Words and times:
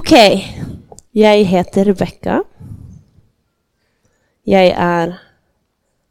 Okej. 0.00 0.62
Jag 1.10 1.36
heter 1.36 1.84
Rebecka. 1.84 2.44
Jag 4.42 4.66
är 4.66 5.18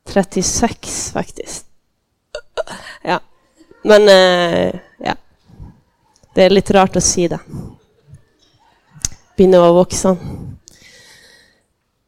36, 0.06 1.12
faktiskt. 1.12 1.66
Ja. 3.04 3.20
Men 3.84 4.02
eh, 4.10 4.80
ja. 4.98 5.16
Det 6.36 6.44
är 6.44 6.50
lite 6.50 6.74
rart 6.74 6.96
att 6.96 7.04
säga 7.04 7.28
det. 7.28 7.40
Begynner 9.38 9.60
å 9.60 9.84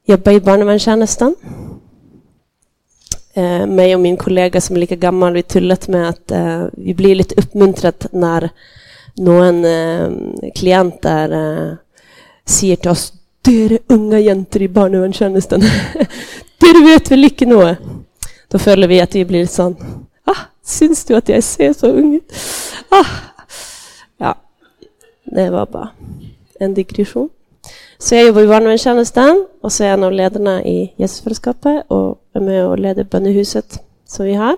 være 0.05 0.33
i 0.35 0.39
barnevernstjenesten. 0.39 1.35
Eh, 3.33 3.65
meg 3.65 3.95
och 3.95 4.01
min 4.01 4.17
kollega 4.17 4.61
som 4.61 4.75
är 4.75 4.79
lika 4.79 4.95
gammal, 4.95 5.33
vi 5.33 5.43
tullat 5.43 5.87
med 5.87 6.09
att 6.09 6.31
eh, 6.31 6.65
vi 6.73 6.93
blir 6.93 7.15
lite 7.15 7.35
uppmuntrade 7.35 8.07
när 8.11 8.49
någon 9.17 9.65
eh, 9.65 10.11
klienter 10.55 11.31
eh, 11.31 11.73
sier 12.45 12.75
til 12.75 12.91
oss 12.91 13.11
dere 13.45 13.81
unge 13.89 14.19
jenter 14.21 14.61
i 14.61 14.69
barnevernstjenesten, 14.69 15.63
dere 16.61 16.83
vet 16.85 17.11
vel 17.11 17.29
ikke 17.29 17.49
noe? 17.49 17.75
Da 18.51 18.59
føler 18.59 18.87
vi 18.87 19.01
att 19.01 19.15
vi 19.15 19.25
blir 19.25 19.45
litt 19.45 19.53
sånn 19.53 19.77
ah, 20.27 20.47
Syns 20.63 21.05
du 21.05 21.15
att 21.15 21.29
jag 21.29 21.43
ser 21.43 21.73
så 21.73 21.87
ung 21.87 22.15
ut? 22.15 22.33
Ah. 22.91 23.05
Ja. 24.17 24.35
Det 25.23 25.49
var 25.49 25.65
bara 25.65 25.89
en 26.59 26.73
digresjon. 26.73 27.29
Så 27.97 28.15
jag 28.15 28.25
jobbar 28.25 28.41
i 28.41 28.47
barnevernstjenesten, 28.47 29.47
och 29.61 29.71
så 29.71 29.83
är 29.83 29.87
jag 29.87 29.93
en 29.93 30.03
av 30.03 30.11
ledarna 30.11 30.63
i 30.63 30.93
Jesusfellesskapet 30.95 31.83
och 31.87 32.21
är 32.33 32.39
med 32.39 32.65
och 32.65 32.79
leder 32.79 33.03
bønnehuset 33.03 33.83
som 34.05 34.25
vi 34.25 34.33
har. 34.33 34.57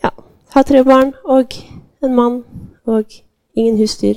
Ja. 0.00 0.10
Har 0.48 0.62
tre 0.62 0.82
barn 0.82 1.12
och 1.24 1.54
en 2.00 2.14
man 2.14 2.44
och 2.84 3.06
ingen 3.52 3.76
husdyr. 3.76 4.16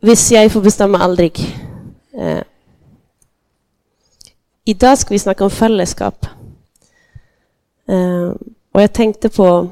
Hvis 0.00 0.30
jag 0.32 0.52
får 0.52 0.60
bestämma, 0.60 0.98
aldrig. 0.98 1.56
Eh. 2.12 2.42
I 4.64 4.74
dag 4.74 4.98
vi 5.10 5.18
snacka 5.18 5.44
om 5.44 5.50
fällskap. 5.50 6.26
Eh, 7.88 8.32
Och 8.72 8.82
jag 8.82 8.92
tänkte 8.92 9.28
på 9.28 9.68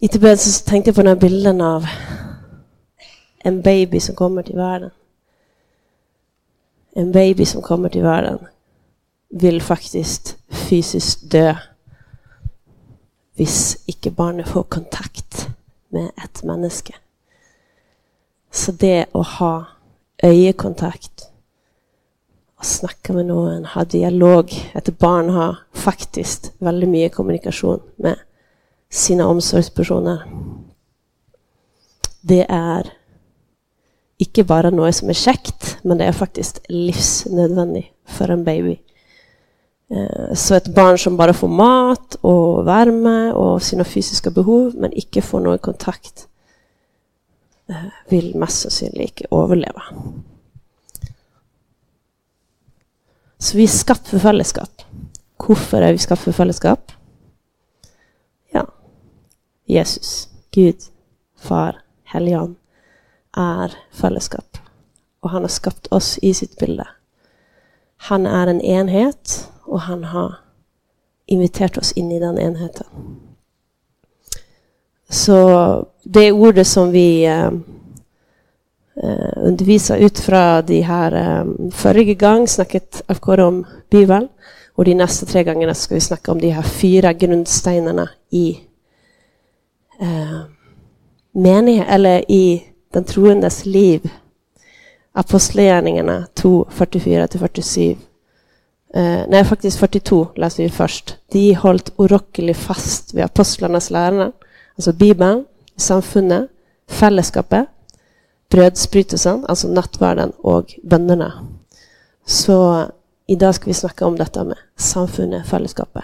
I 0.00 0.08
Tibet 0.08 0.40
så 0.40 0.64
tänkte 0.64 0.88
jag 0.88 0.94
på 0.94 1.02
denne 1.02 1.16
bilden 1.16 1.60
av 1.60 1.86
en 3.38 3.62
baby 3.62 4.00
som 4.00 4.14
kommer 4.14 4.42
till 4.42 4.56
världen. 4.56 4.90
En 6.94 7.12
baby 7.12 7.44
som 7.44 7.62
kommer 7.62 7.88
till 7.88 8.02
världen 8.02 8.38
vill 9.28 9.62
faktiskt 9.62 10.36
fysiskt 10.48 11.30
dö 11.30 11.56
hvis 13.40 13.78
ikke 13.88 14.10
barnet 14.12 14.48
får 14.48 14.66
kontakt 14.68 15.46
med 15.88 16.10
et 16.20 16.42
menneske. 16.44 16.92
Så 18.52 18.74
det 18.76 19.06
å 19.16 19.22
ha 19.24 19.52
øyekontakt, 20.20 21.30
å 22.60 22.66
snakke 22.68 23.14
med 23.16 23.30
noen, 23.30 23.64
ha 23.64 23.86
dialog 23.88 24.52
Et 24.76 24.90
barn 25.00 25.30
har 25.32 25.62
faktisk 25.72 26.50
veldig 26.60 26.88
mye 26.92 27.08
kommunikasjon 27.08 27.80
med 28.04 28.20
sine 28.92 29.24
omsorgspersoner. 29.24 30.26
Det 32.20 32.44
er 32.44 32.92
ikke 34.20 34.44
bare 34.44 34.70
noe 34.74 34.92
som 34.92 35.08
er 35.08 35.16
kjekt, 35.16 35.78
men 35.82 35.96
det 35.96 36.10
er 36.10 36.12
faktisk 36.12 36.60
livsnødvendig 36.68 37.86
for 38.04 38.28
en 38.28 38.44
baby. 38.44 38.76
Eh, 39.90 40.34
så 40.34 40.54
ett 40.54 40.74
barn 40.74 40.98
som 40.98 41.16
bara 41.16 41.32
får 41.32 41.48
mat 41.48 42.14
och 42.14 42.66
värme 42.66 43.32
och 43.32 43.62
sina 43.62 43.84
fysiska 43.84 44.30
behov, 44.30 44.74
men 44.74 44.92
inte 44.92 45.22
får 45.22 45.40
någon 45.40 45.58
kontakt, 45.58 46.28
eh, 47.68 47.84
vill 48.08 48.36
mest 48.36 48.60
sannsynlig 48.60 49.02
inte 49.02 49.26
överleva. 49.30 49.82
Så 53.38 53.56
vi 53.56 53.62
skapar 53.62 53.68
skapt 53.68 54.08
for 54.08 54.18
fellesskap. 54.18 54.82
Hvorfor 55.36 55.80
vi 55.92 55.98
skapt 55.98 56.22
för 56.22 56.32
fällskap? 56.32 56.92
Ja 58.50 58.66
Jesus, 59.64 60.28
Gud, 60.50 60.76
Far, 61.38 61.82
Helgon 62.04 62.56
är 63.36 63.74
fällskap. 63.92 64.58
Och 65.20 65.30
han 65.30 65.42
har 65.42 65.48
skapat 65.48 65.86
oss 65.86 66.18
i 66.18 66.34
sitt 66.34 66.58
bilde. 66.58 66.88
Han 67.96 68.26
är 68.26 68.46
en 68.46 68.60
enhet, 68.60 69.50
och 69.70 69.80
han 69.80 70.04
har 70.04 70.34
inviterat 71.26 71.78
oss 71.78 71.92
in 71.92 72.12
i 72.12 72.20
den 72.20 72.38
enheten. 72.38 72.86
Så 75.08 75.86
det 76.02 76.32
ordet 76.32 76.66
som 76.66 76.90
vi 76.90 77.24
eh, 77.24 77.46
eh, 79.02 79.32
undervisar 79.36 79.96
ut 79.96 80.18
från 80.18 80.66
de 80.66 80.80
här 80.80 81.12
eh, 81.12 81.70
förra 81.70 82.02
gången 82.14 82.46
snackat 82.48 83.02
om 83.24 83.66
Bibeln. 83.90 84.28
Och 84.74 84.84
de 84.84 84.94
nästa 84.94 85.26
tre 85.26 85.44
gångerna 85.44 85.74
ska 85.74 85.94
vi 85.94 86.00
snacka 86.00 86.32
om 86.32 86.40
de 86.40 86.50
här 86.50 86.62
fyra 86.62 87.12
grundstenarna 87.12 88.10
i 88.30 88.60
eh, 90.00 90.40
mening, 91.32 91.84
eller 91.88 92.30
i 92.30 92.64
den 92.92 93.04
troendes 93.04 93.66
liv. 93.66 94.10
Apostlagärningarna 95.12 96.26
2, 96.34 96.68
44-47. 96.70 97.96
Eh, 98.94 99.24
nej, 99.28 99.44
faktiskt 99.44 99.78
42 99.78 100.28
läser 100.34 100.62
vi 100.62 100.70
först. 100.70 101.16
De 101.32 101.54
holdt 101.54 101.92
urokkelig 101.96 102.56
fast 102.56 103.14
ved 103.14 103.24
apostlenes 103.24 103.90
lære, 103.90 104.32
altså 104.76 104.92
Bibelen, 104.92 105.44
samfunnet, 105.76 106.48
fellesskapet, 106.88 107.66
brødsbrytelsen, 108.50 109.44
altså 109.48 109.68
nattverden, 109.68 110.32
og 110.38 110.74
bönderna. 110.82 111.30
Så 112.26 112.86
i 113.26 113.34
dag 113.34 113.54
skal 113.54 113.66
vi 113.70 113.74
snakke 113.74 114.04
om 114.04 114.18
dette 114.18 114.44
med 114.44 114.56
samfunnet, 114.76 115.46
fellesskapet. 115.46 116.02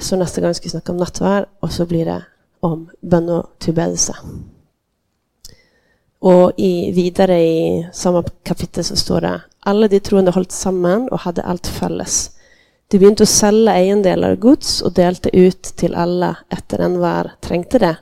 Så 0.00 0.16
neste 0.16 0.40
gang 0.40 0.54
skal 0.56 0.64
vi 0.64 0.70
snakke 0.70 0.92
om 0.92 0.98
nattverd, 0.98 1.48
og 1.60 1.72
så 1.72 1.86
blir 1.86 2.04
det 2.04 2.22
om 2.62 2.88
bønn 3.10 3.28
og 3.28 3.48
tilbedelse. 3.60 4.12
Og 6.20 6.52
i, 6.58 6.90
videre 6.92 7.40
i 7.40 7.86
samme 7.92 8.22
kapittel 8.44 8.84
så 8.84 8.96
står 8.96 9.20
det 9.20 9.36
alla 9.60 9.88
de 9.88 10.00
troende 10.00 10.32
holdt 10.34 10.52
sammen 10.52 11.08
og 11.10 11.24
hadde 11.24 11.44
alt 11.44 11.66
felles. 11.66 12.30
De 12.90 12.98
begynte 12.98 13.22
å 13.22 13.30
selge 13.30 13.72
eiendeler 13.72 14.34
og 14.34 14.44
gods 14.44 14.80
og 14.82 14.96
delte 14.96 15.30
ut 15.30 15.74
til 15.78 15.94
alle 15.94 16.32
etter 16.50 16.82
enhver 16.82 17.34
trengte 17.44 17.78
det. 17.78 17.94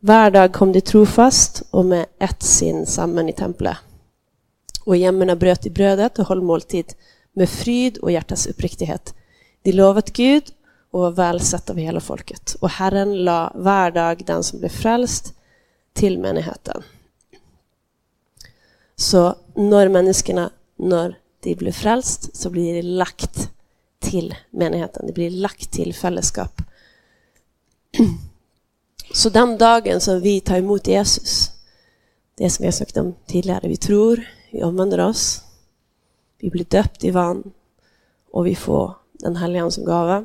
Hver 0.00 0.34
dag 0.34 0.52
kom 0.52 0.72
de 0.72 0.82
trofast 0.84 1.62
og 1.70 1.86
med 1.92 2.08
ett 2.20 2.42
sinn 2.42 2.86
sammen 2.86 3.28
i 3.28 3.36
tempelet. 3.36 3.76
Och 4.84 4.96
jämmerna 4.96 5.32
hjemmene 5.32 5.56
i 5.64 5.70
brödet 5.70 6.18
och 6.18 6.26
höll 6.26 6.42
måltid 6.42 6.94
med 7.32 7.48
fryd 7.48 7.98
och 7.98 8.10
hjärtats 8.12 8.46
uppriktighet. 8.46 9.14
De 9.62 9.72
lovat 9.72 10.12
Gud 10.12 10.42
och 10.90 11.00
var 11.00 11.10
vel 11.10 11.40
sett 11.40 11.70
av 11.70 11.76
hela 11.76 12.00
folket. 12.00 12.56
Och 12.60 12.70
Herren 12.70 13.24
la 13.24 13.52
hver 13.54 13.90
dag 13.90 14.22
den 14.26 14.42
som 14.42 14.58
blev 14.58 14.68
frälst 14.68 15.34
till 15.92 16.18
menigheten. 16.18 16.82
Så 18.96 19.34
när 19.54 19.88
människorna 19.88 20.50
när 20.82 21.18
de 21.40 21.54
blir 21.54 21.72
frälst 21.72 22.36
så 22.36 22.50
blir 22.50 22.74
det 22.74 22.82
lagt 22.82 23.50
till 23.98 24.34
menigheten. 24.50 25.06
det 25.06 25.12
blir 25.12 25.30
lagt 25.30 25.70
till 25.72 25.94
fällskap. 25.94 26.62
Så 29.12 29.30
den 29.30 29.58
dagen 29.58 30.00
som 30.00 30.20
vi 30.20 30.40
tar 30.40 30.56
emot 30.56 30.86
Jesus, 30.86 31.50
det 32.34 32.50
som 32.50 32.62
vi 32.62 32.66
har 32.66 33.02
om 33.02 33.14
tidigare, 33.26 33.68
Vi 33.68 33.76
tror, 33.76 34.28
vi 34.50 34.62
omvänder 34.62 35.00
oss, 35.00 35.42
vi 36.38 36.50
blir 36.50 36.64
döpt 36.64 37.04
i 37.04 37.10
vann, 37.10 37.52
och 38.30 38.46
vi 38.46 38.54
får 38.54 38.94
Den 39.12 39.36
helige 39.36 39.70
som 39.70 39.84
gave, 39.84 40.24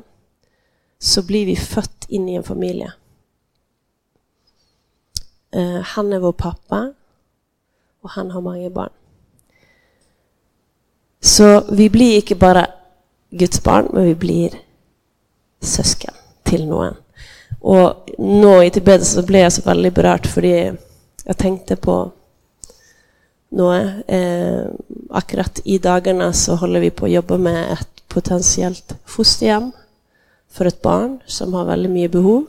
så 0.98 1.22
blir 1.22 1.46
vi 1.46 1.56
fött 1.56 2.06
in 2.08 2.28
i 2.28 2.34
en 2.34 2.42
familj. 2.42 2.90
Eh, 5.50 5.80
han 5.80 6.12
är 6.12 6.18
vår 6.18 6.32
pappa, 6.32 6.94
och 8.00 8.10
han 8.10 8.30
har 8.30 8.40
många 8.40 8.70
barn. 8.70 8.90
Så 11.26 11.64
vi 11.74 11.88
blir 11.90 12.20
ikke 12.20 12.38
bare 12.38 12.66
Guds 13.34 13.58
barn, 13.62 13.88
men 13.92 14.04
vi 14.06 14.14
blir 14.14 14.52
søsken 15.58 16.14
til 16.46 16.68
noen. 16.68 16.94
Og 17.66 18.12
nå 18.22 18.52
i 18.62 18.70
Tibet 18.70 19.02
så 19.06 19.24
ble 19.26 19.42
jeg 19.42 19.56
så 19.56 19.64
veldig 19.66 19.90
berørt 19.96 20.28
fordi 20.30 20.52
jeg 20.54 21.38
tenkte 21.40 21.78
på 21.82 21.96
noe. 23.58 23.80
Eh, 24.06 24.70
akkurat 25.10 25.60
i 25.64 25.80
dagene 25.82 26.30
så 26.30 26.60
holder 26.62 26.86
vi 26.86 26.94
på 26.94 27.08
å 27.08 27.14
jobbe 27.16 27.42
med 27.42 27.74
et 27.74 28.06
potensielt 28.12 28.94
fosterhjem 29.10 29.72
for 30.46 30.70
et 30.70 30.82
barn 30.82 31.18
som 31.26 31.58
har 31.58 31.66
veldig 31.72 31.90
mye 31.90 32.12
behov. 32.12 32.44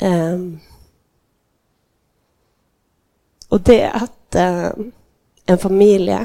Eh, 0.00 0.46
og 3.52 3.66
det 3.68 3.82
at 3.92 4.40
eh, 4.40 4.70
en 5.52 5.60
familie 5.60 6.24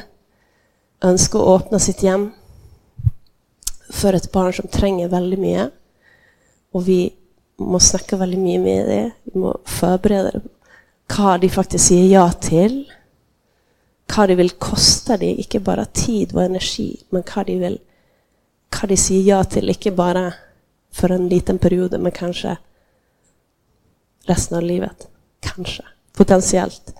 ønsker 1.05 1.39
å 1.39 1.57
åpne 1.57 1.79
sitt 1.81 2.03
hjem 2.05 2.31
for 3.93 4.17
et 4.17 4.31
barn 4.33 4.53
som 4.55 4.67
trenger 4.71 5.11
veldig 5.11 5.39
mye, 5.39 5.69
og 6.75 6.85
vi 6.87 7.01
må 7.57 7.79
snakke 7.81 8.19
veldig 8.19 8.39
mye 8.41 8.61
med 8.61 8.89
dem, 8.91 9.11
vi 9.31 9.41
må 9.41 9.53
forberede 9.79 10.37
dem 10.37 10.47
hva 11.07 11.37
de 11.39 11.49
faktisk 11.51 11.85
sier 11.87 12.07
ja 12.11 12.25
til. 12.43 12.81
Hva 14.11 14.25
det 14.27 14.37
vil 14.39 14.53
koste 14.59 15.17
dem, 15.19 15.39
ikke 15.39 15.63
bare 15.63 15.87
tid 15.95 16.33
og 16.35 16.43
energi, 16.45 16.89
men 17.15 17.25
hva 17.27 17.43
de, 17.47 17.57
vil, 17.61 17.77
hva 18.75 18.89
de 18.91 18.97
sier 18.99 19.23
ja 19.25 19.41
til, 19.47 19.71
ikke 19.71 19.95
bare 19.95 20.29
for 20.95 21.13
en 21.13 21.27
liten 21.31 21.59
periode, 21.59 21.99
men 21.99 22.15
kanskje 22.15 22.57
resten 24.27 24.59
av 24.59 24.67
livet. 24.67 25.07
Kanskje. 25.43 25.85
Potensielt. 26.17 26.93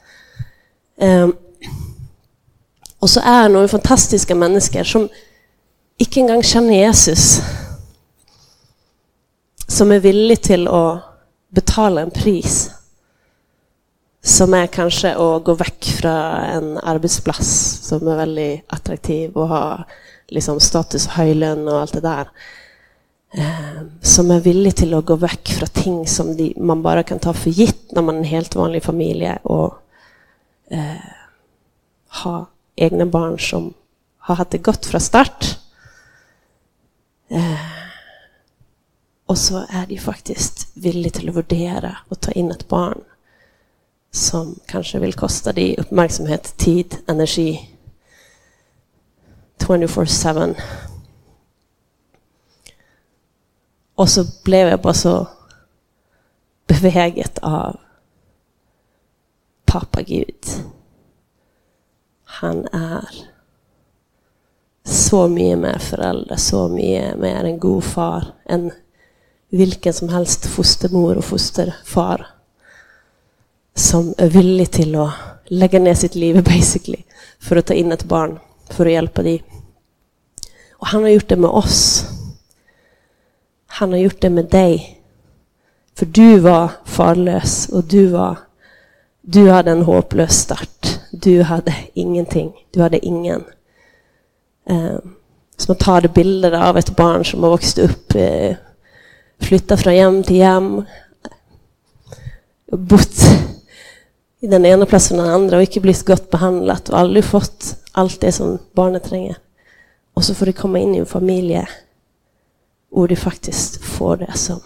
Um, 0.96 1.08
ehm, 1.08 1.34
og 3.08 3.12
så 3.14 3.22
er 3.24 3.46
det 3.46 3.54
noen 3.54 3.70
fantastiske 3.72 4.36
mennesker 4.36 4.84
som 4.84 5.06
ikke 6.04 6.26
engang 6.26 6.42
kjenner 6.44 6.76
Jesus. 6.76 7.38
Som 9.64 9.94
er 9.96 10.04
villig 10.04 10.42
til 10.50 10.68
å 10.68 11.00
betale 11.56 12.04
en 12.04 12.12
pris. 12.12 12.66
Som 14.20 14.58
er 14.58 14.68
kanskje 14.74 15.14
å 15.24 15.38
gå 15.40 15.56
vekk 15.56 15.88
fra 16.02 16.16
en 16.58 16.74
arbeidsplass 16.84 17.54
som 17.86 18.04
er 18.12 18.20
veldig 18.26 18.50
attraktiv, 18.76 19.40
og 19.40 19.54
har 19.54 19.86
liksom, 20.36 20.60
status, 20.60 21.08
høy 21.16 21.32
lønn 21.38 21.64
og 21.64 21.86
alt 21.86 21.96
det 21.96 22.04
der. 22.10 22.36
Ehm, 23.40 23.88
som 24.04 24.36
er 24.36 24.44
villig 24.44 24.76
til 24.82 24.98
å 25.00 25.02
gå 25.08 25.16
vekk 25.24 25.56
fra 25.62 25.72
ting 25.80 26.04
som 26.12 26.36
de, 26.36 26.50
man 26.60 26.84
bare 26.84 27.08
kan 27.08 27.24
ta 27.24 27.32
for 27.32 27.56
gitt 27.56 27.96
når 27.96 28.10
man 28.10 28.20
er 28.20 28.26
en 28.26 28.32
helt 28.36 28.60
vanlig 28.60 28.84
familie, 28.84 29.40
og 29.48 29.80
eh, 30.76 31.10
ha 32.20 32.38
egna 32.78 33.06
barn 33.06 33.40
som 33.40 33.74
har 34.18 34.36
haft 34.36 34.52
det 34.52 34.58
gott 34.58 34.86
från 34.86 35.02
start. 35.02 35.60
Eh, 37.28 37.78
och 39.26 39.38
så 39.38 39.58
så 39.58 39.86
det 39.88 39.96
de 39.96 39.98
faktiskt 39.98 40.72
villige 40.74 41.10
till 41.10 41.30
att 41.30 41.36
värdera 41.36 41.98
och 42.10 42.20
ta 42.20 42.32
in 42.32 42.52
ett 42.52 42.68
barn 42.68 43.02
som 44.12 44.60
kanske 44.66 45.00
vill 45.00 45.14
kosta 45.14 45.54
dig 45.54 45.78
uppmärksamhet, 45.78 46.58
tid, 46.58 46.98
energi 47.08 47.70
24-7. 49.58 50.56
Och 53.96 54.10
så 54.10 54.26
blev 54.44 54.68
jag 54.68 54.82
bara 54.82 54.94
så 54.94 55.28
beväget 56.68 57.38
av 57.38 57.80
pappa 59.66 60.02
Gud. 60.02 60.46
Han 62.42 62.66
er 62.74 63.08
så 64.88 65.28
mye 65.28 65.56
mer 65.60 65.80
foreldre, 65.84 66.38
så 66.38 66.68
mye 66.72 67.16
mer 67.20 67.48
en 67.48 67.60
god 67.60 67.84
far 67.84 68.32
enn 68.46 68.70
hvilken 69.52 69.94
som 69.94 70.12
helst 70.12 70.48
fostermor 70.52 71.20
og 71.20 71.26
fosterfar 71.28 72.26
som 73.78 74.12
er 74.18 74.32
villig 74.34 74.68
til 74.80 74.96
å 75.00 75.08
legge 75.54 75.80
ned 75.80 75.98
sitt 75.98 76.16
liv 76.16 76.40
basically, 76.52 77.04
for 77.40 77.60
å 77.60 77.66
ta 77.66 77.78
inn 77.78 77.94
et 77.94 78.06
barn, 78.10 78.38
for 78.74 78.88
å 78.88 78.96
hjelpe 78.96 79.26
dem. 79.26 79.44
Og 80.78 80.92
han 80.92 81.06
har 81.06 81.16
gjort 81.16 81.32
det 81.32 81.40
med 81.42 81.58
oss. 81.62 81.82
Han 83.80 83.94
har 83.96 84.04
gjort 84.06 84.22
det 84.22 84.32
med 84.34 84.50
deg. 84.54 84.84
For 85.98 86.06
du 86.06 86.40
var 86.46 86.78
farløs, 86.86 87.68
og 87.74 87.90
du 87.90 88.12
var 88.14 88.44
Du 89.28 89.50
hadde 89.50 89.74
en 89.74 89.84
håpløs 89.84 90.38
start. 90.46 90.97
Du 91.22 91.42
hade 91.42 91.76
ingenting. 91.94 92.54
Du 92.72 92.82
hade 92.82 93.06
ingen. 93.06 93.44
Så 95.58 95.66
som 95.66 95.76
tar 95.76 96.02
ta 96.02 96.68
av 96.70 96.78
ett 96.78 96.96
barn 96.96 97.26
som 97.26 97.44
har 97.44 97.50
vuxit 97.50 97.90
upp, 97.90 98.16
eh, 98.16 98.56
flyttat 99.40 99.82
från 99.82 99.94
hem 99.94 100.24
till 100.24 100.44
hem, 100.44 100.84
bott 102.72 103.16
i 104.40 104.48
den 104.48 104.66
ena 104.66 104.86
platsen 104.86 105.20
och 105.20 105.26
den 105.26 105.34
andra 105.34 105.58
och 105.58 105.62
inte 105.62 105.80
blivit 105.80 106.06
gott 106.06 106.30
behandlat 106.30 106.90
och 106.90 107.00
aldrig 107.00 107.24
fått 107.26 107.76
allt 107.92 108.22
det 108.22 108.32
som 108.32 108.60
barnet 108.74 109.04
tränger. 109.04 109.38
Och 110.14 110.24
så 110.24 110.36
får 110.36 110.46
de 110.46 110.54
komma 110.54 110.80
in 110.80 110.96
i 110.96 110.98
en 110.98 111.06
familj 111.06 111.66
och 112.92 113.08
de 113.08 113.16
faktiskt 113.16 113.84
får 113.84 114.18
det 114.18 114.32
som 114.34 114.60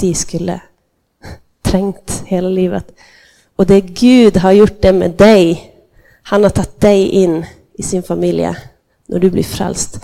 de 0.00 0.14
skulle 0.14 0.60
trängt 1.62 2.22
hela 2.26 2.48
livet. 2.48 2.94
Och 3.58 3.66
det 3.66 3.80
Gud 3.80 4.36
har 4.36 4.52
gjort 4.52 4.82
det 4.82 4.92
med 4.92 5.10
dig, 5.10 5.74
Han 6.22 6.42
har 6.42 6.50
tagit 6.50 6.80
dig 6.80 7.08
in 7.08 7.46
i 7.74 7.82
sin 7.82 8.02
familj, 8.02 8.54
när 9.06 9.18
du 9.18 9.30
blir 9.30 9.42
frälst. 9.42 10.00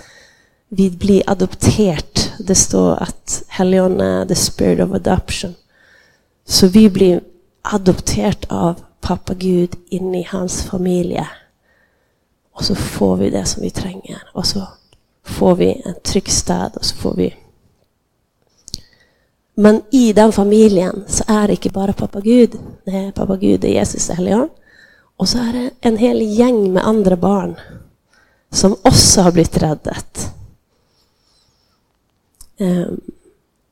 Vi 0.69 0.89
blir 0.89 1.23
adopterade. 1.27 2.21
Det 2.39 2.55
står 2.55 3.03
att 3.03 3.43
Helligånden 3.47 4.07
är 4.07 4.25
the 4.25 4.35
spirit 4.35 4.79
of 4.79 4.93
adoption. 4.93 5.55
Så 6.45 6.67
vi 6.67 6.89
blir 6.89 7.21
adopterat 7.61 8.45
av 8.47 8.81
pappa 9.01 9.33
Gud 9.33 9.75
in 9.89 10.15
i 10.15 10.27
hans 10.29 10.63
familj. 10.63 11.23
Och 12.53 12.65
så 12.65 12.75
får 12.75 13.15
vi 13.15 13.29
det 13.29 13.45
som 13.45 13.63
vi 13.63 13.69
tränger. 13.69 14.23
Och 14.33 14.45
så 14.45 14.67
får 15.23 15.55
vi 15.55 15.81
en 15.85 15.95
trygg 16.03 16.29
sted, 16.29 16.71
så 16.81 16.95
får 16.95 17.13
vi 17.13 17.33
men 19.55 19.81
i 19.91 20.13
den 20.13 20.31
familjen 20.31 21.03
så 21.07 21.23
är 21.27 21.47
det 21.47 21.53
inte 21.53 21.69
bara 21.69 21.93
pappa 21.93 22.21
Gud. 22.21 22.59
Det 22.85 23.11
pappa 23.15 23.37
Gud, 23.37 23.63
är 23.63 23.69
Jesus, 23.69 24.09
helgon. 24.09 24.49
Och 25.17 25.29
så 25.29 25.37
är 25.37 25.53
det 25.53 25.69
en 25.81 25.97
hel 25.97 26.21
gäng 26.21 26.73
med 26.73 26.87
andra 26.87 27.15
barn 27.15 27.55
som 28.49 28.75
också 28.81 29.21
har 29.21 29.31
blivit 29.31 29.57
räddat. 29.57 30.33
Ehm, 32.57 33.01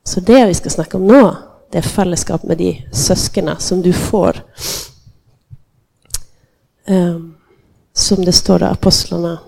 så 0.03 0.19
det 0.19 0.45
vi 0.45 0.53
ska 0.53 0.69
snacka 0.69 0.97
om 0.97 1.07
nu, 1.07 1.31
det 1.71 1.77
är 1.77 1.81
fällskap 1.81 2.44
med 2.44 2.57
de 2.57 2.88
søsknene 2.91 3.56
som 3.59 3.81
du 3.81 3.94
får. 3.94 4.44
Ehm, 6.86 7.36
som 7.94 8.25
det 8.25 8.31
står 8.31 8.62
i 8.62 8.65
Apostlarna 8.65 9.39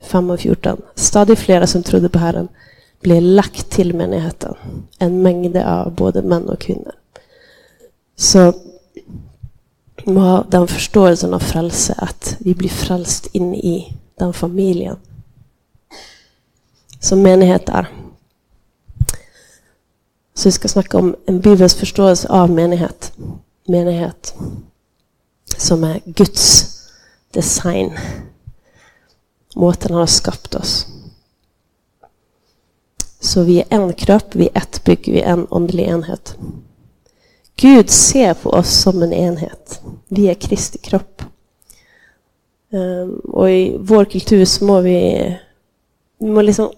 5 0.00 0.30
och 0.30 0.40
14. 0.40 0.82
Stadigt 0.94 1.38
flera 1.38 1.66
som 1.66 1.82
trodde 1.82 2.08
på 2.08 2.18
Herren, 2.18 2.48
blir 3.06 3.20
lagt 3.20 3.70
till 3.70 3.94
menigheten. 3.94 4.54
En 4.98 5.22
mängd 5.22 5.56
av 5.56 5.94
både 5.94 6.22
män 6.22 6.48
och 6.48 6.60
kvinnor. 6.60 6.92
Så 8.16 8.52
må 10.04 10.44
den 10.50 10.68
förståelsen 10.68 11.34
av 11.34 11.38
frälse, 11.38 11.94
att 11.98 12.36
vi 12.38 12.54
blir 12.54 12.68
frälst 12.68 13.26
in 13.26 13.54
i 13.54 13.96
den 14.18 14.32
familjen. 14.32 14.96
som 17.00 17.22
menighet 17.22 17.68
är. 17.68 17.88
Så 20.34 20.48
vi 20.48 20.52
ska 20.52 20.68
snacka 20.68 20.98
om 20.98 21.16
en 21.26 21.40
bibelsk 21.40 21.78
förståelse 21.78 22.28
av 22.28 22.50
menighet. 22.50 23.12
Menighet 23.66 24.34
som 25.56 25.84
är 25.84 26.00
Guds 26.04 26.66
design. 27.30 27.98
Måten 29.54 29.90
han 29.90 30.00
har 30.00 30.06
skapat 30.06 30.54
oss. 30.54 30.95
Så 33.26 33.42
vi 33.42 33.58
är 33.58 33.64
en 33.68 33.92
kropp, 33.92 34.34
vi 34.34 34.48
är 34.54 34.58
ett 34.58 34.84
bygge, 34.84 35.12
vi 35.12 35.20
är 35.20 35.32
en 35.32 35.46
andlig 35.50 35.84
enhet. 35.84 36.36
Gud 37.56 37.90
ser 37.90 38.34
på 38.34 38.50
oss 38.50 38.70
som 38.70 39.02
en 39.02 39.12
enhet. 39.12 39.80
Vi 40.08 40.28
är 40.28 40.34
Kristi 40.34 40.78
kropp. 40.78 41.22
Ehm, 42.72 43.18
och 43.18 43.50
i 43.50 43.76
vår 43.78 44.04
kultur 44.04 44.44
så 44.44 44.64
må 44.64 44.80
vi 44.80 45.36
Vi 46.18 46.30
må 46.30 46.42
liksom 46.42 46.70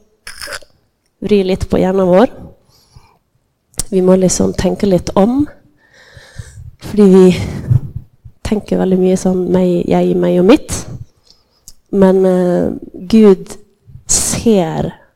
vri 1.19 1.45
lite 1.45 1.67
på 1.67 1.79
hjärnan. 1.79 2.09
vår. 2.09 2.29
Vi 3.91 4.03
må 4.03 4.17
liksom 4.17 4.53
tänka 4.53 4.87
lite 4.87 5.13
om. 5.15 5.47
För 6.81 6.97
vi 6.97 7.37
tänker 8.43 8.79
väldigt 8.79 9.01
mycket 9.01 9.21
sånn 9.21 9.45
mig, 9.45 9.91
jag, 9.91 10.17
mig 10.17 10.39
och 10.39 10.47
mitt. 10.47 10.87
Men 11.89 12.27
eh, 12.27 12.73
Gud 12.93 13.49
ser 14.07 15.08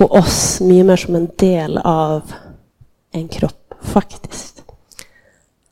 på 0.00 0.06
oss 0.16 0.60
mye 0.64 0.84
mer 0.84 0.96
som 0.96 1.16
en 1.16 1.28
del 1.36 1.78
av 1.78 2.32
en 3.12 3.28
kropp, 3.28 3.74
faktiskt. 3.82 4.62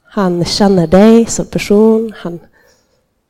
Han 0.05 0.45
känner 0.45 0.87
dig 0.87 1.27
som 1.27 1.47
person, 1.47 2.13
han, 2.17 2.39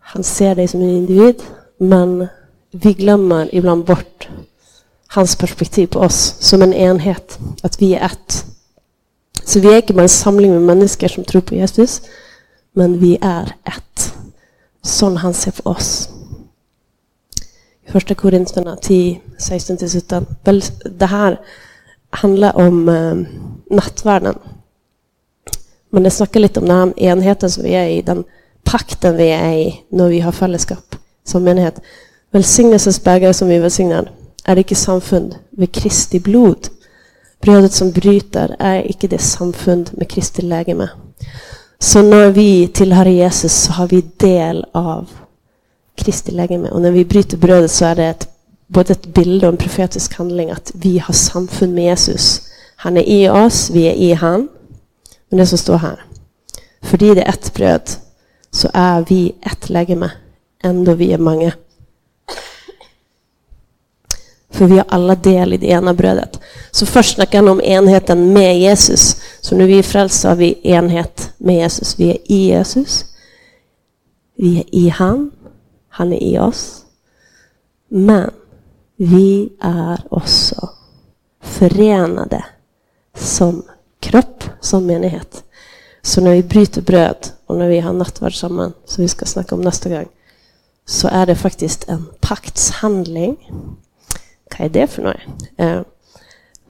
han 0.00 0.25
ser 0.25 0.55
dig 0.55 0.69
som 0.69 0.83
en 0.83 0.90
individ, 0.90 1.43
men 1.78 2.26
vi 2.71 2.93
glömmer 2.93 3.55
ibland 3.55 3.85
bort 3.85 4.28
hans 5.07 5.37
perspektiv 5.37 5.87
på 5.87 5.99
oss 5.99 6.35
som 6.40 6.62
en 6.62 6.75
enhet. 6.75 7.38
att 7.62 7.83
vi 7.83 7.95
är 7.95 8.07
ett. 8.07 8.45
Så 9.45 9.61
vi 9.61 9.73
är 9.73 9.76
inte 9.76 9.95
bara 9.95 10.02
en 10.02 10.09
samling 10.09 10.52
med 10.52 10.62
människor 10.62 11.09
som 11.09 11.25
tror 11.25 11.43
på 11.43 11.55
Jesus, 11.55 12.02
men 12.73 12.99
vi 12.99 13.19
är 13.21 13.55
ett. 13.64 14.14
Sånn 14.83 15.17
han 15.17 15.35
ser 15.35 15.50
på 15.50 15.71
oss. 15.71 16.09
Första 17.92 18.14
Korintierna 18.14 18.76
10, 18.76 19.21
16-17 19.38 20.73
det 20.99 21.07
här 21.07 21.40
handlar 22.11 22.57
om 22.57 22.88
uh. 22.88 24.37
Men 25.90 26.02
det 26.02 26.11
snackar 26.11 26.40
lite 26.40 26.61
om 26.61 26.66
den 26.66 26.78
här 26.78 26.92
enheten 26.97 27.50
som 27.50 27.62
vi 27.62 27.75
är 27.75 27.88
i, 27.88 28.02
den 28.02 28.25
pakten 28.62 29.16
vi 29.16 29.30
är 29.30 29.52
i 29.52 29.85
när 29.88 30.09
vi 30.09 30.21
har 30.21 30.33
fällskap 30.33 30.95
som 31.25 31.45
menighet. 31.45 31.80
bägare 33.04 33.35
som 33.35 33.49
vi 33.49 33.59
välsignar 33.59 34.11
är 34.45 34.59
icke 34.59 34.75
samfund 34.75 35.35
med 35.50 35.73
Kristi 35.73 36.21
blod. 36.21 36.68
Brödet 37.40 37.73
som 37.73 37.90
bryter, 37.90 38.57
är 38.59 38.90
icke 38.90 39.09
det 39.09 39.18
samfund 39.18 39.90
med 39.92 40.11
Kristi 40.11 40.42
läge 40.42 40.75
med. 40.75 40.88
Så 41.78 42.02
när 42.02 42.30
vi 42.30 42.68
tillhör 42.68 43.07
Jesus 43.07 43.52
så 43.52 43.73
har 43.73 43.87
vi 43.87 44.02
del 44.16 44.66
av 44.73 45.09
Kristi 45.99 46.33
legeme. 46.33 46.71
Och 46.71 46.83
när 46.83 46.90
vi 46.90 47.05
bryter 47.05 47.37
brödet 47.37 47.71
så 47.71 47.85
är 47.85 47.95
det 47.95 48.05
ett, 48.05 48.28
både 48.67 48.93
ett 48.93 49.07
bild 49.07 49.45
och 49.45 49.49
en 49.49 49.57
profetisk 49.57 50.14
handling 50.14 50.50
att 50.50 50.73
vi 50.75 50.99
har 50.99 51.14
samfund 51.14 51.75
med 51.75 51.85
Jesus. 51.85 52.43
Han 52.76 52.97
är 52.97 53.02
i 53.02 53.28
oss, 53.28 53.71
vi 53.71 53.87
är 53.87 53.93
i 53.93 54.12
han. 54.12 54.49
Men 55.28 55.38
det 55.38 55.47
som 55.47 55.59
står 55.59 55.76
här. 55.76 56.05
För 56.83 56.99
det 56.99 57.09
är 57.09 57.28
ett 57.28 57.55
bröd 57.55 57.90
så 58.50 58.71
är 58.75 59.05
vi 59.09 59.35
ett 59.43 59.69
legeme, 59.69 60.11
ändå 60.62 60.95
vi 60.95 61.12
är 61.12 61.19
många. 61.19 61.52
För 64.50 64.67
vi 64.67 64.76
har 64.76 64.85
alla 64.88 65.14
del 65.14 65.52
i 65.52 65.57
det 65.57 65.67
ena 65.67 65.95
brödet. 65.95 66.40
Så 66.71 66.87
först 66.87 67.14
snackar 67.14 67.38
han 67.38 67.49
om 67.49 67.61
enheten 67.61 68.33
med 68.33 68.59
Jesus. 68.59 69.17
Så 69.40 69.57
när 69.57 69.67
vi 69.67 69.78
är 69.78 69.83
frälsta 69.83 70.28
har 70.28 70.37
vi 70.37 70.59
enhet 70.62 71.31
med 71.37 71.57
Jesus. 71.57 71.99
Vi 71.99 72.11
är 72.11 72.19
i 72.25 72.47
Jesus. 72.47 73.05
Vi 74.37 74.59
är 74.59 74.64
i 74.75 74.88
han. 74.88 75.31
Han 75.99 76.12
är 76.12 76.23
i 76.23 76.38
oss. 76.38 76.85
Men 77.88 78.31
vi 78.97 79.52
är 79.61 80.02
också 80.11 80.71
förenade 81.40 82.45
som 83.17 83.62
kropp, 84.00 84.45
som 84.61 84.87
menighet. 84.87 85.45
Så 86.02 86.21
när 86.21 86.31
vi 86.31 86.43
bryter 86.43 86.83
bröd 86.83 87.28
och 87.47 87.57
när 87.57 87.69
vi 87.69 87.81
har 87.81 87.93
nattvard 87.93 88.40
samman, 88.40 88.73
som 88.85 89.02
vi 89.02 89.09
ska 89.09 89.26
snacka 89.26 89.55
om 89.55 89.61
nästa 89.61 89.88
gång, 89.88 90.09
så 90.87 91.09
är 91.09 91.26
det 91.26 91.37
faktiskt 91.37 91.88
en 91.88 92.07
paktshandling. 92.21 93.52
Vad 94.50 94.67
är 94.67 94.69
det 94.69 94.87
för 94.87 95.02
något? 95.02 95.49
Eh, 95.57 95.81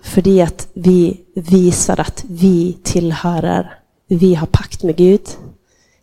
för 0.03 0.43
att 0.43 0.69
vi 0.73 1.21
visar 1.35 2.01
att 2.01 2.25
vi 2.29 2.79
tillhör, 2.83 3.79
vi 4.07 4.35
har 4.35 4.47
pakt 4.47 4.83
med 4.83 4.97
Gud. 4.97 5.29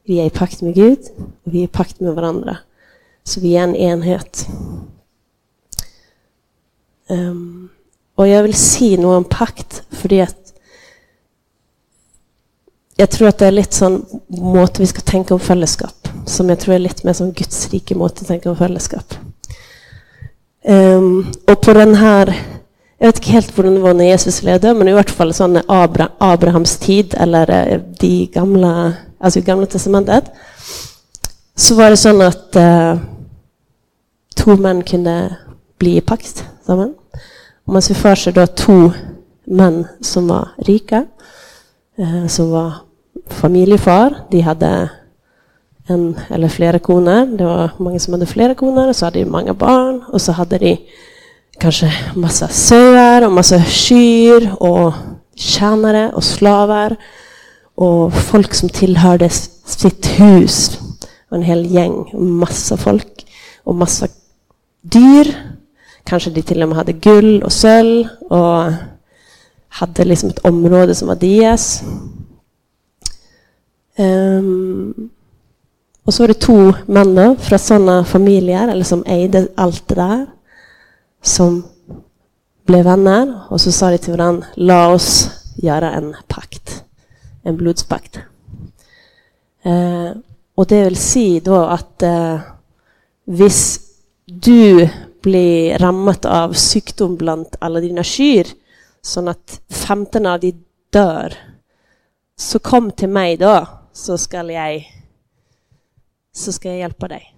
Vi 0.04 0.20
är 0.20 0.26
i 0.26 0.30
pakt 0.30 0.62
med 0.62 0.76
Gud 0.76 1.00
och 1.44 1.54
vi 1.54 1.60
är 1.60 1.64
i 1.64 1.68
pakt 1.68 2.00
med 2.00 2.16
varandra. 2.16 2.58
Så 3.26 3.40
vi 3.40 3.58
är 3.58 3.64
en 3.64 3.76
enhet. 3.76 4.48
Um, 7.10 7.18
ehm, 7.18 7.70
och 8.16 8.28
jag 8.28 8.44
vill 8.44 8.54
se 8.54 8.98
någon 8.98 9.24
pakt 9.24 9.84
för 9.90 10.10
det 10.10 10.36
jag 12.96 13.10
tror 13.10 13.28
att 13.28 13.38
det 13.38 13.48
är 13.48 13.52
lite 13.52 13.76
sån 13.76 14.06
måte 14.28 14.82
vi 14.82 14.88
ska 14.88 15.02
tänka 15.02 15.34
om 15.34 15.40
fällskap 15.40 16.08
som 16.26 16.50
jag 16.50 16.60
tror 16.60 16.76
är 16.76 16.80
lite 16.80 17.08
mer 17.08 17.14
som 17.14 17.32
Guds 17.32 17.70
rike 17.70 17.96
måte 17.96 18.22
att 18.22 18.28
tänka 18.28 18.50
om 18.50 18.58
fällskap. 18.58 19.14
Um, 20.64 21.34
och 21.48 21.62
på 21.62 21.74
den 21.74 21.96
här, 21.96 22.40
jag 22.98 23.08
vet 23.08 23.18
inte 23.18 23.32
helt 23.32 23.58
hur 23.58 23.64
det 23.64 23.80
var 23.80 23.94
när 23.94 24.06
Jesus 24.06 24.44
levde, 24.44 24.74
men 24.74 24.88
i 24.88 24.92
alla 24.92 25.04
fall 25.04 25.34
sån 25.34 25.60
Abra, 25.68 26.10
Abrahams 26.18 26.78
tid 26.78 27.16
eller 27.18 27.74
eh, 27.74 27.82
de 28.00 28.26
gamla, 28.26 28.94
alltså 29.20 29.42
gamla 29.42 29.66
testamentet, 29.66 30.24
så 31.56 31.76
var 31.76 31.90
det 31.90 31.98
så 31.98 32.22
att 32.22 32.56
uh, 32.56 32.98
to 34.46 34.56
menn 34.62 34.84
kunde 34.84 35.36
bli 35.78 35.98
i 35.98 36.02
pakt 36.02 36.46
sammen. 36.66 36.94
Om 37.66 37.74
man 37.74 37.82
ser 37.82 37.96
för 37.96 38.16
sig 38.16 38.34
då 38.34 38.48
två 38.48 38.92
män 39.46 39.88
som 40.02 40.28
var 40.28 40.50
rika, 40.58 41.06
eh, 41.98 42.28
som 42.28 42.52
var 42.52 42.74
familjefar. 43.28 44.16
De 44.32 44.42
hade 44.42 44.90
en 45.88 46.20
eller 46.30 46.48
flera 46.48 46.80
koner. 46.80 47.26
Det 47.26 47.46
var 47.46 47.70
många 47.78 48.00
som 48.00 48.14
hade 48.14 48.26
flera 48.26 48.56
koner. 48.56 48.94
Så 48.94 49.06
hade 49.06 49.20
de 49.20 49.26
många 49.26 49.54
barn 49.54 50.04
och 50.08 50.22
så 50.22 50.32
hade 50.32 50.58
de 50.58 50.78
kanske 51.60 51.94
massa 52.16 52.48
sauer 52.48 53.26
och 53.26 53.32
massa 53.32 53.64
kyr 53.64 54.56
og 54.60 54.94
tjänare 55.36 56.12
och 56.14 56.24
slavar 56.24 56.96
och 57.76 58.14
folk 58.14 58.54
som 58.54 58.70
tillhörde 58.70 59.30
sitt 59.66 60.06
hus. 60.06 60.80
En 61.32 61.42
hel 61.42 61.66
gäng, 61.66 62.10
massa 62.14 62.78
folk 62.78 63.26
och 63.64 63.76
massa 63.76 64.08
dyr. 64.86 65.36
Kanske 66.04 66.30
de 66.30 66.42
till 66.42 66.64
och 66.64 66.70
med 66.70 66.78
hade 66.78 66.94
guld 66.94 67.44
och 67.44 67.54
sölv 67.54 68.08
och 68.20 68.72
hade 69.68 70.06
liksom 70.06 70.30
ett 70.30 70.46
område 70.46 70.96
som 70.96 71.08
var 71.08 71.16
deras. 71.16 71.84
Um, 73.98 75.10
och 76.04 76.14
så 76.14 76.24
var 76.24 76.28
det 76.28 76.34
två 76.34 76.74
män 76.86 77.38
från 77.38 77.60
sådana 77.60 78.06
familjer, 78.06 78.68
eller 78.68 78.84
som 78.84 79.04
ägde 79.08 79.48
allt 79.56 79.88
det 79.88 79.96
där, 79.96 80.26
som 81.24 81.64
blev 82.66 82.86
vänner. 82.86 83.42
Och 83.50 83.62
så 83.62 83.72
sa 83.72 83.90
de 83.90 83.98
till 83.98 84.14
varandra, 84.14 84.48
låt 84.56 84.96
oss 84.96 85.30
göra 85.56 85.92
en 85.92 86.16
pakt. 86.28 86.84
En 87.44 87.58
blodspakt. 87.58 88.20
Eh, 89.64 90.12
och 90.56 90.66
det 90.66 90.84
vill 90.84 90.96
säga 90.96 91.42
då 91.44 91.56
att 91.56 92.04
eh, 92.04 92.40
hvis 93.26 93.85
du 94.26 94.90
blir 95.22 95.78
rammat 95.78 96.26
av 96.26 96.54
sjukdom 96.54 97.16
bland 97.16 97.48
alla 97.60 97.80
dina 97.80 98.04
kyr, 98.04 98.48
så 99.02 99.30
att 99.30 99.62
15 99.70 100.26
av 100.26 100.40
dem 100.40 100.64
dör, 100.90 101.34
så 102.36 102.60
kom 102.60 102.92
till 102.92 103.10
mig 103.10 103.38
då, 103.38 103.68
så 103.94 104.18
ska 104.18 104.38
jag 104.38 104.92
så 106.32 106.52
ska 106.52 106.70
jag 106.70 106.78
hjälpa 106.78 107.08
dig. 107.08 107.36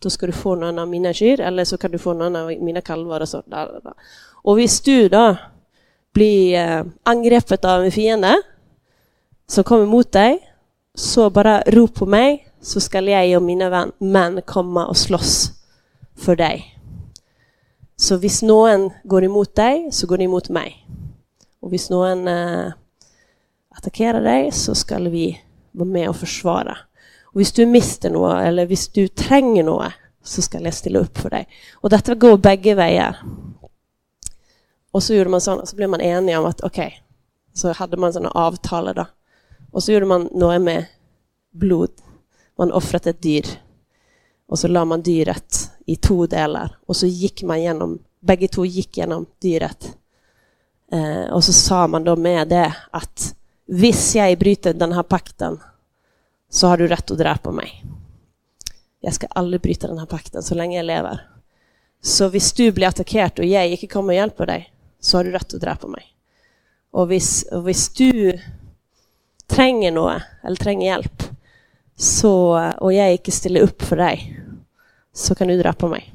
Då 0.00 0.10
ska 0.10 0.26
du 0.26 0.32
få 0.32 0.54
någon 0.54 0.78
av 0.78 0.88
mina 0.88 1.12
kyr 1.12 1.40
eller 1.40 1.64
så 1.64 1.78
kan 1.78 1.90
du 1.90 1.98
få 1.98 2.12
någon 2.12 2.36
av 2.36 2.46
mina 2.46 2.80
kalvar. 2.80 3.20
Och 3.20 3.28
så. 3.28 3.42
Där, 3.46 3.80
där. 3.82 3.94
Och 4.42 4.58
om 4.58 4.84
du 4.84 5.08
då 5.08 5.36
blir 6.12 6.58
eh, 6.58 6.84
angreppet 7.02 7.64
av 7.64 7.84
en 7.84 7.92
fiende 7.92 8.42
som 9.46 9.64
kommer 9.64 9.86
mot 9.86 10.12
dig, 10.12 10.50
så 10.94 11.30
bara 11.30 11.62
rop 11.66 11.94
på 11.94 12.06
mig 12.06 12.48
så 12.60 12.80
ska 12.80 13.00
jag 13.00 13.36
och 13.36 13.42
mina 13.42 13.88
män 13.98 14.42
komma 14.42 14.86
och 14.86 14.96
slåss 14.96 15.50
för 16.16 16.36
dig. 16.36 16.78
Så 17.96 18.14
om 18.14 18.48
någon 18.48 18.90
går 19.04 19.24
emot 19.24 19.54
dig 19.54 19.92
så 19.92 20.06
går 20.06 20.18
ni 20.18 20.24
emot 20.24 20.48
mig. 20.48 20.88
Och 21.60 21.72
om 21.72 21.78
någon 21.90 22.28
eh, 22.28 22.72
attackerar 23.68 24.20
dig 24.20 24.52
så 24.52 24.74
ska 24.74 24.98
vi 24.98 25.40
vara 25.72 25.88
med 25.88 26.08
och 26.08 26.16
försvara. 26.16 26.78
Och 27.22 27.40
om 27.40 27.46
du 27.54 27.66
mister 27.66 28.10
något 28.10 28.42
eller 28.42 28.66
om 28.66 28.76
du 28.94 29.08
tränger 29.08 29.62
något 29.62 29.92
så 30.22 30.42
ska 30.42 30.60
jag 30.60 30.74
ställa 30.74 30.98
upp 30.98 31.18
för 31.18 31.30
dig. 31.30 31.48
Och 31.74 31.90
detta 31.90 32.14
går 32.14 32.36
bägge 32.36 32.74
vägar. 32.74 33.16
Och 34.90 35.02
så 35.02 35.14
gjorde 35.14 35.30
man 35.30 35.40
sådana, 35.40 35.66
så 35.66 35.76
blev 35.76 35.90
man 35.90 36.00
eniga 36.00 36.40
om 36.40 36.46
att 36.46 36.60
okej, 36.60 36.86
okay, 36.86 36.98
så 37.52 37.72
hade 37.72 37.96
man 37.96 38.12
sådana 38.12 38.30
avtal 38.30 38.94
då. 38.94 39.06
Och 39.70 39.82
så 39.82 39.92
gjorde 39.92 40.06
man 40.06 40.28
något 40.32 40.62
med 40.62 40.84
blod. 41.50 41.90
Man 42.58 42.72
offrade 42.72 43.10
ett 43.10 43.22
dyr. 43.22 43.46
Och 44.46 44.58
så 44.58 44.68
la 44.68 44.84
man 44.84 45.02
dyret 45.02 45.70
i 45.84 45.96
två 45.96 46.26
delar. 46.26 46.76
Och 46.86 46.96
så 46.96 47.06
gick 47.06 47.42
man 47.42 47.62
genom, 47.62 47.98
bägge 48.20 48.48
två 48.48 48.64
gick 48.64 48.96
genom 48.96 49.26
dyret. 49.38 49.96
Eh, 50.92 51.32
och 51.32 51.44
så 51.44 51.52
sa 51.52 51.86
man 51.86 52.04
då 52.04 52.16
med 52.16 52.48
det 52.48 52.76
att 52.90 53.34
viss 53.66 54.14
jag 54.14 54.38
bryter 54.38 54.74
den 54.74 54.92
här 54.92 55.02
pakten 55.02 55.60
så 56.50 56.66
har 56.66 56.76
du 56.76 56.88
rätt 56.88 57.10
att 57.10 57.18
dräpa 57.18 57.50
mig. 57.50 57.84
Jag 59.00 59.14
ska 59.14 59.26
aldrig 59.26 59.60
bryta 59.60 59.86
den 59.86 59.98
här 59.98 60.06
pakten 60.06 60.42
så 60.42 60.54
länge 60.54 60.76
jag 60.76 60.86
lever. 60.86 61.28
Så 62.02 62.26
om 62.26 62.40
du 62.56 62.72
blir 62.72 62.86
attackerad 62.86 63.38
och 63.38 63.44
jag 63.44 63.68
inte 63.68 63.86
kommer 63.86 64.08
och 64.08 64.14
hjälper 64.14 64.46
dig 64.46 64.72
så 65.00 65.16
har 65.16 65.24
du 65.24 65.30
rätt 65.30 65.54
att 65.54 65.60
dräpa 65.60 65.86
mig. 65.86 66.04
Och 66.90 67.02
om 67.52 67.72
du 67.96 68.40
tränger 69.46 69.92
något 69.92 70.22
eller 70.42 70.56
tränger 70.56 70.86
hjälp 70.86 71.22
så, 71.96 72.70
och 72.78 72.92
jag 72.92 73.12
inte 73.12 73.30
ställer 73.30 73.60
upp 73.60 73.82
för 73.82 73.96
dig 73.96 74.43
så 75.14 75.34
kan 75.34 75.48
du 75.48 75.58
dräpa 75.58 75.88
mig. 75.88 76.14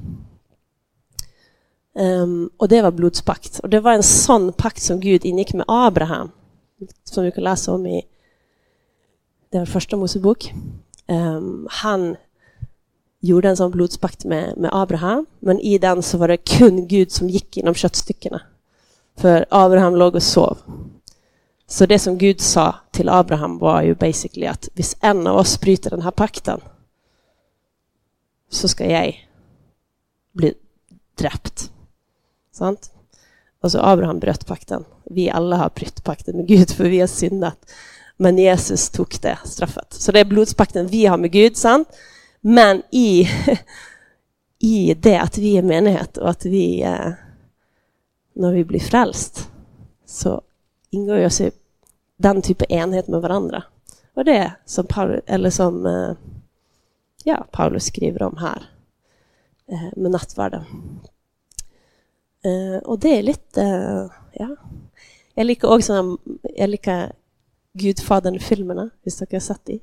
Um, 1.94 2.50
och 2.56 2.68
det 2.68 2.82
var 2.82 2.90
blodspakt. 2.90 3.58
Och 3.58 3.70
det 3.70 3.80
var 3.80 3.92
en 3.92 4.02
sån 4.02 4.52
pakt 4.52 4.82
som 4.82 5.00
Gud 5.00 5.24
ingick 5.24 5.52
med 5.52 5.64
Abraham 5.68 6.30
som 7.04 7.24
vi 7.24 7.32
kan 7.32 7.44
läsa 7.44 7.72
om 7.72 7.86
i 7.86 8.06
den 9.50 9.66
första 9.66 9.96
Mosebok. 9.96 10.52
Um, 11.08 11.68
han 11.70 12.16
gjorde 13.20 13.48
en 13.48 13.56
sån 13.56 13.70
blodspakt 13.70 14.24
med, 14.24 14.56
med 14.56 14.70
Abraham, 14.72 15.26
men 15.38 15.60
i 15.60 15.78
den 15.78 16.02
så 16.02 16.18
var 16.18 16.28
det 16.28 16.36
kun 16.36 16.88
Gud 16.88 17.12
som 17.12 17.28
gick 17.28 17.56
inom 17.56 17.74
köttstyckena. 17.74 18.40
För 19.16 19.46
Abraham 19.50 19.96
låg 19.96 20.14
och 20.14 20.22
sov. 20.22 20.58
Så 21.66 21.86
det 21.86 21.98
som 21.98 22.18
Gud 22.18 22.40
sa 22.40 22.74
till 22.90 23.08
Abraham 23.08 23.58
var 23.58 23.82
ju 23.82 23.94
basically 23.94 24.46
att 24.46 24.68
hvis 24.74 24.96
en 25.00 25.26
av 25.26 25.36
oss 25.36 25.60
bryter 25.60 25.90
den 25.90 26.02
här 26.02 26.10
pakten 26.10 26.60
så 28.50 28.68
ska 28.68 28.90
jag 28.90 29.28
bli 30.32 30.54
dräpt. 31.14 31.70
Sant? 32.52 32.92
Och 33.62 33.72
så 33.72 33.80
Abraham 33.80 34.18
bröt 34.18 34.46
pakten. 34.46 34.84
Vi 35.04 35.30
alla 35.30 35.56
har 35.56 35.70
brutit 35.74 36.04
pakten 36.04 36.36
med 36.36 36.46
Gud 36.46 36.70
för 36.70 36.84
vi 36.84 37.00
har 37.00 37.06
syndat. 37.06 37.70
Men 38.16 38.38
Jesus 38.38 38.90
tog 38.90 39.16
det 39.22 39.38
straffet. 39.44 39.92
Så 39.92 40.12
det 40.12 40.20
är 40.20 40.24
blodspakten 40.24 40.86
vi 40.86 41.06
har 41.06 41.18
med 41.18 41.32
Gud, 41.32 41.56
sant? 41.56 41.88
Men 42.40 42.82
i, 42.90 43.28
i 44.58 44.94
det 44.94 45.20
att 45.20 45.38
vi 45.38 45.56
är 45.56 45.62
menighet 45.62 46.16
och 46.16 46.30
att 46.30 46.44
vi, 46.44 46.82
eh, 46.82 47.10
när 48.34 48.52
vi 48.52 48.64
blir 48.64 48.80
frälst, 48.80 49.48
så 50.06 50.42
ingår 50.90 51.16
ju 51.16 51.50
den 52.16 52.42
typen 52.42 52.66
av 52.70 52.78
enhet 52.78 53.08
med 53.08 53.20
varandra. 53.20 53.62
Och 54.14 54.24
det 54.24 54.52
som, 54.64 54.86
Paul, 54.86 55.20
eller 55.26 55.50
som 55.50 55.86
eh, 55.86 56.12
ja, 57.24 57.46
Paulus 57.52 57.84
skriver 57.84 58.22
om 58.22 58.36
här 58.36 58.70
eh, 59.66 59.88
med 59.96 60.10
nattvarden. 60.10 60.64
Eh, 62.44 62.82
och 62.82 62.98
det 62.98 63.18
är 63.18 63.22
lite, 63.22 63.62
eh, 63.62 64.06
ja. 64.32 64.56
Jag 65.34 65.46
liker 65.46 65.70
också 65.70 65.92
jag 66.42 66.70
liker 66.70 67.12
Gudfadern-filmerna, 67.72 68.90
om 69.02 69.30
ni 69.30 69.36
har 69.36 69.40
sett 69.40 69.64
de. 69.64 69.80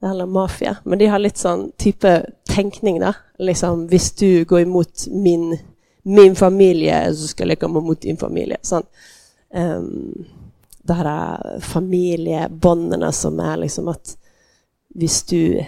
Det 0.00 0.06
handlar 0.06 0.24
om 0.24 0.32
mafia. 0.32 0.76
Men 0.84 0.98
de 0.98 1.06
har 1.06 1.18
lite 1.18 1.38
sån 1.38 1.72
type 1.76 2.30
tenkning, 2.48 3.00
da. 3.00 3.14
Liksom, 3.38 3.88
om 3.88 4.18
du 4.18 4.44
går 4.44 4.60
emot 4.60 5.06
min, 5.10 5.58
min 6.02 6.36
familie, 6.36 7.14
så 7.14 7.26
ska 7.28 7.44
jag 7.44 7.60
komma 7.60 7.80
mot 7.80 8.00
din 8.00 8.16
familj. 8.16 8.56
Sånn. 8.62 8.82
Um, 9.54 9.60
ehm, 9.60 10.24
det 10.82 10.92
här 10.92 11.60
familjebånden 11.60 13.12
som 13.12 13.40
är 13.40 13.56
liksom 13.56 13.88
att 13.88 14.16
om 14.88 15.28
du 15.28 15.64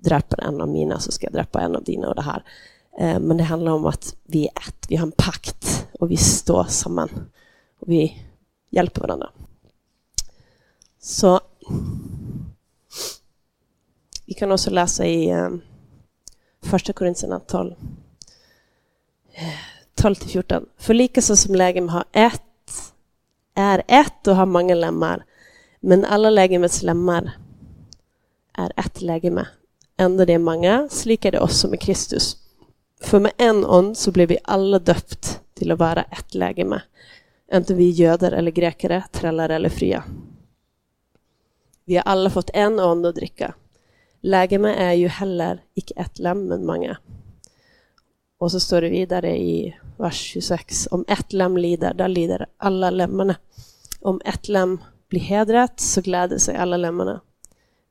dräper 0.00 0.40
en 0.40 0.60
av 0.60 0.68
mina 0.68 0.98
så 0.98 1.12
ska 1.12 1.26
jag 1.26 1.32
dräpa 1.32 1.60
en 1.60 1.76
av 1.76 1.84
dina 1.84 2.08
och 2.08 2.14
det 2.14 2.22
här. 2.22 2.44
Eh, 2.98 3.20
men 3.20 3.36
det 3.36 3.44
handlar 3.44 3.72
om 3.72 3.86
att 3.86 4.16
vi 4.24 4.44
är 4.44 4.68
ett, 4.68 4.86
vi 4.88 4.96
har 4.96 5.06
en 5.06 5.12
pakt 5.12 5.86
och 5.92 6.10
vi 6.10 6.16
står 6.16 6.64
samman. 6.64 7.08
Och 7.78 7.90
vi 7.90 8.26
hjälper 8.70 9.00
varandra. 9.00 9.30
Så 10.98 11.40
vi 14.26 14.34
kan 14.34 14.52
också 14.52 14.70
läsa 14.70 15.06
i 15.06 15.30
eh, 15.30 15.48
Första 16.62 16.92
Korintierna 16.92 17.40
12. 17.40 17.74
12 19.94 20.12
eh, 20.12 20.18
till 20.18 20.30
14. 20.30 20.66
För 20.76 20.94
likaså 20.94 21.36
som 21.36 21.54
lägem 21.54 21.88
har 21.88 22.04
ett, 22.12 22.42
är 23.54 23.82
ett 23.88 24.26
och 24.26 24.36
har 24.36 24.46
många 24.46 24.74
lemmar, 24.74 25.24
men 25.80 26.04
alla 26.04 26.30
lägemets 26.30 26.82
lemmar 26.82 27.30
är 28.52 28.72
ett 28.76 29.02
lägeme. 29.02 29.46
Ändå 30.00 30.24
det 30.24 30.38
många, 30.38 30.88
slikade 30.90 31.40
oss 31.40 31.60
som 31.60 31.72
är 31.72 31.76
Kristus. 31.76 32.36
För 33.00 33.20
med 33.20 33.32
en 33.36 33.64
ond 33.64 33.96
så 33.96 34.12
blev 34.12 34.28
vi 34.28 34.38
alla 34.44 34.78
döpt 34.78 35.40
till 35.54 35.70
att 35.70 35.78
vara 35.78 36.02
ett 36.02 36.34
lägeme. 36.34 36.82
Inte 37.52 37.74
vi 37.74 37.90
göder 37.90 38.32
eller 38.32 38.50
grekare, 38.50 39.04
trällar 39.12 39.48
eller 39.48 39.68
fria. 39.68 40.04
Vi 41.84 41.96
har 41.96 42.02
alla 42.02 42.30
fått 42.30 42.50
en 42.54 42.80
ond 42.80 43.06
att 43.06 43.14
dricka. 43.14 43.54
Lägeme 44.20 44.74
är 44.74 44.92
ju 44.92 45.08
heller 45.08 45.62
icke 45.74 45.94
ett 45.96 46.18
lem, 46.18 46.44
men 46.44 46.66
många. 46.66 46.98
Och 48.38 48.50
så 48.52 48.60
står 48.60 48.80
det 48.80 48.88
vidare 48.88 49.38
i 49.38 49.76
vers 49.98 50.16
26. 50.16 50.88
Om 50.90 51.04
ett 51.08 51.32
lem 51.32 51.56
lider, 51.56 51.94
då 51.94 52.06
lider 52.06 52.46
alla 52.56 52.90
lemmarna. 52.90 53.36
Om 54.00 54.20
ett 54.24 54.48
lem 54.48 54.78
blir 55.08 55.20
hedrat, 55.20 55.80
så 55.80 56.00
gläder 56.00 56.38
sig 56.38 56.56
alla 56.56 56.76
lemmarna. 56.76 57.20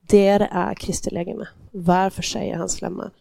Det 0.07 0.27
är 0.27 0.75
Kristi 0.75 1.09
lägeme. 1.09 1.47
Var 1.71 2.09
för 2.09 2.21
sig 2.21 2.49
är 2.49 2.57
hans 2.57 2.81
lemmar. 2.81 3.11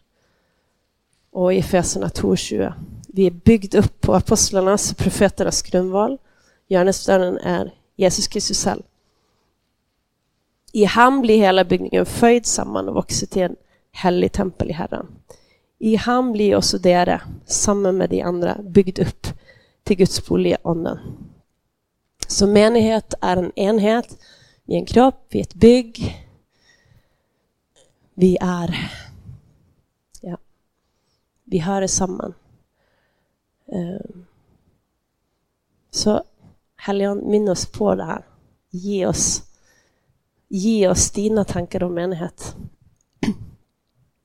Och 1.31 1.53
i 1.53 1.59
Efeserna 1.59 2.07
2.20. 2.07 2.73
Vi 3.07 3.27
är 3.27 3.31
byggd 3.31 3.75
upp 3.75 4.01
på 4.01 4.13
apostlarnas 4.13 4.91
och 4.91 4.97
profeternas 4.97 5.61
grundval. 5.61 6.17
Hjörnestaden 6.67 7.37
är 7.37 7.73
Jesus 7.95 8.27
Kristus 8.27 8.63
själv. 8.63 8.83
I 10.71 10.85
han 10.85 11.21
blir 11.21 11.37
hela 11.37 11.63
byggningen 11.63 12.05
föjd 12.05 12.45
samman 12.45 12.89
och 12.89 12.95
vuxit 12.95 13.31
till 13.31 13.41
en 13.41 13.55
helig 13.91 14.31
tempel 14.31 14.69
i 14.69 14.73
Herren. 14.73 15.07
I 15.79 15.95
han 15.95 16.31
blir 16.31 16.55
också 16.55 16.77
dere, 16.77 17.21
samman 17.45 17.97
med 17.97 18.09
de 18.09 18.21
andra, 18.21 18.57
byggd 18.61 18.99
upp 18.99 19.27
till 19.83 19.97
Guds 19.97 20.25
bolig 20.25 20.55
anden. 20.63 20.99
Så 22.27 22.47
menighet 22.47 23.13
är 23.21 23.37
en 23.37 23.51
enhet, 23.55 24.17
vi 24.63 24.73
är 24.73 24.79
en 24.79 24.85
kropp, 24.85 25.25
vi 25.29 25.39
är 25.39 25.43
ett 25.43 25.53
bygg. 25.53 26.25
Vi 28.19 28.37
är, 28.41 28.91
ja, 30.21 30.37
vi 31.43 31.59
hör 31.59 31.87
samman. 31.87 32.33
Ehm. 33.71 34.25
Så 35.91 36.23
Helgon, 36.75 37.29
minn 37.29 37.49
oss 37.49 37.65
på 37.65 37.95
det 37.95 38.03
här. 38.03 38.25
Ge 38.69 39.05
oss 39.05 39.43
Ge 40.47 40.87
oss 40.87 41.11
dina 41.11 41.43
tankar 41.43 41.83
om 41.83 41.93
menighet. 41.93 42.55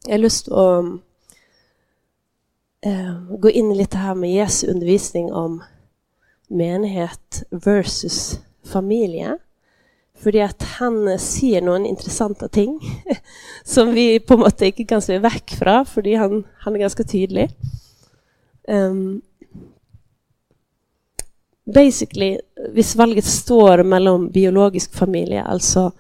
Jag 0.05 0.13
har 0.13 0.19
lust 0.19 0.49
att 0.49 0.85
ehm, 2.81 3.41
gå 3.41 3.51
in 3.51 3.77
lite 3.77 3.97
här 3.97 4.15
med 4.15 4.35
Jesu 4.35 4.67
undervisning 4.67 5.33
om 5.33 5.65
menighet 6.49 7.43
versus 7.51 8.41
familj. 8.65 9.27
För 10.25 10.41
att 10.41 10.63
han 10.63 11.19
säger 11.19 11.63
några 11.63 11.87
intressanta 11.87 12.49
ting 12.49 12.81
som 13.65 13.93
vi 13.93 14.21
på 14.21 14.37
något 14.37 14.59
sätt 14.59 14.89
kan 14.89 15.03
se 15.03 15.19
väck 15.19 15.51
från, 15.51 15.87
för 15.87 16.17
han, 16.17 16.45
han 16.59 16.75
är 16.75 16.79
ganska 16.79 17.05
tydlig. 17.05 17.51
Um, 18.69 19.23
basically, 21.75 22.39
hvis 22.71 22.97
valget 22.97 23.25
står 23.25 23.83
mellan 23.83 24.31
biologisk 24.31 24.95
familj, 24.95 25.39
alltså 25.39 25.93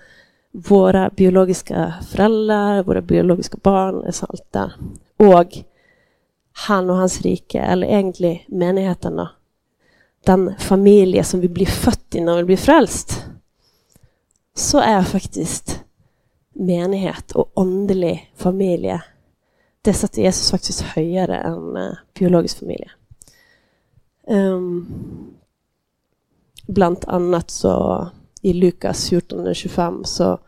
våra 0.52 1.10
biologiska 1.10 1.94
föräldrar, 2.10 2.82
våra 2.82 3.00
biologiska 3.00 3.58
barn, 3.62 4.12
allt 4.20 4.52
där. 4.52 4.72
Och 5.16 5.58
han 6.52 6.90
och 6.90 6.96
hans 6.96 7.20
rike, 7.20 7.60
eller 7.60 7.86
egentligen 7.86 8.38
menigheten. 8.46 9.26
Den 10.24 10.54
familj 10.58 11.24
som 11.24 11.40
vi 11.40 11.48
blir 11.48 11.66
född 11.66 12.14
i 12.14 12.20
när 12.20 12.36
vi 12.36 12.44
blir 12.44 12.56
frälst. 12.56 13.24
Så 14.54 14.78
är 14.78 15.02
faktiskt 15.02 15.80
menighet 16.52 17.32
och 17.32 17.52
andlig 17.56 18.32
familj 18.36 18.98
det 19.84 19.94
sätter 19.94 20.22
Jesus 20.22 20.50
faktiskt 20.50 20.80
högre 20.80 21.36
än 21.36 21.76
eh, 21.76 21.92
biologisk 22.18 22.58
familj. 22.58 22.90
Um, 24.26 24.36
ehm, 24.36 24.86
bland 26.66 27.04
annat 27.06 27.50
så 27.50 28.06
i 28.42 28.52
Lukas 28.52 29.12
14.25 29.12 30.04
så, 30.04 30.38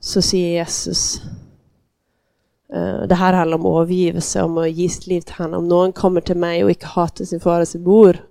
så 0.00 0.22
säger 0.22 0.48
Jesus 0.48 1.22
uh, 2.74 3.02
det 3.08 3.14
här 3.14 3.32
handlar 3.32 3.58
om 3.58 3.80
övergivelse, 3.80 4.42
om 4.42 4.58
att 4.58 4.70
ge 4.70 4.88
sitt 4.88 5.06
liv 5.06 5.20
till 5.20 5.34
honom. 5.34 5.58
Om 5.58 5.68
någon 5.68 5.92
kommer 5.92 6.20
till 6.20 6.36
mig 6.36 6.64
och 6.64 6.70
inte 6.70 6.86
hatar 6.86 7.24
sin 7.24 7.40
far 7.40 7.60
och 7.60 7.68
sin 7.68 7.82
mor 7.82 8.26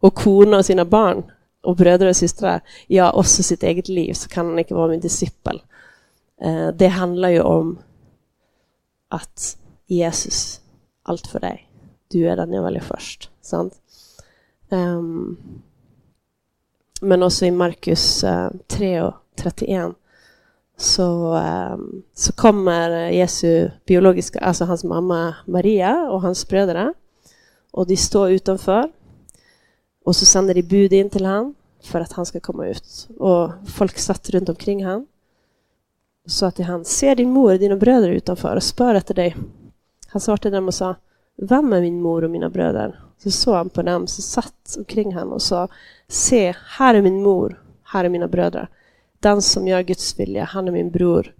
och 0.00 0.14
kona 0.14 0.56
och 0.56 0.66
sina 0.66 0.84
barn 0.84 1.22
och 1.62 1.76
bröder 1.76 2.06
och 2.06 2.16
systrar, 2.16 2.60
ja, 2.86 3.12
också 3.12 3.42
sitt 3.42 3.62
eget 3.62 3.88
liv, 3.88 4.12
så 4.12 4.28
kan 4.28 4.46
han 4.46 4.58
inte 4.58 4.74
vara 4.74 4.88
min 4.88 5.00
discipel. 5.00 5.62
Eh, 6.40 6.68
det 6.68 6.88
handlar 6.88 7.28
ju 7.28 7.40
om 7.40 7.78
att 9.08 9.58
Jesus, 9.86 10.60
allt 11.02 11.26
för 11.26 11.40
dig. 11.40 11.68
Du 12.08 12.28
är 12.28 12.36
den 12.36 12.52
jag 12.52 12.62
väljer 12.62 12.82
först. 12.82 13.30
Sant? 13.40 13.74
Um, 14.68 15.38
men 17.00 17.22
också 17.22 17.46
i 17.46 17.50
Markus 17.50 18.24
eh, 18.24 18.46
uh, 18.46 18.50
3 18.66 19.02
och 19.02 19.14
31 19.36 19.94
så, 20.76 21.36
um, 21.72 22.02
så 22.14 22.32
kommer 22.32 22.90
Jesu 23.10 23.70
biologiska, 23.86 24.40
alltså 24.40 24.64
hans 24.64 24.84
mamma 24.84 25.34
Maria 25.46 26.10
och 26.10 26.22
hans 26.22 26.48
bröder 26.48 26.94
och 27.70 27.86
de 27.86 27.96
står 27.96 28.30
utanför 28.30 28.92
och 30.04 30.16
så 30.16 30.26
sänder 30.26 30.54
de 30.54 30.62
bud 30.62 30.92
in 30.92 31.10
till 31.10 31.26
honom 31.26 31.54
för 31.82 32.00
att 32.00 32.12
han 32.12 32.26
ska 32.26 32.40
komma 32.40 32.66
ut. 32.66 33.08
Och 33.18 33.50
folk 33.66 33.98
satt 33.98 34.30
runt 34.30 34.48
omkring 34.48 34.84
honom 34.84 35.06
och 36.24 36.30
sa 36.30 36.50
till 36.50 36.64
honom, 36.64 36.84
ser 36.84 37.16
din 37.16 37.30
mor 37.30 37.52
och 37.52 37.58
dina 37.58 37.76
bröder 37.76 38.08
utanför 38.08 38.56
och 38.56 38.62
spör 38.62 38.94
efter 38.94 39.14
dig. 39.14 39.36
Han 40.06 40.20
svarade 40.20 40.50
dem 40.50 40.68
och 40.68 40.74
sa, 40.74 40.94
vem 41.36 41.72
är 41.72 41.80
min 41.80 42.00
mor 42.00 42.24
och 42.24 42.30
mina 42.30 42.50
bröder? 42.50 43.00
Så 43.18 43.30
såg 43.30 43.54
han 43.54 43.68
på 43.68 43.82
dem 43.82 44.06
som 44.06 44.22
satt 44.22 44.76
omkring 44.78 45.14
honom 45.14 45.32
och 45.32 45.42
sa, 45.42 45.68
se, 46.08 46.54
här 46.66 46.94
är 46.94 47.02
min 47.02 47.22
mor, 47.22 47.62
här 47.82 48.04
är 48.04 48.08
mina 48.08 48.28
bröder. 48.28 48.68
Den 49.20 49.42
som 49.42 49.68
gör 49.68 49.82
Guds 49.82 50.18
vilja, 50.18 50.44
han 50.44 50.68
är 50.68 50.72
min 50.72 50.90
bror, 50.90 51.34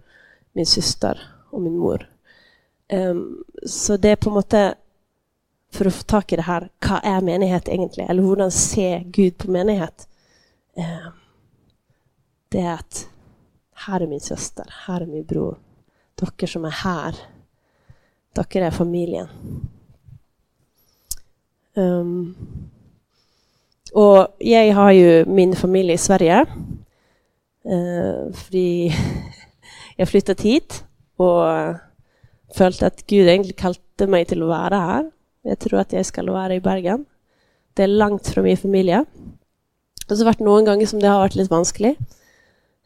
min 0.53 0.65
syster 0.65 1.21
och 1.49 1.61
min 1.61 1.77
mor. 1.77 2.09
Um, 2.93 3.43
så 3.65 3.97
det 3.97 4.09
är 4.09 4.15
på 4.15 4.29
något 4.29 4.51
sätt 4.51 4.77
för 5.73 5.85
att 5.85 5.95
få 5.95 6.03
tag 6.03 6.23
i 6.33 6.35
det 6.35 6.41
här, 6.41 6.69
vad 6.79 6.99
är 7.03 7.21
menighet 7.21 7.69
egentligen? 7.69 8.09
Eller 8.09 8.23
hur 8.23 8.49
ser 8.49 8.99
Gud 8.99 9.37
på 9.37 9.51
menighet? 9.51 10.07
Ehm, 10.75 11.11
det 12.49 12.59
är 12.59 12.73
att 12.73 13.09
här 13.73 14.01
är 14.01 14.07
min 14.07 14.19
syster, 14.19 14.65
här 14.85 15.01
är 15.01 15.05
min 15.05 15.25
bror. 15.25 15.57
Docker 16.15 16.47
som 16.47 16.65
är 16.65 16.69
här, 16.69 17.15
docker 18.35 18.61
är 18.61 18.71
familjen. 18.71 19.27
Um, 21.75 22.35
och 23.93 24.27
jag 24.39 24.73
har 24.73 24.91
ju 24.91 25.25
min 25.25 25.55
familj 25.55 25.93
i 25.93 25.97
Sverige. 25.97 26.45
Uh, 27.65 28.33
för 28.33 28.55
jag 29.95 30.09
flyttat 30.09 30.41
hit 30.41 30.85
och 31.15 31.43
följt 32.55 32.83
att 32.83 33.07
Gud 33.07 33.27
egentligen 33.27 33.57
kallade 33.57 34.11
mig 34.11 34.25
till 34.25 34.41
att 34.41 34.47
vara 34.47 34.79
här. 34.79 35.11
Jag 35.43 35.59
tror 35.59 35.79
att 35.79 35.93
jag 35.93 36.05
ska 36.05 36.23
vara 36.23 36.55
i 36.55 36.59
Bergen. 36.59 37.05
Det 37.73 37.83
är 37.83 37.87
långt 37.87 38.27
fra 38.27 38.41
min 38.41 38.57
familj. 38.57 38.95
Och 38.95 39.05
så 40.07 40.13
har 40.13 40.17
det 40.17 40.25
varit 40.25 40.39
några 40.39 40.61
gånger 40.61 40.85
som 40.85 40.99
det 40.99 41.07
har 41.07 41.19
varit 41.19 41.35
lite 41.35 41.53
vanskelig. 41.53 41.95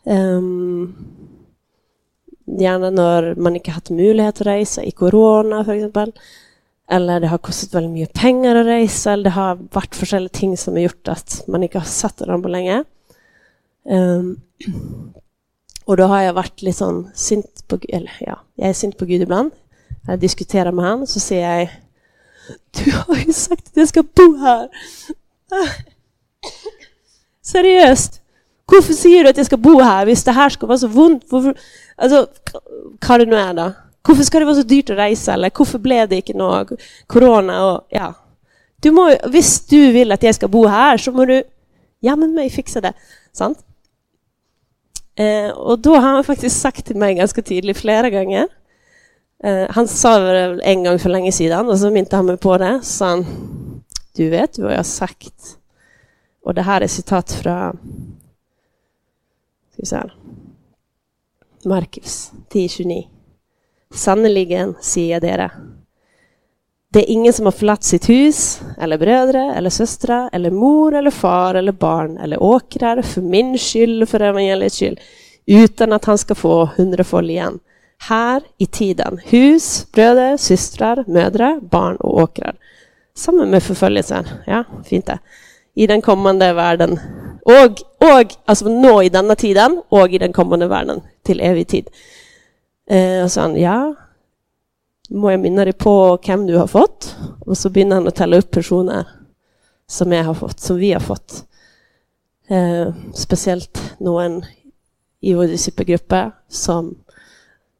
Um, 0.03 0.13
ehm, 0.13 0.95
Gjerne 2.59 2.89
når 2.95 3.35
man 3.35 3.57
ikke 3.57 3.73
har 3.73 3.81
hatt 3.81 3.89
mulighet 3.91 4.37
til 4.39 4.47
å 4.47 4.51
reise, 4.53 4.83
i 4.87 4.93
korona 4.95 5.65
f.eks. 5.65 6.13
Eller 6.87 7.19
det 7.19 7.27
har 7.27 7.41
kostet 7.43 7.73
veldig 7.75 7.91
mye 7.91 8.07
penger 8.15 8.55
å 8.55 8.63
reise, 8.63 9.11
eller 9.11 9.27
det 9.27 9.33
har 9.35 9.59
vært 9.75 9.97
forskjellige 9.99 10.37
ting 10.39 10.53
som 10.57 10.77
har 10.77 10.85
gjort 10.87 11.11
at 11.11 11.35
man 11.51 11.65
ikke 11.67 11.81
har 11.81 11.89
sett 11.91 12.23
hverandre 12.23 12.47
på 12.47 12.53
lenge. 12.53 12.77
Um, 13.83 14.37
ehm, 14.63 15.11
og 15.87 15.99
da 15.99 16.07
har 16.11 16.23
jeg 16.23 16.37
vært 16.39 16.63
litt 16.63 16.79
sånn 16.79 17.03
sint 17.15 17.61
på 17.67 17.77
Eller 17.87 18.15
ja, 18.23 18.39
jeg 18.59 18.71
er 18.71 18.79
sint 18.79 18.97
på 18.99 19.05
Gud 19.07 19.23
iblant. 19.23 19.53
Jeg 20.07 20.23
diskuterer 20.23 20.71
med 20.71 20.87
han, 20.87 21.05
så 21.07 21.19
sier 21.19 21.43
jeg 21.43 21.69
du 22.71 22.91
har 22.91 23.15
ju 23.15 23.33
sagt 23.33 23.67
att 23.67 23.77
jag 23.77 23.87
ska 23.87 24.03
bo 24.03 24.37
här. 24.37 24.69
Ah. 25.51 25.67
Seriöst. 27.41 28.21
Varför 28.65 28.93
säger 28.93 29.23
du 29.23 29.29
att 29.29 29.37
jag 29.37 29.45
ska 29.45 29.57
bo 29.57 29.81
här? 29.81 30.05
Visst, 30.05 30.25
det 30.25 30.31
här 30.31 30.49
ska 30.49 30.65
vara 30.67 30.77
så 30.77 30.87
ont? 30.87 31.23
Hvorfor, 31.29 31.57
altså, 31.95 32.27
hva 32.99 33.17
det 33.17 33.25
nu 33.25 33.35
är 33.35 33.53
då. 33.53 33.71
Varför 34.07 34.23
ska 34.23 34.39
det 34.39 34.45
vara 34.45 34.55
så 34.55 34.63
dyrt 34.63 34.89
att 34.89 34.97
resa? 34.97 35.33
Eller 35.33 35.51
varför 35.57 35.79
blev 35.79 36.09
det 36.09 36.15
inte 36.15 36.33
något? 36.33 36.71
Corona 37.07 37.65
och 37.65 37.87
ja. 37.89 38.13
du 38.81 38.91
må, 38.91 39.15
visst 39.27 39.69
du 39.69 39.91
vill 39.91 40.11
att 40.11 40.23
jag 40.23 40.35
ska 40.35 40.47
bo 40.47 40.67
här 40.67 40.97
så 40.97 41.11
må 41.11 41.25
du 41.25 41.43
jammen 41.99 42.33
mig 42.33 42.49
fixa 42.49 42.81
det. 42.81 42.93
Sant? 43.31 43.57
Eh, 45.15 45.49
och 45.49 45.79
då 45.79 45.95
har 45.95 46.09
han 46.09 46.23
faktiskt 46.23 46.61
sagt 46.61 46.85
till 46.85 46.95
mig 46.95 47.15
ganska 47.15 47.41
tydligt 47.41 47.77
flera 47.77 48.09
gånger 48.09 48.47
eh, 49.43 49.67
Han 49.69 49.87
sa 49.87 50.19
det 50.19 50.61
en 50.63 50.83
gång 50.83 50.99
för 50.99 51.09
länge 51.09 51.31
sedan 51.31 51.69
och 51.69 51.79
så 51.79 51.95
inte 51.95 52.15
han 52.15 52.25
meg 52.25 52.39
på 52.39 52.57
det. 52.57 52.79
Så 52.83 52.91
sa 52.91 53.07
han 53.07 53.25
Du 54.15 54.29
vet 54.29 54.59
vad 54.59 54.71
jag 54.71 54.77
har 54.77 54.83
sagt? 54.83 55.57
Och 56.43 56.53
det 56.53 56.61
här 56.61 56.81
är 56.81 56.87
citat 56.87 57.31
från 57.31 57.77
Skal 59.71 59.77
vi 59.77 59.85
se 59.85 59.97
Markus 61.65 62.31
10,29. 62.49 63.07
Sannerligen 63.93 64.75
säger 64.81 65.13
jag 65.13 65.21
dere. 65.21 65.51
Det 66.89 66.99
är 66.99 67.11
ingen 67.11 67.33
som 67.33 67.45
har 67.45 67.51
förlatt 67.51 67.83
sitt 67.83 68.09
hus, 68.09 68.61
eller 68.77 68.97
bröder 68.97 69.55
eller 69.55 69.69
systrar, 69.69 70.29
eller 70.33 70.51
mor, 70.51 70.95
eller 70.95 71.11
far, 71.11 71.55
eller 71.55 71.71
barn, 71.71 72.17
eller 72.17 72.43
åkrar, 72.43 73.01
för 73.01 73.21
min 73.21 73.57
skyld 73.57 74.09
för 74.09 74.19
evangeliets 74.19 74.79
skyld, 74.79 74.99
utan 75.45 75.93
att 75.93 76.05
han 76.05 76.17
ska 76.17 76.35
få 76.35 76.65
hundrafold 76.65 77.29
igen 77.29 77.59
här 77.97 78.43
i 78.57 78.65
tiden. 78.65 79.19
Hus, 79.25 79.87
bröder, 79.91 80.37
systrar, 80.37 81.03
mödrar, 81.07 81.59
barn 81.61 81.95
och 81.95 82.17
åkrar. 82.17 82.55
Samma 83.15 83.45
med 83.45 83.63
förföljelsen. 83.63 84.27
Ja, 84.45 84.63
fint 84.85 85.05
det 85.05 85.19
i 85.77 85.87
den 85.87 86.01
kommande 86.01 86.53
världen. 86.53 86.99
Och, 87.41 87.71
och 88.09 88.35
alltså 88.45 88.69
nå 88.69 89.03
i 89.03 89.09
denna 89.09 89.35
tiden, 89.35 89.81
och 89.89 90.09
i 90.09 90.17
den 90.17 90.33
kommande 90.33 90.67
världen 90.67 91.01
till 91.23 91.41
evig 91.41 91.67
tid. 91.67 91.89
Eh, 92.89 93.23
och 93.23 93.31
så 93.31 93.41
han, 93.41 93.61
ja, 93.61 93.95
må 95.09 95.31
jag 95.31 95.39
minna 95.39 95.63
dig 95.63 95.73
på 95.73 96.19
vem 96.27 96.47
du 96.47 96.57
har 96.57 96.67
fått? 96.67 97.15
Och 97.39 97.57
så 97.57 97.69
börjar 97.69 97.91
han 97.91 98.07
att 98.07 98.15
telle 98.15 98.37
upp 98.37 98.51
personer 98.51 99.07
som 99.87 100.11
jag 100.11 100.23
har 100.23 100.33
fått, 100.33 100.59
som 100.59 100.77
vi 100.77 100.93
har 100.93 100.99
fått. 100.99 101.45
Eh, 102.47 102.93
speciellt 103.13 103.93
någon 103.97 104.45
i 105.19 105.33
vår 105.33 105.47
disippelgruppe 105.47 106.31
som 106.47 106.95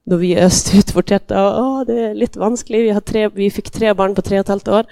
da 0.08 0.20
vi 0.20 0.36
øste 0.40 0.80
ut 0.80 0.94
vårt 0.96 1.12
hjärta. 1.12 1.36
Å, 1.36 1.64
ah, 1.64 1.80
det 1.88 1.98
er 2.00 2.18
litt 2.18 2.38
vanskelig. 2.40 2.86
Vi, 2.86 3.00
tre, 3.06 3.28
vi 3.36 3.50
fikk 3.52 3.72
tre 3.76 3.94
barn 3.98 4.16
på 4.16 4.24
tre 4.26 4.40
og 4.40 4.46
et 4.46 4.54
halvt 4.56 4.74
år. 4.80 4.92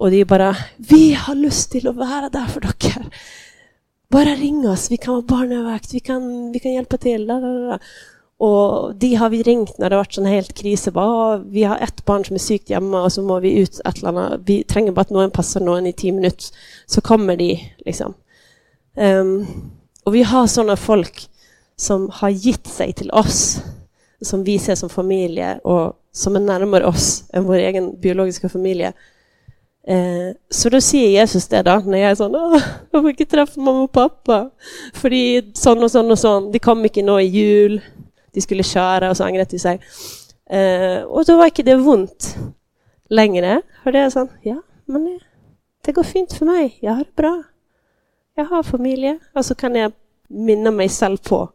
Og 0.00 0.10
de 0.10 0.24
bare 0.24 0.54
'Vi 0.78 1.12
har 1.12 1.34
lyst 1.34 1.72
til 1.72 1.88
å 1.88 1.96
være 1.96 2.30
der 2.32 2.48
for 2.48 2.60
dere.' 2.60 3.10
Bare 4.10 4.34
ring 4.34 4.66
oss. 4.66 4.90
Vi 4.90 4.96
kan 4.96 5.14
ha 5.14 5.20
barnevakt. 5.22 5.94
Vi 5.94 6.00
kan, 6.00 6.50
vi 6.52 6.58
kan 6.58 6.72
hjelpe 6.72 6.98
til. 6.98 7.30
Og 8.40 8.94
de 8.98 9.14
har 9.14 9.28
vi 9.30 9.42
ringt 9.42 9.78
når 9.78 9.88
det 9.88 9.96
har 9.96 10.04
vært 10.04 10.16
sånn 10.16 10.26
helt 10.26 10.54
krise. 10.56 10.90
Bare, 10.90 11.36
ah, 11.36 11.36
vi 11.38 11.62
har 11.62 11.78
ett 11.78 12.04
barn 12.04 12.24
som 12.24 12.34
er 12.34 12.42
sykt 12.42 12.70
hjemme, 12.70 12.96
og 12.96 13.12
så 13.12 13.22
må 13.22 13.38
vi 13.40 13.60
ut 13.60 13.80
et 13.84 13.98
eller 14.00 14.08
annet. 14.08 14.46
Vi 14.48 14.64
trenger 14.64 14.92
bare 14.96 15.06
at 15.06 15.14
noen 15.14 15.30
passer 15.30 15.60
noen 15.60 15.86
i 15.86 15.92
ti 15.92 16.10
minutter, 16.10 16.50
så 16.88 17.00
kommer 17.00 17.36
de, 17.36 17.52
liksom. 17.86 18.14
Ehm, 18.96 19.20
um, 19.20 19.70
og 20.06 20.12
vi 20.12 20.22
har 20.22 20.48
sånne 20.48 20.76
folk 20.80 21.26
som 21.78 22.08
har 22.20 22.32
gitt 22.32 22.66
seg 22.66 22.96
til 22.96 23.10
oss, 23.12 23.60
som 24.20 24.44
vi 24.44 24.58
ser 24.58 24.74
som 24.74 24.88
familjer 24.88 25.66
och 25.66 25.96
som 26.12 26.36
är 26.36 26.40
närmare 26.40 26.86
oss 26.86 27.24
än 27.32 27.44
vår 27.44 27.54
egen 27.54 28.00
biologiska 28.00 28.48
familj. 28.48 28.82
Eh, 29.86 30.34
så 30.50 30.68
då 30.68 30.80
säger 30.80 31.08
Jesus 31.08 31.48
det, 31.48 31.62
då, 31.62 31.82
när 31.86 31.98
jag 31.98 32.10
är 32.10 32.14
sån, 32.14 32.34
'Å, 32.34 32.60
jag 32.90 33.02
får 33.02 33.10
inte 33.10 33.24
träffa 33.24 33.60
mamma 33.60 33.82
och 33.82 33.92
pappa.' 33.92 34.50
För 34.94 35.10
sån 35.58 35.82
och 35.82 35.90
sån 35.90 36.10
och 36.10 36.18
sån, 36.18 36.52
De 36.52 36.58
kom 36.58 36.84
inte 36.84 37.02
nå 37.02 37.20
i 37.20 37.24
jul. 37.24 37.80
De 38.32 38.40
skulle 38.40 38.62
köra 38.62 39.10
och 39.10 39.16
så 39.16 39.24
ångrade 39.24 39.50
de 39.50 39.58
sig. 39.58 39.80
Eh, 40.50 41.24
då 41.26 41.36
var 41.36 41.44
inte 41.44 41.62
det 41.62 41.76
ont 41.76 42.36
längre. 43.08 43.62
För 43.82 43.92
det 43.92 43.98
är 43.98 44.10
sån, 44.10 44.28
Ja, 44.42 44.62
men 44.84 45.06
eh, 45.06 45.20
det, 45.84 45.92
går 45.92 46.02
fint 46.02 46.32
för 46.32 46.46
mig, 46.46 46.78
jag 46.80 46.92
har 46.92 47.04
det 47.04 47.16
bra. 47.16 47.42
Jag 48.34 48.44
har 48.44 48.62
familj. 48.62 49.18
Och 49.34 49.46
så 49.46 49.54
kan 49.54 49.74
jag 49.74 49.92
minna 50.28 50.70
mig 50.70 50.88
själv 50.88 51.16
på 51.16 51.48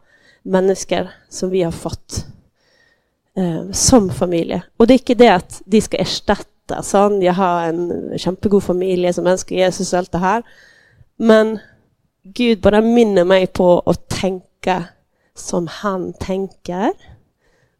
människor 0.43 1.07
som 1.29 1.49
vi 1.49 1.63
har 1.63 1.71
fått 1.71 2.25
eh, 3.37 3.71
som 3.71 4.09
familie. 4.09 4.63
Og 4.79 4.87
det 4.87 4.95
er 4.95 5.03
ikke 5.03 5.19
det 5.19 5.31
at 5.33 5.61
de 5.65 5.81
skal 5.81 6.03
erstatte 6.05 6.49
etter. 6.65 6.81
Sånn. 6.83 7.21
Jeg 7.21 7.35
har 7.37 7.69
en 7.69 8.17
kjempegod 8.17 8.63
familie 8.63 9.13
som 9.13 9.27
ønsker 9.27 9.57
Jesus 9.57 9.93
og 9.93 9.99
alt 9.99 10.11
det 10.11 10.23
her. 10.23 10.43
Men 11.17 11.59
Gud 12.23 12.61
bare 12.61 12.81
minner 12.81 13.25
meg 13.25 13.53
på 13.53 13.81
å 13.85 13.93
tenke 14.09 14.87
som 15.35 15.67
han 15.81 16.13
tenker. 16.19 16.93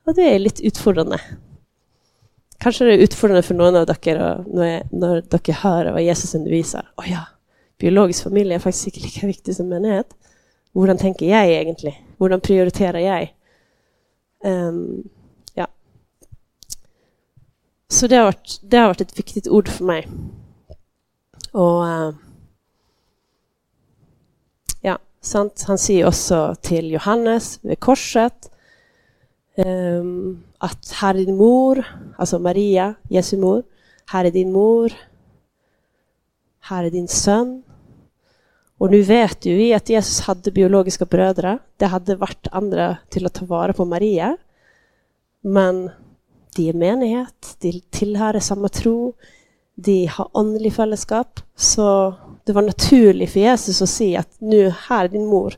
Og 0.06 0.16
det 0.16 0.28
er 0.30 0.44
litt 0.44 0.62
utfordrende. 0.62 1.18
Kanskje 2.62 2.88
det 2.88 2.94
er 2.96 3.08
utfordrende 3.08 3.46
for 3.46 3.58
noen 3.58 3.76
av 3.76 3.88
dere 3.90 4.36
når, 4.46 4.66
jeg, 4.66 4.84
når 4.92 5.26
dere 5.34 5.58
hører 5.64 5.96
hva 5.96 6.04
Jesus 6.04 6.36
underviser. 6.38 6.86
Å 6.96 7.08
ja, 7.10 7.26
biologisk 7.82 8.30
familie 8.30 8.58
er 8.58 8.64
faktisk 8.64 8.94
ikke 8.94 9.08
like 9.08 9.32
viktig 9.34 9.58
som 9.58 9.72
menighet. 9.72 10.14
Hvordan 10.76 11.00
tenker 11.00 11.28
jeg 11.28 11.56
egentlig? 11.56 11.96
Hvordan 12.20 12.44
prioriterer 12.44 13.02
jeg? 13.02 13.32
Um, 14.46 14.52
ehm, 14.52 14.88
så 17.96 18.08
det 18.08 18.16
har, 18.16 18.26
varit 18.26 18.60
det 18.62 18.78
har, 18.78 18.88
varit 18.88 19.02
ett 19.02 19.20
viktigt 19.20 19.48
ord 19.48 19.68
för 19.68 19.84
mig. 19.84 20.08
Och 21.52 21.88
eh, 21.88 22.12
Ja, 24.82 25.00
sant. 25.22 25.64
Han 25.68 25.78
säger 25.78 26.08
också 26.08 26.56
till 26.62 26.92
Johannes 26.92 27.60
vid 27.62 27.80
korset 27.80 28.52
um, 29.58 30.44
här 31.02 31.16
är 31.16 31.26
din 31.26 31.38
mor, 31.38 31.86
alltså 32.18 32.40
Maria, 32.40 32.94
Jesu 33.10 33.38
mor. 33.38 33.64
Här 34.06 34.26
är 34.26 34.32
din 34.32 34.52
mor. 34.52 34.94
Här 36.60 36.84
är 36.84 36.92
din 36.92 37.08
son. 37.08 37.64
Och 38.78 38.92
nu 38.92 39.02
vet 39.02 39.46
ju 39.46 39.56
vi 39.56 39.74
att 39.74 39.90
Jesus 39.90 40.20
hade 40.20 40.52
biologiska 40.52 41.06
bröder. 41.06 41.60
Det 41.78 41.86
hade 41.86 42.16
varit 42.16 42.48
andra 42.52 42.98
till 43.10 43.26
att 43.26 43.34
ta 43.34 43.46
vara 43.46 43.74
på 43.74 43.86
Maria. 43.86 44.38
Men 45.42 45.92
de 46.56 46.70
er 46.72 46.78
menighet, 46.80 47.56
de 47.62 47.74
tilhører 47.94 48.44
samme 48.44 48.70
tro, 48.74 49.14
de 49.76 50.06
har 50.08 50.30
åndelig 50.34 50.74
fellesskap. 50.78 51.40
Så 51.56 52.16
det 52.46 52.54
var 52.56 52.68
naturlig 52.68 53.30
for 53.34 53.44
Jesus 53.44 53.82
å 53.84 53.90
si 53.90 54.14
at 54.18 54.30
nå, 54.40 54.70
her 54.88 55.08
er 55.08 55.12
din 55.12 55.28
mor. 55.28 55.56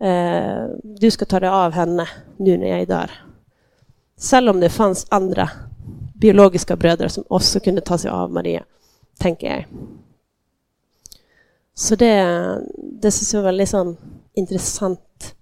Eh, 0.00 0.64
du 0.82 1.08
skal 1.10 1.28
ta 1.28 1.40
deg 1.42 1.52
av 1.52 1.76
henne 1.76 2.06
nå 2.38 2.56
når 2.56 2.68
jeg 2.70 2.88
dør. 2.90 3.14
Selv 4.16 4.54
om 4.54 4.60
det 4.60 4.72
fantes 4.72 5.06
andre 5.12 5.48
biologiske 6.16 6.76
brødre 6.80 7.10
som 7.12 7.28
også 7.28 7.60
kunne 7.64 7.84
ta 7.84 7.98
seg 8.00 8.12
av 8.12 8.32
Marie, 8.32 8.62
tenker 9.20 9.50
jeg. 9.50 9.66
Så 11.76 11.96
det, 12.00 12.14
det 12.76 13.12
syns 13.12 13.34
jeg 13.34 13.42
var 13.42 13.50
veldig 13.50 13.68
sånn 13.68 13.96
interessant 14.40 15.34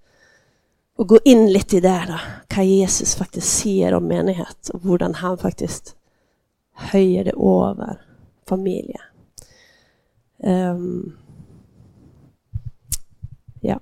och 0.96 1.08
gå 1.08 1.18
in 1.24 1.52
lite 1.52 1.76
i 1.76 1.80
det, 1.80 2.04
då. 2.08 2.18
Kan 2.48 2.68
Jesus 2.68 3.14
faktiskt 3.14 3.58
sier 3.58 3.94
om 3.94 4.06
menighet, 4.08 4.68
och 4.68 4.82
hur 4.82 5.14
han 5.14 5.38
faktiskt- 5.38 5.96
höjer 6.72 7.24
det 7.24 7.30
över 7.30 8.00
familjen? 8.46 9.00
Um, 10.36 11.18
ja. 13.60 13.80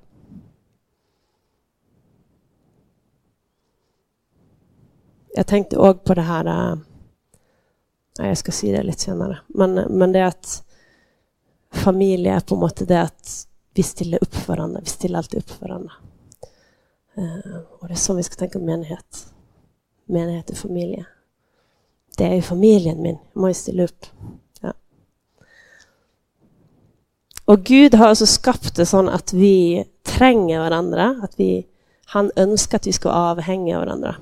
Jag 5.35 5.46
tänkte 5.46 5.77
också 5.77 6.05
på 6.05 6.14
det 6.14 6.22
här. 6.22 6.72
uh, 6.72 6.79
jag 8.18 8.38
ska 8.38 8.53
si 8.53 8.72
det 8.72 8.83
lite 8.83 9.01
senare. 9.01 9.38
Men, 9.46 9.75
men, 9.75 10.12
det 10.12 10.18
är 10.18 10.25
att 10.25 10.64
familj 11.70 12.29
är 12.29 12.40
på 12.40 12.57
något 12.57 12.79
sätt 12.79 12.88
det 12.88 13.03
att 13.03 13.48
vi 13.75 13.83
ställer 13.83 14.18
upp 14.22 14.48
varandra. 14.48 14.81
Vi 14.81 14.87
ställer 14.87 15.18
alltid 15.18 15.38
upp 15.38 15.61
varandra. 15.61 15.92
Eh, 17.14 17.61
och 17.79 17.88
det 17.88 17.94
är 17.94 17.96
så 17.96 18.14
vi 18.14 18.22
ska 18.22 18.35
tänka 18.35 18.59
om 18.59 18.64
menighet. 18.64 19.27
Menighet 20.05 20.51
är 20.51 20.55
familie. 20.55 21.07
Det 22.16 22.25
är 22.25 22.29
familjen, 22.29 22.42
familien 22.42 23.03
min. 23.03 23.18
Jag 23.33 23.40
måste 23.40 23.62
ställa 23.62 23.83
upp. 23.83 24.07
Ja. 24.61 24.72
Och 27.44 27.64
Gud 27.64 27.94
har 27.94 28.09
alltså 28.09 28.27
skapat 28.27 28.75
det 28.75 28.87
så 28.87 29.09
att 29.09 29.33
vi 29.33 29.85
tränger 30.03 30.59
varandra. 30.59 31.20
Att 31.22 31.40
vi 31.40 31.66
Han 32.05 32.31
önskar 32.37 32.77
att 32.77 32.87
vi 32.87 32.92
ska 32.92 33.11
avhänga 33.11 33.79
varandra. 33.79 34.16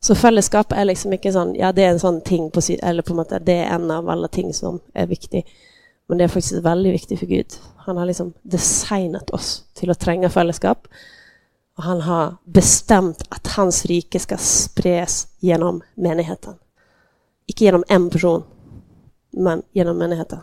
Så 0.00 0.14
fällskap 0.14 0.72
är 0.72 0.84
liksom 0.84 1.12
inte 1.12 1.32
sån, 1.32 1.54
Ja, 1.54 1.72
det 1.72 1.82
är 1.82 1.90
en 1.90 2.00
sån 2.00 2.20
ting 2.20 2.50
på 2.50 2.60
Eller 2.82 3.02
på 3.02 3.14
något 3.14 3.28
sätt, 3.28 3.46
det 3.46 3.52
är 3.52 3.74
en 3.74 3.90
av 3.90 4.08
alla 4.08 4.28
ting 4.28 4.54
som 4.54 4.80
är 4.94 5.06
viktig. 5.06 5.46
Men 6.06 6.18
det 6.18 6.24
är 6.24 6.28
faktiskt 6.28 6.52
väldigt 6.52 6.94
viktigt 6.94 7.18
för 7.18 7.26
Gud. 7.26 7.46
Han 7.76 7.96
har 7.96 8.06
liksom 8.06 8.32
designat 8.42 9.30
oss 9.30 9.64
till 9.74 9.90
att 9.90 10.00
tränga 10.00 10.30
fällskap 10.30 10.88
och 11.76 11.82
han 11.82 12.00
har 12.00 12.36
bestämt 12.44 13.22
att 13.28 13.46
hans 13.46 13.84
rike 13.84 14.18
ska 14.18 14.36
spridas 14.36 15.28
genom 15.38 15.82
menigheten. 15.94 16.54
Inte 17.46 17.64
genom 17.64 17.84
en 17.88 18.10
person, 18.10 18.42
men 19.30 19.62
genom 19.72 19.98
menigheten. 19.98 20.38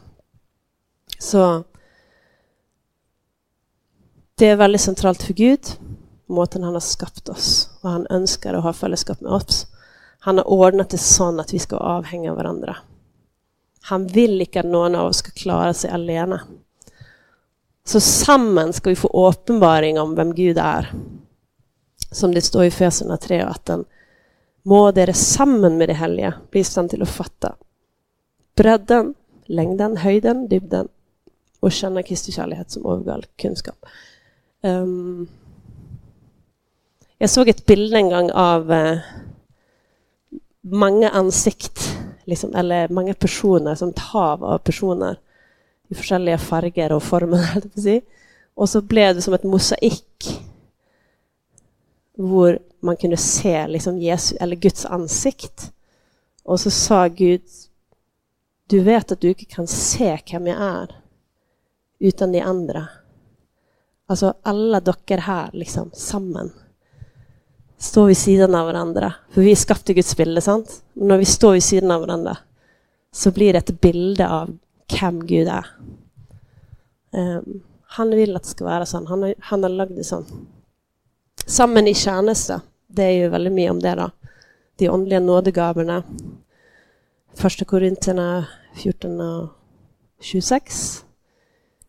Så 1.19 1.63
det 4.35 4.45
är 4.45 4.55
väldigt 4.55 4.81
centralt 4.81 5.23
för 5.23 5.33
Gud, 5.33 5.65
måten 6.25 6.63
han 6.63 6.73
har 6.73 6.79
skapat 6.79 7.29
oss. 7.29 7.69
och 7.81 7.89
han 7.89 8.07
önskar 8.09 8.53
att 8.53 8.63
ha 8.63 8.73
fellesskap 8.73 9.21
med 9.21 9.31
oss. 9.31 9.67
Han 10.19 10.37
har 10.37 10.47
ordnat 10.47 10.89
det 10.89 10.97
så 10.97 11.39
att 11.39 11.53
vi 11.53 11.59
ska 11.59 11.77
avhänga 11.77 12.33
varandra. 12.33 12.77
Han 13.81 14.07
vill 14.07 14.41
inte 14.41 14.59
att 14.59 14.65
någon 14.65 14.95
av 14.95 15.07
oss 15.07 15.17
ska 15.17 15.31
klara 15.31 15.73
sig 15.73 15.89
alena. 15.91 16.41
Så 17.83 17.99
samman 17.99 18.73
ska 18.73 18.89
vi 18.89 18.95
få 18.95 19.29
uppenbaring 19.29 19.99
om 19.99 20.15
vem 20.15 20.35
Gud 20.35 20.57
är. 20.57 20.93
Som 22.11 22.33
det 22.33 22.41
står 22.41 22.63
i 22.67 22.71
Feserna 22.71 23.17
3 23.17 23.43
og 23.45 23.49
18. 23.49 23.85
Må 24.63 24.91
dere 24.91 25.13
sammen 25.13 25.77
med 25.77 25.89
de 25.89 25.95
heliga, 25.97 26.33
bli 26.51 26.61
i 26.61 26.67
stand 26.67 26.91
til 26.91 27.01
å 27.01 27.09
bredden, 28.55 29.13
längden, 29.45 29.97
höjden, 29.97 30.47
dybden 30.47 30.87
och 31.59 31.71
känna 31.71 32.03
Kristi 32.03 32.31
kärlek 32.31 32.69
som 32.69 32.85
overgår 32.85 33.25
kunskap. 33.35 33.85
Um, 34.61 35.27
jag 37.17 37.29
såg 37.29 37.49
ett 37.49 37.65
bild 37.65 37.93
en 37.93 38.09
gång 38.09 38.31
av 38.31 38.71
uh, 38.71 38.97
många 40.61 41.09
ansikt, 41.09 41.97
liksom, 42.23 42.55
eller 42.55 42.89
många 42.89 43.13
personer, 43.13 43.75
som 43.75 43.89
ett 43.89 43.99
hav 43.99 44.43
av 44.43 44.57
personer 44.57 45.17
i 45.87 46.13
olika 46.13 46.37
färger 46.37 46.91
och 46.91 47.03
former. 47.03 48.01
och 48.53 48.69
så 48.69 48.81
blev 48.81 49.15
det 49.15 49.21
som 49.21 49.33
ett 49.33 49.43
mosaik 49.43 50.41
hvor 52.17 52.59
man 52.81 52.97
kunne 52.97 53.17
se 53.17 53.67
liksom, 53.67 53.99
Jesus, 53.99 54.37
eller 54.41 54.55
Guds 54.55 54.85
ansikt. 54.85 55.71
Og 56.43 56.59
så 56.59 56.69
sa 56.69 57.07
Gud 57.07 57.41
Du 58.71 58.79
vet 58.83 59.11
at 59.11 59.19
du 59.21 59.27
ikke 59.29 59.49
kan 59.51 59.67
se 59.67 60.13
hvem 60.15 60.47
jeg 60.47 60.57
er 60.57 60.93
uten 61.99 62.31
de 62.31 62.41
andre. 62.41 62.85
Altså 64.09 64.33
alle 64.47 64.79
dere 64.79 65.21
her, 65.25 65.49
liksom, 65.53 65.91
sammen. 65.93 66.51
Står 67.77 68.07
ved 68.07 68.17
siden 68.17 68.55
av 68.55 68.69
hverandre. 68.69 69.11
For 69.33 69.43
vi 69.43 69.51
er 69.51 69.59
skapt 69.59 69.89
i 69.91 69.95
Guds 69.97 70.15
bilde. 70.15 70.41
sant? 70.41 70.81
Når 70.93 71.17
vi 71.17 71.25
står 71.25 71.57
ved 71.57 71.63
siden 71.63 71.91
av 71.91 72.03
hverandre, 72.03 72.37
så 73.11 73.31
blir 73.31 73.53
det 73.53 73.63
et 73.65 73.81
bilde 73.81 74.27
av 74.27 74.53
hvem 74.91 75.21
Gud 75.27 75.51
er. 75.51 75.67
Um, 77.11 77.61
han 77.97 78.15
vil 78.15 78.35
at 78.35 78.45
det 78.47 78.53
skal 78.53 78.69
være 78.69 78.87
sånn. 78.87 79.07
Han 79.11 79.25
har, 79.25 79.33
han 79.51 79.65
har 79.67 79.77
lagd 79.81 79.97
det 79.99 80.07
sånn. 80.07 80.27
Sammen 81.45 81.87
i 81.87 81.93
tjeneste. 81.93 82.61
Det 82.87 83.03
er 83.03 83.17
jo 83.23 83.31
veldig 83.31 83.51
mye 83.51 83.71
om 83.71 83.79
det, 83.79 83.95
da. 83.95 84.09
De 84.79 84.89
åndelige 84.89 85.19
nådegavene. 85.19 86.01
Første 87.37 87.65
Korinterne 87.65 88.45
14 88.75 89.21
og 89.21 89.49
26. 90.19 91.05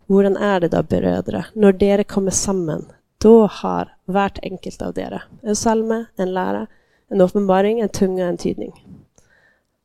Hvordan 0.07 0.37
er 0.37 0.61
det 0.61 0.73
da, 0.73 0.83
brødre, 0.83 1.45
når 1.55 1.79
dere 1.81 2.05
kommer 2.05 2.31
sammen? 2.31 2.87
Da 3.23 3.47
har 3.47 3.93
hvert 4.11 4.39
enkelt 4.43 4.83
av 4.83 4.95
dere 4.97 5.23
en 5.43 5.57
salme, 5.57 6.07
en 6.19 6.33
lære, 6.35 6.67
en 7.11 7.21
åpenbaring, 7.21 7.81
en 7.81 7.89
tunge 7.89 8.25
en 8.25 8.39
tydning. 8.39 8.73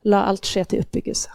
La 0.04 0.24
alt 0.26 0.46
skje 0.46 0.64
til 0.64 0.82
oppbyggelse. 0.82 1.30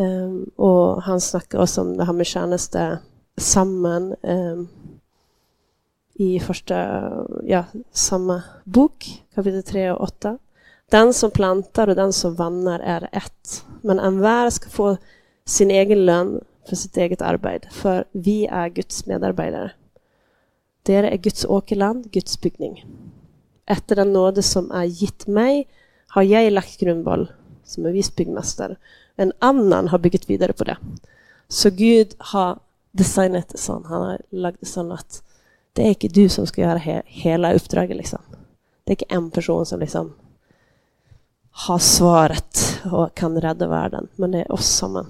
Um, 0.00 0.48
og 0.56 1.02
han 1.04 1.20
snakker 1.20 1.60
også 1.60 1.82
om 1.84 1.96
det 1.98 2.06
her 2.08 2.16
med 2.16 2.28
tjeneste 2.28 2.84
sammen 3.36 4.14
um, 4.22 4.68
i 6.14 6.40
första, 6.40 7.10
ja, 7.44 7.64
samma 7.92 8.42
bok, 8.64 9.22
kapitel 9.34 9.62
3 9.62 9.90
och 9.90 10.00
8. 10.00 10.38
Den 10.90 11.14
som 11.14 11.30
plantar 11.30 11.88
och 11.88 11.96
den 11.96 12.12
som 12.12 12.34
vannar 12.34 12.80
är 12.80 13.08
ett. 13.12 13.64
Men 13.80 13.98
envar 13.98 14.50
ska 14.50 14.70
få 14.70 14.96
sin 15.44 15.70
egen 15.70 16.06
lön 16.06 16.40
för 16.68 16.76
sitt 16.76 16.96
eget 16.96 17.22
arbete, 17.22 17.68
för 17.70 18.04
vi 18.12 18.46
är 18.46 18.68
Guds 18.68 19.06
medarbetare. 19.06 19.72
Det 20.82 20.94
är 20.94 21.16
Guds 21.16 21.44
åkerland, 21.44 22.10
Guds 22.10 22.40
byggning. 22.40 22.86
Efter 23.66 23.96
den 23.96 24.12
nåde 24.12 24.42
som 24.42 24.70
är 24.70 24.84
gitt 24.84 25.26
mig 25.26 25.68
har 26.06 26.22
jag 26.22 26.52
lagt 26.52 26.80
grunnvoll, 26.80 27.32
som 27.64 27.86
är 27.86 27.92
vist 27.92 28.20
en 29.16 29.32
annan 29.38 29.88
har 29.88 29.98
byggt 29.98 30.30
vidare 30.30 30.52
på 30.52 30.64
det. 30.64 30.76
Så 31.48 31.70
Gud 31.70 32.14
har 32.18 32.58
designat 32.90 33.48
det 33.48 33.58
så, 33.58 33.72
Han 33.72 34.02
har 34.02 34.20
lagt 34.30 34.60
det 34.60 34.66
så 34.66 34.92
att 34.92 35.22
det 35.72 35.82
är 35.82 35.88
inte 35.88 36.08
du 36.08 36.28
som 36.28 36.46
ska 36.46 36.60
göra 36.60 36.78
he 36.78 37.02
hela 37.06 37.52
uppdraget. 37.52 37.96
liksom. 37.96 38.18
Det 38.84 38.90
är 38.90 39.02
inte 39.02 39.14
en 39.14 39.30
person 39.30 39.66
som 39.66 39.80
liksom 39.80 40.14
har 41.50 41.78
svaret 41.78 42.80
och 42.84 43.14
kan 43.14 43.40
rädda 43.40 43.68
världen. 43.68 44.08
men 44.16 44.30
det 44.30 44.38
är 44.38 44.52
oss 44.52 44.66
som... 44.66 45.06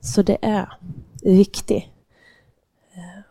Så 0.00 0.22
det 0.22 0.38
är 0.42 0.72
viktigt. 1.22 1.84
Eh, 2.94 3.22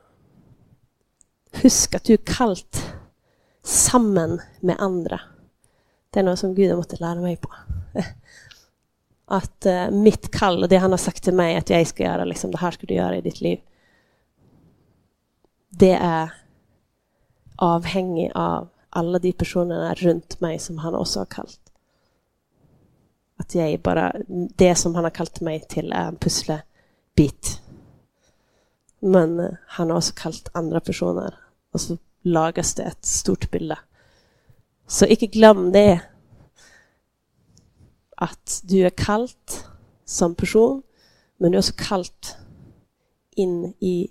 husk 1.51 1.95
att 1.95 2.03
du 2.03 2.13
är 2.13 2.17
kallt 2.17 2.93
samman 3.63 4.41
med 4.59 4.75
andra. 4.79 5.21
Det 6.09 6.19
är 6.19 6.23
något 6.23 6.39
som 6.39 6.55
Gud 6.55 6.69
har 6.69 6.77
måttet 6.77 6.99
lära 6.99 7.21
mig 7.21 7.37
på. 7.37 7.53
Att 9.25 9.65
eh, 9.65 9.91
mitt 9.91 10.31
kall 10.31 10.63
och 10.63 10.69
det 10.69 10.77
han 10.77 10.91
har 10.91 10.97
sagt 10.97 11.23
till 11.23 11.33
mig 11.33 11.55
att 11.55 11.69
jag 11.69 11.87
ska 11.87 12.03
göra, 12.03 12.25
liksom, 12.25 12.51
det 12.51 12.57
här 12.57 12.71
ska 12.71 12.87
du 12.87 12.93
göra 12.93 13.17
i 13.17 13.21
ditt 13.21 13.41
liv, 13.41 13.59
det 15.79 15.93
är 15.93 16.33
avhängigt 17.55 18.35
av 18.35 18.69
alla 18.89 19.19
de 19.19 19.31
personerna 19.31 19.93
runt 19.93 20.39
mig 20.39 20.59
som 20.59 20.77
han 20.77 20.95
också 20.95 21.19
har 21.19 21.25
kallat. 21.25 21.59
Jeg 23.51 23.81
bara, 23.81 24.15
Det 24.27 24.75
som 24.75 24.95
han 24.95 25.03
har 25.03 25.11
kallat 25.11 25.41
mig 25.41 25.59
till 25.69 25.91
är 25.91 26.07
en 26.07 26.15
pusselbit. 26.15 27.61
Men 28.99 29.39
eh, 29.39 29.51
han 29.67 29.89
har 29.89 29.97
också 29.97 30.13
kallat 30.15 30.49
andra 30.53 30.79
personer, 30.79 31.35
Och 31.71 31.81
så 31.81 31.97
lagas 32.21 32.75
det 32.75 32.83
ett 32.83 33.05
stort 33.05 33.51
bilde. 33.51 33.79
Så 34.87 35.05
inte 35.05 35.27
glöm 35.27 35.71
det. 35.71 36.01
Att 38.17 38.61
du 38.63 38.85
är 38.85 38.89
kallt 38.89 39.65
som 40.05 40.35
person, 40.35 40.83
men 41.37 41.51
du 41.51 41.57
är 41.57 41.59
också 41.59 41.73
kallt 41.77 42.37
in 43.31 43.73
i 43.79 44.09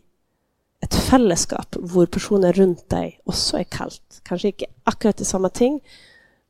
ett 0.87 0.95
fällskap 0.95 1.71
där 1.71 2.07
personer 2.07 2.53
runt 2.53 2.89
dig 2.89 3.21
också 3.25 3.59
är 3.59 3.65
kallt. 3.65 4.21
Kanske 4.23 4.49
inte 4.49 4.65
akkurat 4.85 5.17
det 5.17 5.25
samma 5.25 5.49
ting, 5.49 5.81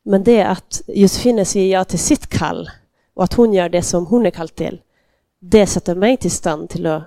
men 0.02 0.24
det 0.24 0.42
att 0.42 0.82
Josefine 0.86 1.44
säger 1.44 1.72
ja 1.72 1.84
till 1.84 1.98
sitt 1.98 2.26
kall, 2.26 2.70
och 3.14 3.24
att 3.24 3.34
hon 3.34 3.52
gör 3.52 3.68
det 3.68 3.82
som 3.82 4.06
hon 4.06 4.26
är 4.26 4.30
kallad 4.30 4.54
till, 4.54 4.80
det 5.38 5.66
sätter 5.66 5.94
mig 5.94 6.16
till 6.16 6.30
stånd 6.30 6.68
till 6.68 6.86
att 6.86 7.02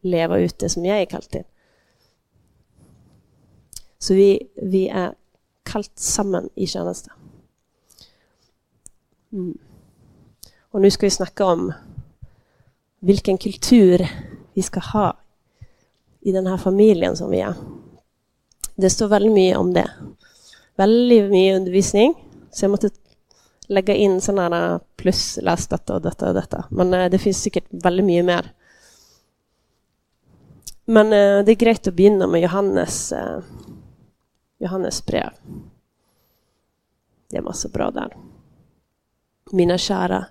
leva 0.00 0.38
ut 0.38 0.58
det 0.58 0.68
som 0.68 0.84
jag 0.84 1.00
är 1.00 1.04
kallad 1.04 1.28
till. 1.28 1.44
Så 3.98 4.14
vi, 4.14 4.48
vi 4.56 4.88
är 4.88 5.14
kallt 5.62 5.92
samman 5.94 6.48
i 6.54 6.66
tjänsten. 6.66 7.12
Mm. 9.32 9.58
Och 10.60 10.80
nu 10.80 10.90
ska 10.90 11.06
vi 11.06 11.10
snacka 11.10 11.44
om 11.44 11.72
vilken 13.00 13.38
kultur 13.38 14.10
vi 14.52 14.62
ska 14.62 14.80
ha 14.80 15.16
i 16.24 16.32
den 16.32 16.46
här 16.46 16.56
familjen 16.56 17.16
som 17.16 17.30
vi 17.30 17.40
är. 17.40 17.54
Det 18.74 18.90
står 18.90 19.08
väldigt 19.08 19.32
mycket 19.32 19.58
om 19.58 19.72
det. 19.72 19.90
Väldigt 20.76 21.30
mycket 21.30 21.56
undervisning. 21.56 22.14
Så 22.50 22.64
jag 22.64 22.70
måste 22.70 22.90
lägga 23.66 23.94
in 23.94 24.20
sådana 24.20 24.56
här 24.56 24.74
eh, 24.74 25.56
detta 25.68 25.94
och 25.94 26.02
detta. 26.02 26.28
og 26.28 26.34
dette. 26.34 26.64
Men 26.70 26.94
äh, 26.94 27.10
det 27.10 27.18
finns 27.18 27.42
säkert 27.42 27.64
väldigt 27.70 28.06
mycket 28.06 28.24
mer. 28.24 28.52
Men 30.84 31.06
äh, 31.06 31.44
det 31.44 31.52
är 31.52 31.54
grejt 31.54 31.86
att 31.86 31.94
börja 31.94 32.26
med 32.26 32.42
Johannes. 32.42 33.12
Johannes 34.58 35.06
brev. 35.06 35.30
Det 37.30 37.36
är 37.36 37.42
massor 37.42 37.68
bra 37.68 37.90
där. 37.90 38.16
Mina 39.52 39.78
kära, 39.78 40.26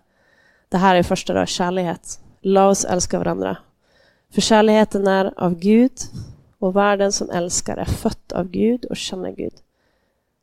det 0.69 0.77
här 0.77 0.95
är 0.95 1.03
första 1.03 1.33
då, 1.33 1.45
kärlighet. 1.45 2.19
Låt 2.41 2.71
oss 2.71 2.85
älska 2.85 3.19
varandra. 3.19 3.57
För 4.33 4.41
kärleken 4.41 5.07
är 5.07 5.33
av 5.37 5.55
Gud 5.55 5.91
och 6.59 6.75
världen 6.75 7.11
som 7.11 7.29
älskar 7.29 7.77
är 7.77 7.85
fött 7.85 8.31
av 8.31 8.49
Gud 8.49 8.85
och 8.85 8.97
känner 8.97 9.31
Gud. 9.31 9.53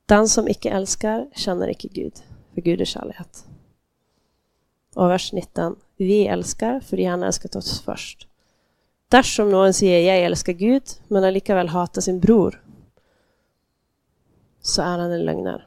Den 0.07 0.29
som 0.29 0.49
icke 0.49 0.71
älskar 0.71 1.27
känner 1.35 1.71
icke 1.71 1.89
Gud, 1.89 2.13
för 2.55 2.61
Gud 2.61 2.81
är 2.81 2.85
kärlek. 2.85 3.17
Och 4.95 5.11
vers 5.11 5.33
19. 5.33 5.77
Vi 5.97 6.27
älskar 6.27 6.81
för 6.81 7.07
han 7.07 7.23
älskat 7.23 7.57
oss 7.57 7.81
först. 7.81 8.29
Dersom 9.09 9.51
någon 9.51 9.73
säger 9.73 10.15
jag 10.15 10.25
älskar 10.25 10.53
Gud', 10.53 11.01
men 11.09 11.25
allikevel 11.25 11.69
hatar 11.69 12.01
sin 12.01 12.21
bror, 12.21 12.65
så 14.61 14.83
är 14.83 14.99
han 14.99 15.11
en 15.11 15.25
lögnare. 15.25 15.63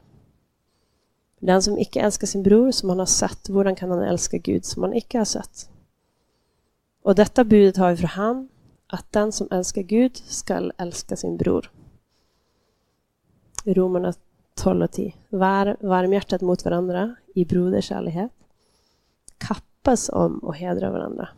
Den 1.40 1.62
som 1.62 1.78
icke 1.78 2.00
älskar 2.00 2.26
sin 2.26 2.42
bror, 2.42 2.70
som 2.70 2.88
han 2.88 2.98
har 2.98 3.06
sett, 3.06 3.48
hur 3.48 3.74
kan 3.76 3.90
han 3.90 4.02
älska 4.02 4.38
Gud, 4.38 4.64
som 4.64 4.82
han 4.82 4.94
icke 4.94 5.18
har 5.18 5.24
sett? 5.24 5.68
Och 7.04 7.14
detta 7.14 7.44
budet 7.44 7.76
har 7.76 7.90
vi 7.90 7.96
för 7.96 8.06
han, 8.06 8.48
att 8.86 9.12
den 9.12 9.32
som 9.32 9.48
älskar 9.50 9.82
Gud, 9.82 10.16
skall 10.16 10.72
älska 10.78 11.16
sin 11.16 11.36
bror. 11.36 11.70
Romarna 13.64 14.12
12 14.54 14.82
och 14.82 14.90
10. 14.90 15.14
Var 15.28 15.76
varmhjärtat 15.80 16.40
mot 16.40 16.64
varandra 16.64 17.14
i 17.34 17.44
broderskärlighet. 17.44 18.32
Kappas 19.38 20.08
om 20.08 20.38
och 20.38 20.56
hedra 20.56 20.90
varandra. 20.90 21.28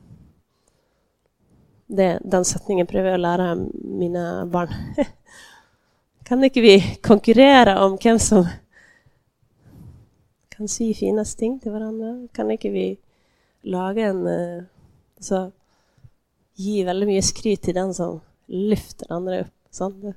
Det, 1.87 2.21
den 2.25 2.45
sättningen 2.45 2.87
prövar 2.87 3.11
jag 3.11 3.21
lära 3.21 3.55
mina 3.75 4.47
barn. 4.47 4.69
kan 6.23 6.45
inte 6.45 6.61
vi 6.61 6.97
konkurrera 7.03 7.85
om 7.85 7.99
vem 8.05 8.19
som 8.19 8.47
kan 10.49 10.69
sy 10.69 10.95
finast 10.95 11.39
ting 11.39 11.61
till 11.61 11.73
varandra? 11.73 12.29
Kan 12.33 12.51
inte 12.51 12.69
vi 12.69 12.99
laga 13.63 14.07
en 14.07 14.29
så 15.19 15.53
gi 16.57 16.81
veldig 16.87 17.09
mye 17.09 17.25
skryt 17.25 17.67
til 17.67 17.77
den 17.77 17.93
som 17.97 18.21
løfter 18.49 19.13
andre 19.13 19.45
opp? 19.45 19.53
Sånn? 19.77 20.15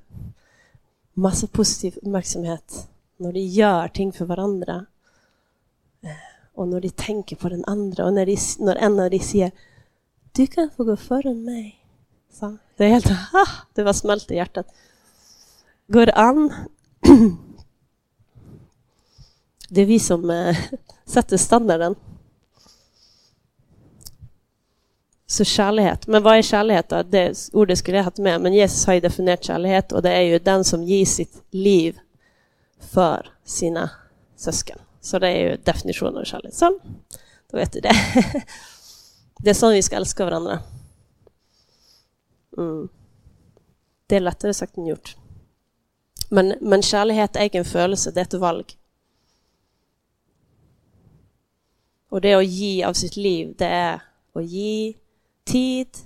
Masse 1.20 1.50
positiv 1.52 1.98
oppmerksomhet 2.00 2.86
når 3.20 3.36
de 3.36 3.42
gjør 3.58 3.92
ting 3.96 4.12
for 4.16 4.30
hverandre. 4.30 4.86
Eh, 6.04 6.28
och 6.54 6.64
og 6.64 6.68
når 6.68 6.80
de 6.80 6.90
tenker 6.90 7.36
på 7.36 7.50
den 7.50 7.64
andre, 7.68 8.04
og 8.04 8.14
når, 8.14 8.26
de, 8.26 8.38
når 8.60 8.76
en 8.76 9.00
av 9.00 9.10
de 9.12 9.20
sier 9.20 9.52
'Du 10.36 10.48
kan 10.48 10.70
få 10.70 10.84
gå 10.84 10.96
foran 10.96 11.46
meg', 11.46 11.76
sa 12.32 12.58
Det 12.78 12.86
er 12.86 12.90
helt 12.90 13.12
ah, 13.34 13.66
Det 13.76 13.86
var 13.86 13.94
smelt 13.94 14.32
i 14.32 14.36
hjertet. 14.36 14.66
Går 15.92 16.06
det 16.10 16.14
an? 16.16 16.52
Det 19.70 19.82
er 19.82 19.86
vi 19.86 20.00
som 20.00 20.30
eh, 20.30 20.50
uh, 20.74 20.80
setter 21.06 21.38
standarden. 21.38 21.96
Så 25.32 25.44
kärlighet. 25.44 26.08
Men 26.08 26.24
vad 26.24 26.38
är 26.38 26.42
kärlek 26.42 26.90
då? 26.90 27.04
Det 27.04 27.50
ordet 27.54 27.78
skulle 27.78 27.98
jag 27.98 28.04
haft 28.04 28.18
med, 28.18 28.42
men 28.42 28.54
Jesus 28.54 28.86
har 28.86 28.94
ju 28.94 29.00
definierat 29.00 29.44
kärlek. 29.44 29.92
Och 29.92 30.02
det 30.02 30.12
är 30.12 30.22
ju 30.22 30.40
den 30.40 30.64
som 30.64 30.84
ger 30.84 31.06
sitt 31.06 31.44
liv 31.52 32.00
för 32.80 33.34
sina 33.44 33.90
syskon. 34.36 34.78
Så 35.02 35.20
det 35.20 35.28
är 35.28 35.50
ju 35.50 35.58
definitionen 35.58 36.18
av 36.18 36.24
kärlek. 36.24 36.54
Så, 36.54 36.80
då 37.52 37.58
vet 37.58 37.74
du 37.74 37.80
det. 37.80 37.94
Det 39.40 39.50
är 39.50 39.54
så 39.54 39.70
vi 39.70 39.82
ska 39.82 39.96
älska 39.96 40.26
varandra. 40.26 40.60
Mm. 42.58 42.90
Det 44.08 44.16
är 44.16 44.20
lättare 44.20 44.54
sagt 44.54 44.78
än 44.78 44.88
gjort. 44.88 45.16
Men, 46.30 46.56
men 46.62 46.82
kjærlighet 46.82 47.36
är 47.36 47.44
ikke 47.44 47.58
en 47.58 47.64
det 48.14 48.18
är 48.18 48.22
ett 48.22 48.34
val. 48.34 48.66
Och 52.10 52.22
det 52.22 52.34
att 52.34 52.46
ge 52.46 52.84
av 52.84 52.94
sitt 52.94 53.16
liv, 53.16 53.56
det 53.58 53.66
är 53.66 54.02
att 54.34 54.46
ge 54.46 54.94
tid, 55.50 55.98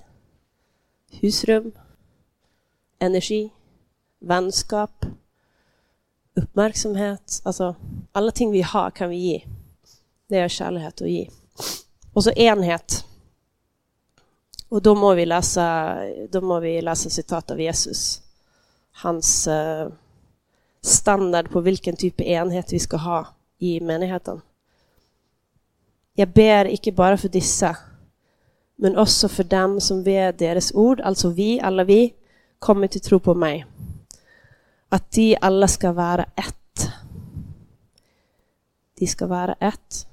husrum, 1.10 1.72
energi, 2.98 3.50
vänskap, 4.18 5.06
uppmärksamhet. 6.34 7.40
Alltså, 7.44 7.74
alla 8.12 8.30
ting 8.30 8.50
vi 8.50 8.62
har, 8.62 8.90
kan 8.90 9.10
vi 9.10 9.16
ge. 9.16 9.42
Det 10.28 10.38
är 10.38 10.48
kärlek 10.48 10.86
att 10.86 11.00
ge. 11.00 11.30
Och 12.12 12.24
så 12.24 12.30
enhet. 12.30 13.04
Och 14.68 14.82
då 14.82 14.94
må 14.94 15.14
vi 15.14 15.26
läsa, 15.26 15.96
då 16.30 16.40
må 16.40 16.60
vi 16.60 16.82
läsa 16.82 17.10
citat 17.10 17.50
av 17.50 17.60
Jesus. 17.60 18.22
Hans 18.92 19.48
uh, 19.48 19.88
standard 20.80 21.50
på 21.50 21.60
vilken 21.60 21.96
typ 21.96 22.20
av 22.20 22.26
enhet 22.26 22.72
vi 22.72 22.78
ska 22.78 22.96
ha 22.96 23.26
i 23.58 23.80
menigheten. 23.80 24.40
Jag 26.14 26.28
ber 26.28 26.64
inte 26.64 26.92
bara 26.92 27.16
för 27.16 27.28
dessa 27.28 27.76
men 28.76 28.96
också 28.96 29.28
för 29.28 29.44
dem 29.44 29.80
som 29.80 30.02
via 30.02 30.32
deras 30.32 30.74
ord, 30.74 31.00
alltså 31.00 31.28
vi, 31.28 31.60
alla 31.60 31.84
vi, 31.84 32.14
kommer 32.58 32.86
till 32.86 33.00
tro 33.00 33.20
på 33.20 33.34
mig. 33.34 33.66
Att 34.88 35.10
de 35.10 35.38
alla 35.40 35.68
ska 35.68 35.92
vara 35.92 36.24
ett. 36.24 36.88
De 38.98 39.06
ska 39.06 39.26
vara 39.26 39.52
ett. 39.52 40.06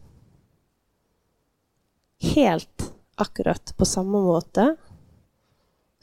Helt 2.19 2.93
akkurat 3.15 3.78
på 3.78 3.86
samma 3.86 4.21
måte 4.21 4.76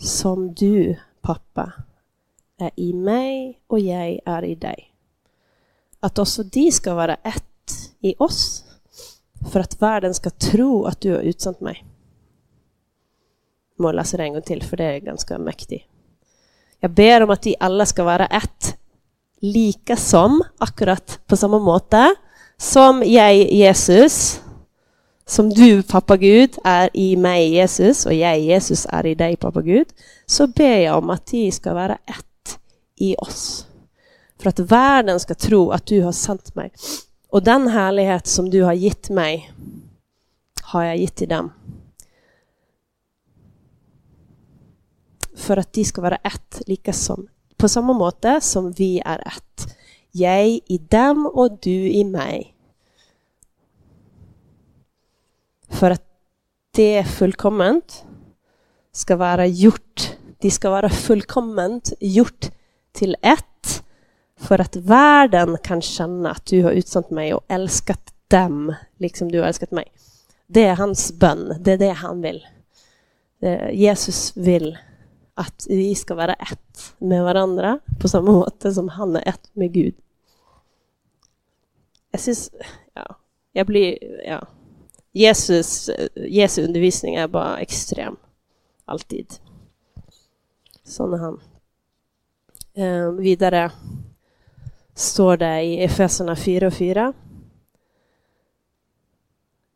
som 0.01 0.55
du, 0.55 0.97
pappa, 1.21 1.73
är 2.57 2.71
i 2.77 2.93
mig 2.93 3.61
och 3.67 3.81
jag 3.81 4.21
är 4.25 4.45
i 4.45 4.55
dig. 4.55 4.95
Att 6.01 6.19
också 6.19 6.43
de 6.43 6.73
ska 6.73 6.95
vara 6.95 7.15
ett 7.15 7.93
i 8.01 8.15
oss, 8.19 8.65
för 9.53 9.61
att 9.61 9.83
världen 9.83 10.15
ska 10.15 10.31
tro 10.31 10.85
att 10.85 11.01
du 11.01 11.13
har 11.13 11.21
utsänt 11.21 11.61
mig. 11.61 11.85
Må 13.79 13.93
läsa 13.93 14.17
det 14.17 14.23
en 14.23 14.33
gång 14.33 14.43
till, 14.43 14.63
för 14.63 14.77
det 14.77 14.85
är 14.85 14.99
ganska 14.99 15.39
mäktigt. 15.39 15.85
Jag 16.81 16.91
ber 16.91 17.23
om 17.23 17.31
att 17.31 17.47
vi 17.47 17.55
alla 17.61 17.87
ska 17.87 18.05
vara 18.05 18.27
ett, 18.27 18.77
lika 19.41 19.97
som, 19.97 20.43
akkurat 20.59 21.21
på 21.27 21.37
samma 21.37 21.59
måte, 21.59 22.15
som 22.57 23.03
jag, 23.07 23.35
Jesus, 23.35 24.41
som 25.27 25.51
du, 25.51 25.83
pappa 25.83 26.17
Gud, 26.17 26.59
är 26.65 26.91
i 26.93 27.17
mig, 27.17 27.49
Jesus, 27.49 28.07
och 28.07 28.15
jag, 28.15 28.41
Jesus, 28.41 28.87
är 28.91 29.07
i 29.07 29.15
dig, 29.15 29.37
pappa 29.37 29.63
Gud, 29.63 29.87
så 30.27 30.47
ber 30.47 30.79
jag 30.79 30.99
om 30.99 31.11
att 31.11 31.27
de 31.27 31.53
ska 31.53 31.75
vara 31.75 31.95
ett 31.95 32.59
i 32.97 33.17
oss. 33.17 33.67
För 34.43 34.49
att 34.49 34.59
världen 34.59 35.21
ska 35.21 35.35
tro 35.35 35.71
att 35.71 35.87
du 35.87 36.03
har 36.03 36.13
sänt 36.13 36.55
mig. 36.55 36.73
Och 37.29 37.43
den 37.43 37.69
härlighet 37.69 38.27
som 38.27 38.51
du 38.51 38.63
har 38.63 38.73
gett 38.73 39.11
mig 39.11 39.53
har 40.63 40.85
jag 40.85 40.97
gett 40.97 41.15
till 41.15 41.29
dem. 41.29 41.53
För 45.39 45.57
att 45.57 45.73
de 45.73 45.85
ska 45.85 46.01
vara 46.01 46.17
ett, 46.17 46.63
lika 46.67 46.93
som 46.93 47.29
på 47.57 47.69
samma 47.69 47.93
måte 47.93 48.41
som 48.41 48.73
vi 48.73 49.03
är 49.05 49.19
ett. 49.19 49.77
Jag 50.11 50.47
i 50.47 50.81
dem 50.91 51.27
och 51.27 51.59
du 51.61 51.91
i 51.91 52.05
mig. 52.05 52.55
För 55.69 55.91
att 55.91 56.05
det 56.71 57.05
fullkomment 57.05 58.05
ska 58.93 59.17
vara 59.17 59.47
gjort. 59.47 60.17
De 60.39 60.51
ska 60.51 60.71
vara 60.71 60.89
fullkomment 60.89 61.93
gjort 62.01 62.51
till 62.93 63.17
ett, 63.23 63.83
för 64.41 64.61
att 64.61 64.77
världen 64.77 65.57
kan 65.63 65.83
känna 65.83 66.31
att 66.31 66.47
du 66.47 66.63
har 66.63 66.71
utsatt 66.71 67.11
mig 67.11 67.35
och 67.35 67.45
älskat 67.49 68.15
dem 68.29 68.75
liksom 68.97 69.33
du 69.33 69.41
har 69.41 69.47
älskat 69.47 69.71
mig. 69.71 69.93
Det 70.47 70.65
är 70.65 70.77
hans 70.77 71.13
bön, 71.13 71.57
Det 71.61 71.73
är 71.73 71.79
det 71.79 71.91
han 71.91 72.23
vill. 72.23 72.47
Jesus 73.73 74.37
vill 74.37 74.79
att 75.39 75.67
vi 75.69 75.95
ska 75.95 76.15
vara 76.15 76.35
ett 76.35 76.95
med 76.99 77.25
varandra 77.25 77.79
på 78.01 78.09
samma 78.09 78.33
måte 78.33 78.73
som 78.73 78.89
han 78.89 79.17
är 79.17 79.29
ett 79.29 79.51
med 79.53 79.73
Gud. 79.73 79.95
Jag 82.11 82.21
syns 82.21 82.51
Ja. 82.95 83.17
jag 83.53 83.67
blir 83.67 83.99
Ja. 84.27 84.47
Jesus, 85.13 85.91
Jesu 86.15 86.65
undervisning 86.65 87.15
är 87.15 87.29
bara 87.29 87.59
extrem, 87.59 88.17
Alltid. 88.85 89.35
Sån 90.85 91.15
är 91.15 91.19
han. 91.19 91.41
Eh, 92.75 93.13
vidare 93.13 93.73
står 94.95 95.37
det 95.37 95.63
i 95.63 95.85
Efeserna 95.85 96.37
4 96.37 96.67
och 96.67 96.75
4. 96.75 97.13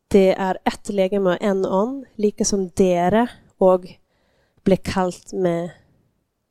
Det 0.07 0.33
är 0.33 0.57
ett 0.65 0.89
läge 0.89 1.19
med 1.19 1.37
en 1.41 1.65
on, 1.65 2.05
lika 2.15 2.45
som 2.45 2.69
dere 2.69 3.27
och 3.57 3.85
ble 4.63 4.77
kalt 4.77 5.33
med 5.33 5.69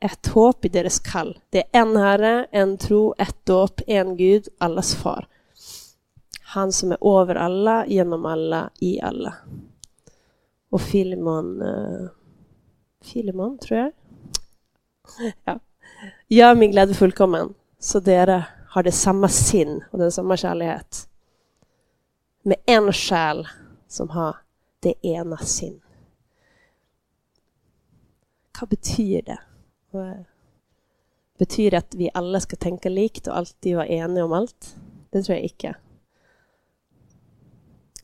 ett 0.00 0.26
håp 0.26 0.64
i 0.64 0.68
deres 0.68 0.98
kall. 0.98 1.36
Det 1.50 1.62
er 1.62 1.82
én 1.82 1.96
Herre, 1.96 2.46
én 2.52 2.76
tro, 2.78 3.14
ett 3.18 3.36
dåp, 3.46 3.80
én 3.86 4.16
Gud, 4.16 4.48
alles 4.58 4.94
Far. 4.94 5.28
Han 6.54 6.72
som 6.72 6.92
är 6.92 7.20
över 7.20 7.34
alla, 7.34 7.86
genom 7.86 8.26
alla, 8.26 8.70
i 8.80 9.00
alla. 9.00 9.34
Och 10.70 10.80
Filemon... 10.80 11.62
Uh, 11.62 12.02
eh, 12.02 12.08
Filemon, 13.02 13.58
tror 13.58 13.80
jag. 13.80 13.92
Ja. 15.44 15.58
Gör 16.28 16.54
min 16.54 16.70
glädje 16.70 16.94
fullkommen, 16.94 17.54
så 17.78 18.00
dere 18.00 18.44
har 18.68 18.82
det 18.82 18.92
samma 18.92 19.28
sinn 19.28 19.84
och 19.90 19.98
den 19.98 20.12
samma 20.12 20.36
kärlighet. 20.36 21.08
Med 22.42 22.56
en 22.66 22.92
själ 22.92 23.48
som 23.88 24.10
har 24.10 24.36
det 24.80 25.06
ena 25.06 25.36
sinn. 25.36 25.80
Vad 28.62 28.68
betyder 28.68 29.22
det? 29.22 29.38
Betyr 31.38 31.70
det 31.70 31.76
att 31.76 31.94
vi 31.94 32.10
alla 32.14 32.40
ska 32.40 32.56
tänka 32.56 32.88
likt 32.88 33.26
och 33.26 33.36
alltid 33.36 33.76
vara 33.76 33.86
eniga 33.86 34.24
om 34.24 34.32
allt? 34.32 34.76
Det 35.10 35.22
tror 35.22 35.36
jag 35.36 35.42
inte. 35.42 35.74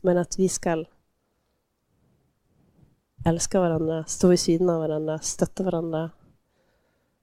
Men 0.01 0.17
att 0.17 0.39
vi 0.39 0.49
ska 0.49 0.85
älska 3.25 3.59
varandra, 3.59 4.05
stå 4.05 4.27
vid 4.27 4.39
sidan 4.39 4.69
av 4.69 4.79
varandra, 4.81 5.19
stötta 5.19 5.63
varandra, 5.63 6.11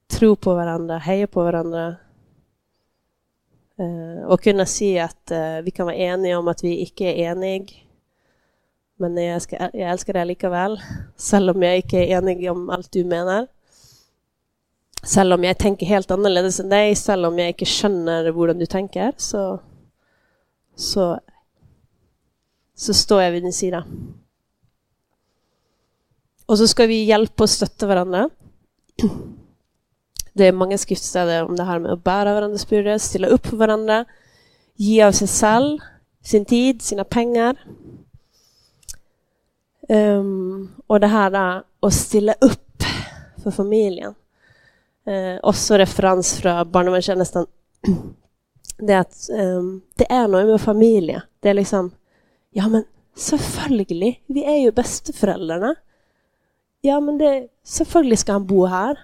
tro 0.06 0.36
på 0.36 0.54
varandra, 0.54 0.98
heja 0.98 1.26
på 1.26 1.42
varandra. 1.42 1.96
Eh, 3.78 4.24
och 4.26 4.40
kunna 4.40 4.66
se 4.66 4.98
att 4.98 5.30
eh, 5.30 5.60
vi 5.62 5.70
kan 5.70 5.86
vara 5.86 5.96
eniga 5.96 6.38
om 6.38 6.48
att 6.48 6.64
vi 6.64 6.76
inte 6.76 7.04
är 7.04 7.14
eniga. 7.14 7.85
Men 8.96 9.16
jag, 9.16 9.42
ska, 9.42 9.56
jag 9.56 9.90
älskar 9.90 10.12
dig 10.12 10.26
lika 10.26 10.48
väl, 10.48 10.80
även 11.32 11.48
om 11.48 11.62
jag 11.62 11.76
inte 11.76 11.96
är 11.96 12.18
enig 12.18 12.50
om 12.50 12.70
allt 12.70 12.92
du 12.92 13.04
menar. 13.04 13.46
Även 15.16 15.32
om 15.32 15.44
jag 15.44 15.58
tänker 15.58 15.86
helt 15.86 16.10
annorlunda 16.10 16.62
än 16.62 16.68
dig, 16.68 16.96
även 17.08 17.24
om 17.24 17.38
jag 17.38 17.48
inte 17.48 17.64
skönner 17.64 18.24
hur 18.24 18.54
du 18.54 18.66
tänker, 18.66 19.12
så, 19.16 19.60
så, 20.76 21.20
så 22.74 22.94
står 22.94 23.22
jag 23.22 23.32
vid 23.32 23.42
din 23.42 23.52
sida. 23.52 23.84
Och 26.46 26.58
så 26.58 26.68
ska 26.68 26.86
vi 26.86 27.04
hjälpa 27.04 27.42
och 27.42 27.50
stötta 27.50 27.86
varandra. 27.86 28.30
Det 30.32 30.46
är 30.46 30.52
många 30.52 30.78
skriftstäder 30.78 31.44
om 31.44 31.56
det 31.56 31.64
här 31.64 31.78
med 31.78 31.92
att 31.92 32.04
bära 32.04 32.34
varandras 32.34 32.68
bördor, 32.68 32.98
ställa 32.98 33.26
upp 33.26 33.46
för 33.46 33.56
varandra, 33.56 34.04
ge 34.74 35.02
av 35.02 35.12
sig 35.12 35.28
själv, 35.28 35.78
sin 36.22 36.44
tid, 36.44 36.82
sina 36.82 37.04
pengar. 37.04 37.56
Um, 39.88 40.74
och 40.86 41.00
det 41.00 41.06
här 41.06 41.56
äh, 41.56 41.62
att 41.80 41.94
ställa 41.94 42.32
upp 42.32 42.82
för 43.42 43.50
familjen. 43.50 44.14
Uh, 45.08 45.38
också 45.42 45.78
referens 45.78 46.34
från 46.34 46.70
barndomstjänsten. 46.70 47.46
Det 48.78 48.92
är 48.92 49.00
att 49.00 49.28
um, 49.32 49.82
det 49.94 50.12
är 50.12 50.28
något 50.28 50.46
med 50.46 50.60
familjen. 50.60 51.20
Det 51.40 51.48
är 51.48 51.54
liksom, 51.54 51.90
ja 52.50 52.68
men 52.68 52.84
självklart, 53.40 54.16
vi 54.26 54.44
är 54.44 54.56
ju 54.56 54.72
bästa 54.72 55.12
föräldrarna. 55.12 55.74
Ja 56.80 57.00
men 57.00 57.18
det, 57.18 57.48
självklart 57.64 58.18
ska 58.18 58.32
han 58.32 58.46
bo 58.46 58.66
här. 58.66 58.98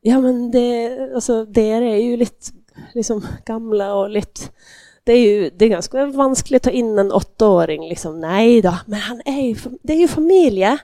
Ja, 0.00 0.20
men 0.20 0.50
det, 0.50 0.98
alltså, 1.14 1.44
det 1.44 1.70
är 1.70 1.96
ju 1.96 2.16
lite 2.16 2.52
liksom, 2.94 3.26
gamla 3.44 3.94
och 3.94 4.10
lite... 4.10 4.40
Det 5.04 5.12
är 5.12 5.20
ju 5.20 5.50
det 5.50 5.64
är 5.64 5.68
ganska 5.68 6.06
vanskligt 6.06 6.66
att 6.66 6.72
ta 6.72 6.76
in 6.76 6.98
en 6.98 7.12
åttaåring. 7.12 7.88
Liksom. 7.88 8.20
Nej 8.20 8.62
då, 8.62 8.78
men 8.86 9.00
han 9.00 9.22
är 9.24 9.42
ju, 9.42 9.56
det 9.82 9.92
är 9.92 9.96
ju 9.96 10.08
familje. 10.08 10.78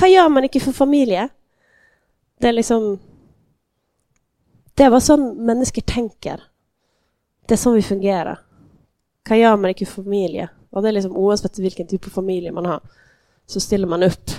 Vad 0.00 0.10
gör 0.10 0.28
man 0.28 0.44
inte 0.44 0.60
för 0.60 0.72
familje? 0.72 1.28
Det 2.38 2.48
är 2.48 2.52
liksom... 2.52 2.98
Det 4.74 4.82
är 4.82 4.90
vad 4.90 5.36
människor 5.36 5.82
tänker. 5.82 6.42
Det 7.46 7.54
är 7.54 7.58
så 7.58 7.70
vi 7.70 7.82
fungerar. 7.82 8.40
Vad 9.28 9.38
gör 9.38 9.56
man 9.56 9.68
inte 9.68 9.86
för 9.86 10.02
familje? 10.02 10.48
Och 10.70 10.82
det 10.82 10.88
är 10.88 10.92
liksom 10.92 11.16
oavsett 11.16 11.58
vilken 11.58 11.86
typ 11.86 12.06
av 12.06 12.10
familj 12.10 12.50
man 12.50 12.66
har 12.66 12.80
så 13.46 13.60
ställer 13.60 13.86
man 13.86 14.02
upp. 14.02 14.30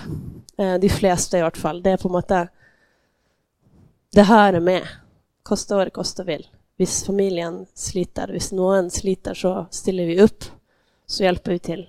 Eh, 0.58 0.74
de 0.74 0.88
flesta 0.88 1.38
i 1.38 1.42
vart 1.42 1.56
fall. 1.56 1.82
Det 1.82 1.90
är 1.90 1.96
på 1.96 2.08
en 2.08 2.12
måte 2.12 2.48
det 4.12 4.22
hör 4.22 4.60
med. 4.60 4.88
Kosta 5.42 5.76
vad 5.76 5.86
det 5.86 5.90
kosta 5.90 6.24
vill. 6.24 6.46
Hvis 6.78 7.04
familien 7.04 7.64
sliter, 7.74 8.30
hvis 8.30 8.52
noen 8.54 8.90
sliter, 8.90 9.34
så 9.34 9.66
stiller 9.70 10.06
vi 10.06 10.20
upp. 10.22 10.44
Så 11.06 11.24
hjälper 11.24 11.52
vi 11.52 11.58
till. 11.58 11.88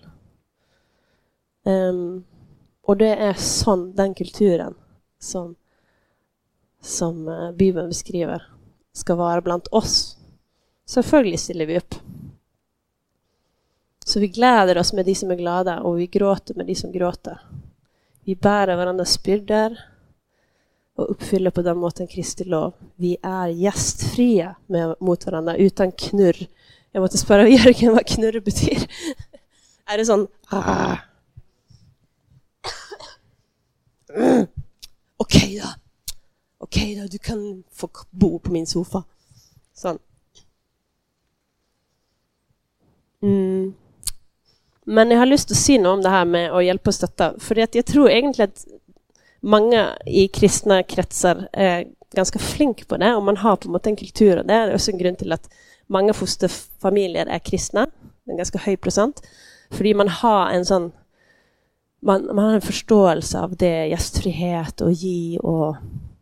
Um, 1.63 2.23
och 2.81 2.97
det 2.97 3.15
är 3.15 3.33
sån, 3.33 3.95
den 3.95 4.13
kulturen 4.13 4.75
som, 5.19 5.55
som 6.81 7.27
eh, 7.27 7.51
Bibeln 7.51 7.87
beskriver 7.87 8.43
ska 8.93 9.15
vara 9.15 9.41
bland 9.41 9.67
oss. 9.71 10.17
Självklart 10.95 11.39
ställer 11.39 11.65
vi 11.65 11.77
upp. 11.77 11.95
Så 14.05 14.19
vi 14.19 14.27
gläder 14.27 14.77
oss 14.77 14.93
med 14.93 15.05
de 15.05 15.15
som 15.15 15.31
är 15.31 15.35
glada 15.35 15.79
och 15.79 15.99
vi 15.99 16.07
gråter 16.07 16.53
med 16.53 16.65
de 16.65 16.75
som 16.75 16.91
gråter. 16.91 17.41
Vi 18.23 18.35
bär 18.35 18.75
varandras 18.75 19.23
byrder 19.23 19.88
och 20.99 21.11
uppfyller 21.11 21.51
på 21.51 21.61
den 21.61 21.77
måten 21.77 22.07
Kristi 22.07 22.43
lov. 22.43 22.73
Vi 22.95 23.17
är 23.21 23.47
gästfria 23.47 24.55
med, 24.67 24.95
mot 24.99 25.25
varandra 25.25 25.55
utan 25.55 25.91
knurr. 25.91 26.47
Jag 26.91 27.01
måste 27.01 27.17
spara 27.17 27.49
Jörgen 27.49 27.93
vad 27.93 28.07
knurr 28.07 28.39
betyder. 28.39 28.91
är 29.85 29.97
det 29.97 30.05
sån... 30.05 30.27
Ah. 30.49 30.97
Mm. 34.15 34.47
Okej 35.17 35.41
okay 35.43 35.59
då. 35.59 35.67
Okej 36.57 36.93
okay 36.93 37.01
då, 37.01 37.07
du 37.07 37.17
kan 37.17 37.63
få 37.71 37.89
bo 38.09 38.39
på 38.39 38.51
min 38.51 38.67
soffa. 38.67 39.03
Sån. 39.73 39.99
Mm. 43.21 43.73
Men 44.83 45.11
jag 45.11 45.19
har 45.19 45.25
lust 45.25 45.51
att 45.51 45.57
säga 45.57 45.81
något 45.81 45.97
om 45.97 46.01
det 46.01 46.09
här 46.09 46.25
med 46.25 46.51
att 46.51 46.65
hjälpa 46.65 46.89
och 46.89 46.95
stötta. 46.95 47.39
För 47.39 47.59
att 47.59 47.75
jag 47.75 47.85
tror 47.85 48.09
egentligen 48.09 48.51
att 48.51 48.67
många 49.39 49.97
i 50.05 50.27
kristna 50.27 50.83
kretsar 50.83 51.49
är 51.53 51.87
ganska 52.13 52.39
flink 52.39 52.87
på 52.87 52.97
det 52.97 53.15
och 53.15 53.23
man 53.23 53.37
har 53.37 53.55
på 53.55 53.69
något 53.69 53.87
en 53.87 53.95
kultur 53.95 54.37
av 54.37 54.45
det 54.45 54.53
Det 54.53 54.59
är 54.59 54.73
också 54.73 54.91
en 54.91 54.97
grund 54.97 55.17
till 55.17 55.31
att 55.31 55.49
många 55.87 56.13
fosterfamiljer 56.13 57.25
är 57.25 57.39
kristna, 57.39 57.87
en 58.25 58.37
ganska 58.37 58.57
hög 58.57 58.81
procent, 58.81 59.21
för 59.69 59.95
man 59.95 60.07
har 60.07 60.49
en 60.49 60.65
sån 60.65 60.91
man, 62.01 62.25
man 62.25 62.45
har 62.45 62.53
en 62.53 62.61
förståelse 62.61 63.39
av 63.39 63.55
det, 63.55 63.87
gästfrihet 63.87 64.81
och 64.81 64.91
ge 64.91 65.39
och 65.39 65.75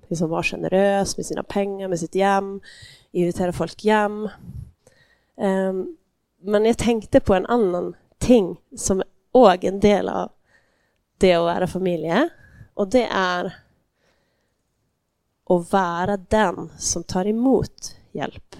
liksom 0.07 0.29
vara 0.29 0.43
generös 0.43 1.17
med 1.17 1.25
sina 1.25 1.43
pengar, 1.43 1.87
med 1.87 1.99
sitt 1.99 2.15
hem, 2.15 2.61
invitera 3.11 3.53
folk 3.53 3.83
hem. 3.83 4.29
Um, 5.41 5.97
men 6.41 6.65
jag 6.65 6.77
tänkte 6.77 7.19
på 7.19 7.33
en 7.33 7.45
annan 7.45 7.95
ting 8.17 8.57
som 8.75 9.03
är 9.33 9.65
en 9.65 9.79
del 9.79 10.09
av 10.09 10.31
det 11.17 11.33
att 11.33 11.41
vara 11.41 11.67
familj 11.67 12.05
och 12.77 12.87
det 12.87 13.07
är 13.11 13.45
att 15.49 15.71
vara 15.73 16.17
den 16.17 16.71
som 16.77 17.03
tar 17.03 17.25
emot 17.25 17.95
hjälp. 18.11 18.55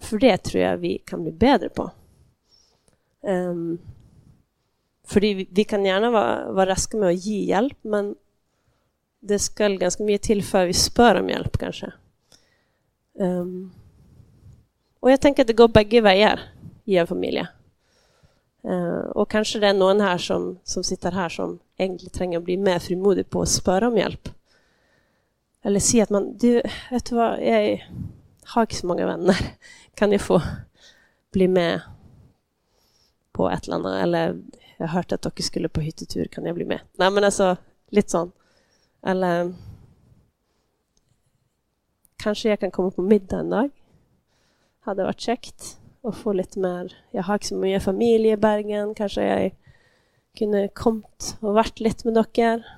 För 0.00 0.18
det 0.18 0.38
tror 0.38 0.62
jag 0.62 0.76
vi 0.76 0.98
kan 0.98 1.22
bli 1.22 1.32
bättre 1.32 1.68
på. 1.68 1.90
Um, 3.20 3.78
för 5.04 5.20
vi, 5.20 5.48
vi, 5.50 5.64
kan 5.64 5.84
gärna 5.84 6.10
vara, 6.10 6.52
vara 6.52 6.70
raska 6.70 6.96
med 6.96 7.08
att 7.08 7.24
ge 7.24 7.44
hjälp, 7.44 7.78
men 7.82 8.16
det 9.20 9.38
ska 9.38 9.68
ganska 9.68 10.02
mycket 10.02 10.26
till 10.26 10.44
för 10.44 10.66
vi 10.66 10.74
spör 10.74 11.20
om 11.20 11.28
hjälp 11.28 11.58
kanske. 11.58 11.92
Um, 13.14 13.72
och 15.00 15.10
jag 15.10 15.20
tänker 15.20 15.42
att 15.42 15.46
det 15.46 15.52
går 15.52 15.68
bägge 15.68 16.00
vägar 16.00 16.40
i 16.84 16.96
en 16.96 17.06
familj. 17.06 17.46
Uh, 18.64 18.98
och 18.98 19.30
kanske 19.30 19.58
det 19.58 19.66
är 19.66 19.74
någon 19.74 20.00
här 20.00 20.18
som, 20.18 20.58
som 20.64 20.84
sitter 20.84 21.12
här 21.12 21.28
som 21.28 21.58
egentligen 21.78 22.12
tränga 22.12 22.38
att 22.38 22.44
bli 22.44 22.56
mer 22.56 22.78
frimodig 22.78 23.30
på 23.30 23.42
att 23.42 23.48
spöra 23.48 23.88
om 23.88 23.96
hjälp. 23.96 24.28
Eller 25.62 25.80
säga 25.80 26.02
att 26.02 26.10
man, 26.10 26.36
du, 26.36 26.62
vet 26.90 27.04
du 27.04 27.16
vad, 27.16 27.42
jag 27.42 27.86
har 28.44 28.62
inte 28.62 28.74
så 28.74 28.86
många 28.86 29.06
vänner. 29.06 29.36
Kan 29.94 30.12
jag 30.12 30.20
få 30.20 30.42
bli 31.32 31.48
med 31.48 31.80
på 33.32 33.50
ett 33.50 33.66
eller 33.66 33.76
annat? 33.76 34.02
Eller 34.02 34.42
jag 34.76 34.86
har 34.86 34.94
hört 34.94 35.12
att 35.12 35.22
dere 35.22 35.42
skulle 35.42 35.68
på 35.68 35.80
hyttetur, 35.80 36.24
kan 36.24 36.44
jag 36.44 36.54
bli 36.54 36.64
med? 36.64 36.80
Nej 36.92 37.10
men 37.10 37.24
alltså, 37.24 37.56
lite 37.88 38.10
sånt. 38.10 38.34
Eller 39.02 39.54
kanske 42.16 42.48
jag 42.48 42.60
kan 42.60 42.70
komma 42.70 42.90
på 42.90 43.02
middag 43.02 43.38
en 43.38 43.50
dag. 43.50 43.70
Hade 44.80 45.04
varit 45.04 45.20
käckt 45.20 45.78
och 46.00 46.16
få 46.16 46.32
lite 46.32 46.58
mer, 46.58 46.96
jag 47.10 47.22
har 47.22 47.34
inte 47.34 47.46
så 47.46 47.56
mycket 47.56 47.82
familj 47.82 48.28
i 48.28 48.36
Bergen, 48.36 48.94
kanske 48.94 49.24
jag 49.24 49.54
kunne 50.38 50.68
kommet 50.76 51.34
og 51.42 51.56
vært 51.58 51.82
litt 51.84 52.04
med 52.06 52.18
dere. 52.18 52.76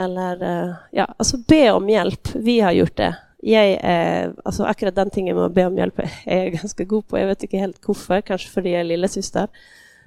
Eller 0.00 0.44
eh, 0.46 0.78
ja, 0.96 1.08
altså 1.18 1.40
be 1.48 1.64
om 1.74 1.88
hjelp. 1.90 2.32
Vi 2.34 2.60
har 2.64 2.76
gjort 2.76 2.96
det. 3.00 3.10
Jeg 3.42 3.76
er, 3.80 4.34
altså 4.44 4.66
akkurat 4.68 4.96
den 4.98 5.10
tingen 5.12 5.36
med 5.36 5.46
å 5.46 5.52
be 5.54 5.64
om 5.64 5.76
hjelp 5.78 6.02
er 6.04 6.10
jeg 6.26 6.54
ganske 6.58 6.86
god 6.88 7.06
på. 7.08 7.18
Jeg 7.20 7.30
vet 7.30 7.46
ikke 7.46 7.62
helt 7.64 7.80
hvorfor. 7.84 8.24
Kanskje 8.26 8.54
fordi 8.54 8.74
jeg 8.74 8.84
er 8.84 8.90
lillesøster. 8.92 9.62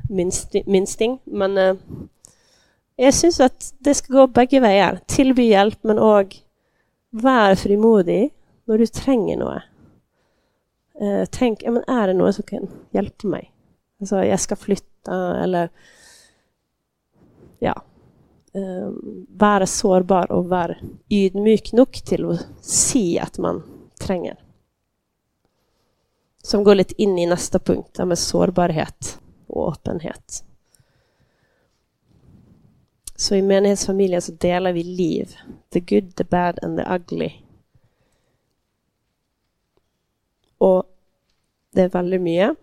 minsting. 0.09 1.19
Men 1.25 1.57
eh, 1.57 1.75
jag 2.95 3.13
syns 3.13 3.39
at 3.39 3.73
det 3.79 3.97
skal 3.97 4.15
gå 4.15 4.27
begge 4.39 4.61
veier. 4.63 5.01
Tilby 5.07 5.49
hjelp, 5.49 5.79
men 5.83 6.01
òg 6.01 6.37
vær 7.13 7.55
frimodig 7.59 8.31
når 8.69 8.83
du 8.83 8.91
trenger 8.93 9.39
noe. 9.41 9.61
Eh, 11.01 11.25
tänk, 11.31 11.63
ja, 11.63 11.71
men 11.73 11.83
er 11.89 12.07
det 12.07 12.17
noe 12.17 12.31
som 12.33 12.45
kan 12.47 12.69
hjelpe 12.93 13.29
meg? 13.29 13.49
Altså, 14.01 14.21
jeg 14.25 14.39
skal 14.43 14.59
flytte, 14.59 15.17
eller 15.43 15.69
ja, 17.63 17.81
ehm, 18.53 18.63
um, 18.63 19.27
vara 19.29 19.65
sårbar 19.65 20.31
och 20.31 20.49
vara 20.49 20.75
ydmyk 21.09 21.73
nog 21.73 21.91
till 21.91 22.25
att 22.25 22.47
se 22.61 23.19
att 23.19 23.37
man 23.37 23.63
tränger. 23.99 24.39
Som 26.43 26.63
går 26.63 26.75
lite 26.75 27.01
in 27.01 27.19
i 27.19 27.25
nästa 27.25 27.59
punkt, 27.59 27.99
med 28.05 28.19
sårbarhet 28.19 29.19
och 29.47 29.71
öppenhet. 29.71 30.43
Så 33.15 33.35
i 33.35 33.41
menighetsfamiljen 33.41 34.21
så 34.21 34.31
delar 34.31 34.73
vi 34.73 34.83
liv. 34.83 35.35
The 35.69 35.79
good, 35.79 36.15
the 36.15 36.23
bad 36.23 36.59
and 36.63 36.77
the 36.77 36.95
ugly. 36.95 37.31
Och 40.57 40.83
det 41.71 41.81
är 41.81 41.89
väldigt 41.89 42.21
mycket 42.21 42.57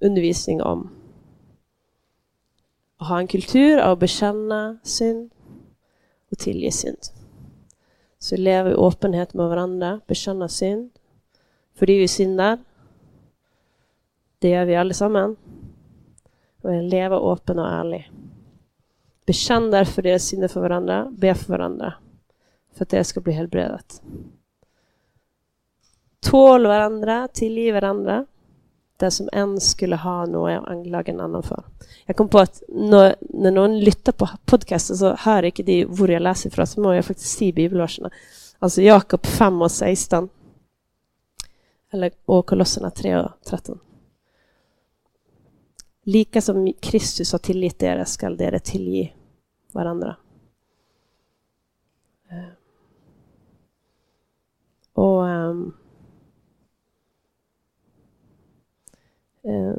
undervisning 0.00 0.62
om 0.62 0.99
ha 3.00 3.18
en 3.18 3.26
kultur 3.26 3.78
av 3.78 3.92
att 3.92 3.98
bekänna 3.98 4.78
synd 4.82 5.30
och 6.30 6.38
tillge 6.38 6.72
synd. 6.72 6.98
Så 8.18 8.36
leva 8.36 8.70
i 8.70 8.74
öppenhet 8.74 9.34
med 9.34 9.48
varandra, 9.48 10.00
bekänna 10.06 10.48
synd. 10.48 10.90
För 11.74 11.86
det 11.86 11.92
är 11.92 12.00
ju 12.00 12.08
synder. 12.08 12.58
Det 14.38 14.48
gör 14.48 14.64
vi 14.64 14.76
allesammans. 14.76 15.38
Och 16.62 16.82
leva 16.82 17.32
öppen 17.32 17.58
och 17.58 17.68
ärlig. 17.68 18.10
Bekänn 19.26 19.70
därför 19.70 20.02
deras 20.02 20.22
synder 20.22 20.48
för 20.48 20.60
varandra, 20.60 21.12
be 21.18 21.34
för 21.34 21.52
varandra. 21.52 21.94
För 22.72 22.84
att 22.84 22.88
det 22.88 23.04
ska 23.04 23.20
bli 23.20 23.32
helbredat. 23.32 24.02
Tål 26.20 26.66
varandra, 26.66 27.28
tillge 27.28 27.72
varandra. 27.72 28.26
Det 29.00 29.10
som 29.10 29.28
en 29.32 29.60
skulle 29.60 29.96
ha 29.96 30.26
noe 30.28 30.58
å 30.58 30.64
anklage 30.68 31.08
en 31.08 31.20
annan 31.20 31.42
för. 31.42 31.62
Jag 32.06 32.16
kom 32.16 32.28
på 32.28 32.38
att 32.38 32.62
när, 32.68 33.16
når 33.20 33.50
någon 33.50 33.80
lyssnar 33.80 34.12
på 34.12 34.28
podcasten 34.44 34.96
så 34.96 35.14
hör 35.14 35.42
inte 35.42 35.62
de 35.62 35.84
hvor 35.84 36.10
jag 36.10 36.22
läser 36.22 36.50
fra. 36.50 36.66
så 36.66 36.80
må 36.80 36.92
jeg 36.92 37.04
faktiskt 37.04 37.38
si 37.38 37.52
bibelårsene. 37.52 38.10
Alltså 38.58 38.82
Jakob 38.82 39.26
5 39.26 39.62
och 39.62 39.70
16. 39.70 40.28
Eller, 41.90 42.10
och 42.24 42.46
Kolosserna 42.46 42.90
3 42.90 43.16
och 43.16 43.30
13. 43.44 43.78
Lika 46.02 46.40
som 46.40 46.72
Kristus 46.80 47.32
har 47.32 47.38
tilgitt 47.38 47.82
er 47.82 48.04
skall 48.04 48.36
dere 48.36 48.58
tillge 48.58 49.12
varandra. 49.72 50.16
Eh. 52.30 52.52
Og 54.94 55.24
um, 55.24 55.74
Eh, 59.42 59.74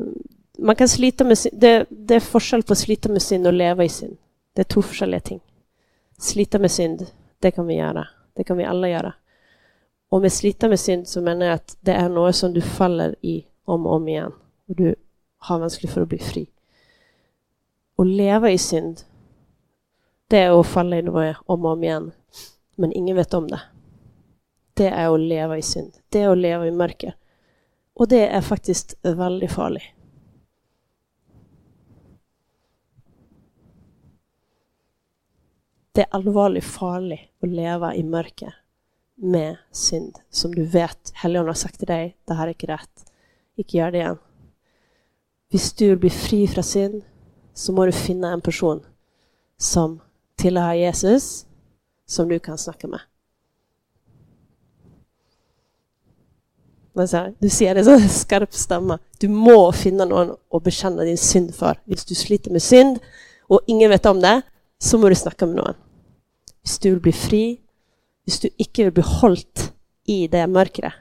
man 0.58 0.76
kan 0.76 0.88
slita 0.88 1.24
med 1.24 1.38
sin, 1.38 1.52
det, 1.60 1.86
det 1.90 2.16
är 2.16 2.20
forskel 2.20 2.64
på 2.64 2.74
att 2.74 2.80
slita 2.80 3.10
med 3.10 3.22
synd 3.22 3.48
och 3.48 3.54
leva 3.54 3.84
i 3.84 3.90
synd. 3.90 4.18
Det 4.54 4.62
är 4.62 4.64
två 4.64 4.84
olika 5.02 5.20
ting. 5.20 5.40
Slita 6.18 6.60
med 6.60 6.72
synd, 6.72 7.08
det 7.40 7.52
kan 7.52 7.68
vi 7.68 7.74
göra. 7.74 8.08
Det 8.34 8.44
kan 8.44 8.58
vi 8.58 8.64
alla 8.64 8.90
göra. 8.90 9.14
Och 10.10 10.22
med 10.22 10.34
slita 10.34 10.68
med 10.70 10.80
synd 10.80 11.08
så 11.08 11.22
menar 11.22 11.46
jag 11.46 11.56
att 11.56 11.78
det 11.80 11.92
är 11.92 12.10
något 12.10 12.36
som 12.36 12.54
du 12.54 12.62
faller 12.62 13.16
i 13.22 13.46
om 13.66 13.86
och 13.86 13.94
om 13.94 14.08
igen. 14.08 14.32
Och 14.68 14.76
du 14.76 14.96
har 15.38 15.60
vanskligt 15.60 15.92
för 15.92 16.02
att 16.02 16.08
bli 16.08 16.18
fri. 16.18 16.48
Och 17.96 18.06
leva 18.06 18.52
i 18.52 18.58
synd, 18.58 19.02
det 20.28 20.38
är 20.38 20.60
att 20.60 20.68
falla 20.68 20.98
i 20.98 21.02
något 21.02 21.36
om 21.46 21.66
och 21.66 21.72
om 21.72 21.84
igen. 21.84 22.12
Men 22.76 22.94
ingen 22.94 23.16
vet 23.16 23.34
om 23.34 23.48
det. 23.48 23.62
Det 24.74 24.88
är 24.88 25.14
att 25.14 25.20
leva 25.20 25.58
i 25.58 25.62
synd. 25.62 25.94
Det 26.10 26.20
är 26.20 26.30
att 26.30 26.38
leva 26.38 26.68
i 26.68 26.72
mörker. 26.72 27.16
Och 28.02 28.08
det 28.08 28.28
är 28.28 28.42
faktiskt 28.42 28.96
väldigt 29.02 29.52
farligt. 29.52 29.84
Det 35.92 36.02
är 36.02 36.08
allvarligt 36.12 36.64
farligt 36.64 37.22
att 37.42 37.50
leva 37.50 37.96
i 37.96 38.04
mörker 38.04 38.56
med 39.16 39.58
synd 39.72 40.20
som 40.30 40.56
du 40.56 40.66
vet 40.66 41.12
Helligånden 41.14 41.50
har 41.50 41.54
sagt 41.54 41.78
till 41.78 41.88
dig, 41.88 42.18
det 42.26 42.34
här 42.34 42.44
är 42.44 42.48
inte 42.48 42.68
rätt. 42.68 43.12
Inte 43.56 43.78
gör 43.78 43.92
det 43.92 43.98
igen. 43.98 44.18
Om 45.54 45.60
du 45.78 45.90
vill 45.90 45.98
bli 45.98 46.10
fri 46.10 46.48
från 46.48 46.64
synd 46.64 47.04
så 47.54 47.74
måste 47.74 47.86
du 47.86 47.92
finna 47.92 48.32
en 48.34 48.42
person 48.42 48.86
som 49.58 50.02
tillhör 50.36 50.74
Jesus 50.74 51.46
som 52.06 52.30
du 52.30 52.40
kan 52.40 52.58
snacka 52.58 52.88
med. 52.88 53.02
Du 57.40 57.50
ser 57.50 57.76
det 57.76 57.84
som 57.84 57.94
en 57.94 58.10
skarp 58.10 58.54
stämma. 58.54 59.00
Du 59.20 59.28
måste 59.28 59.82
finna 59.82 60.06
någon 60.06 60.36
att 60.52 60.64
bekänna 60.64 61.04
din 61.04 61.18
synd 61.18 61.56
för. 61.56 61.80
Om 61.86 61.96
du 62.08 62.16
sliter 62.16 62.52
med 62.52 62.64
synd 62.64 63.00
och 63.42 63.62
ingen 63.68 63.90
vet 63.90 64.06
om 64.06 64.20
det, 64.20 64.42
så 64.78 64.98
måste 64.98 65.10
du 65.10 65.16
snacka 65.16 65.46
med 65.46 65.56
någon. 65.56 65.68
Om 65.68 66.72
du 66.82 66.90
vill 66.90 67.00
bli 67.00 67.12
fri, 67.12 67.62
om 68.28 68.34
du 68.42 68.50
inte 68.58 68.84
vill 68.84 68.94
bli 68.94 69.04
hållt 69.06 69.74
i 70.06 70.28
det 70.28 70.48
mörkret, 70.48 70.94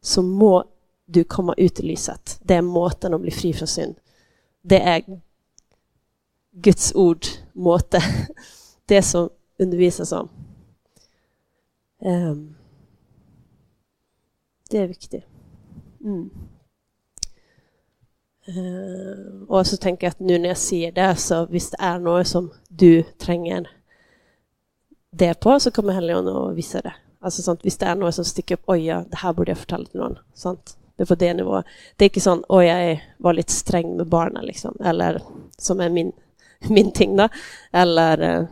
så 0.00 0.22
må 0.22 0.64
du 1.06 1.24
komma 1.24 1.54
ut 1.56 1.80
i 1.80 1.82
lyset. 1.82 2.38
Det 2.42 2.54
är 2.54 2.62
måten 2.62 3.14
att 3.14 3.20
bli 3.20 3.30
fri 3.30 3.52
från 3.52 3.68
synd. 3.68 3.94
Det 4.62 4.80
är 4.80 5.02
Guds 6.52 6.94
ord, 6.94 7.26
måte. 7.52 8.02
Det 8.86 9.02
som 9.02 9.30
undervisas 9.58 10.12
om. 10.12 10.28
Um, 12.00 12.54
det 14.70 14.78
är 14.78 14.86
viktigt. 14.86 15.24
Mm. 16.00 16.30
Uh, 18.48 19.42
och 19.48 19.66
så 19.66 19.76
tänker 19.76 20.06
jag 20.06 20.10
att 20.10 20.20
nu 20.20 20.38
när 20.38 20.48
jag 20.48 20.58
ser 20.58 20.92
det 20.92 21.16
så 21.16 21.46
visst 21.46 21.70
det 21.70 21.78
är 21.80 21.98
något 21.98 22.26
som 22.26 22.52
du 22.68 23.02
tränger 23.02 23.68
det 25.10 25.40
på 25.40 25.60
så 25.60 25.70
kommer 25.70 25.92
Helion 25.92 26.28
att 26.28 26.56
visa 26.56 26.80
det. 26.80 26.94
Alltså 27.20 27.42
sånt, 27.42 27.60
visst 27.62 27.80
det 27.80 27.86
är 27.86 27.94
något 27.94 28.14
som 28.14 28.24
sticker 28.24 28.54
upp, 28.54 28.62
oj 28.66 28.86
ja, 28.86 29.04
det 29.10 29.16
här 29.16 29.32
borde 29.32 29.50
jag 29.50 29.58
fortällt 29.58 29.90
till 29.90 30.00
någon. 30.00 30.18
Sånt. 30.34 30.76
Det 30.96 31.02
är 31.02 31.06
på 31.06 31.14
det 31.14 31.34
nivån. 31.34 31.62
Det 31.96 32.04
är 32.04 32.08
inte 32.08 32.20
sånt, 32.20 32.44
oj 32.48 32.66
jag 32.66 33.04
var 33.18 33.32
lite 33.32 33.52
sträng 33.52 33.96
med 33.96 34.06
barnen 34.06 34.44
liksom, 34.44 34.76
eller 34.84 35.22
som 35.58 35.80
är 35.80 35.88
min, 35.88 36.12
min 36.68 36.92
ting 36.92 37.16
då. 37.16 37.28
Eller, 37.72 38.18
eh, 38.20 38.44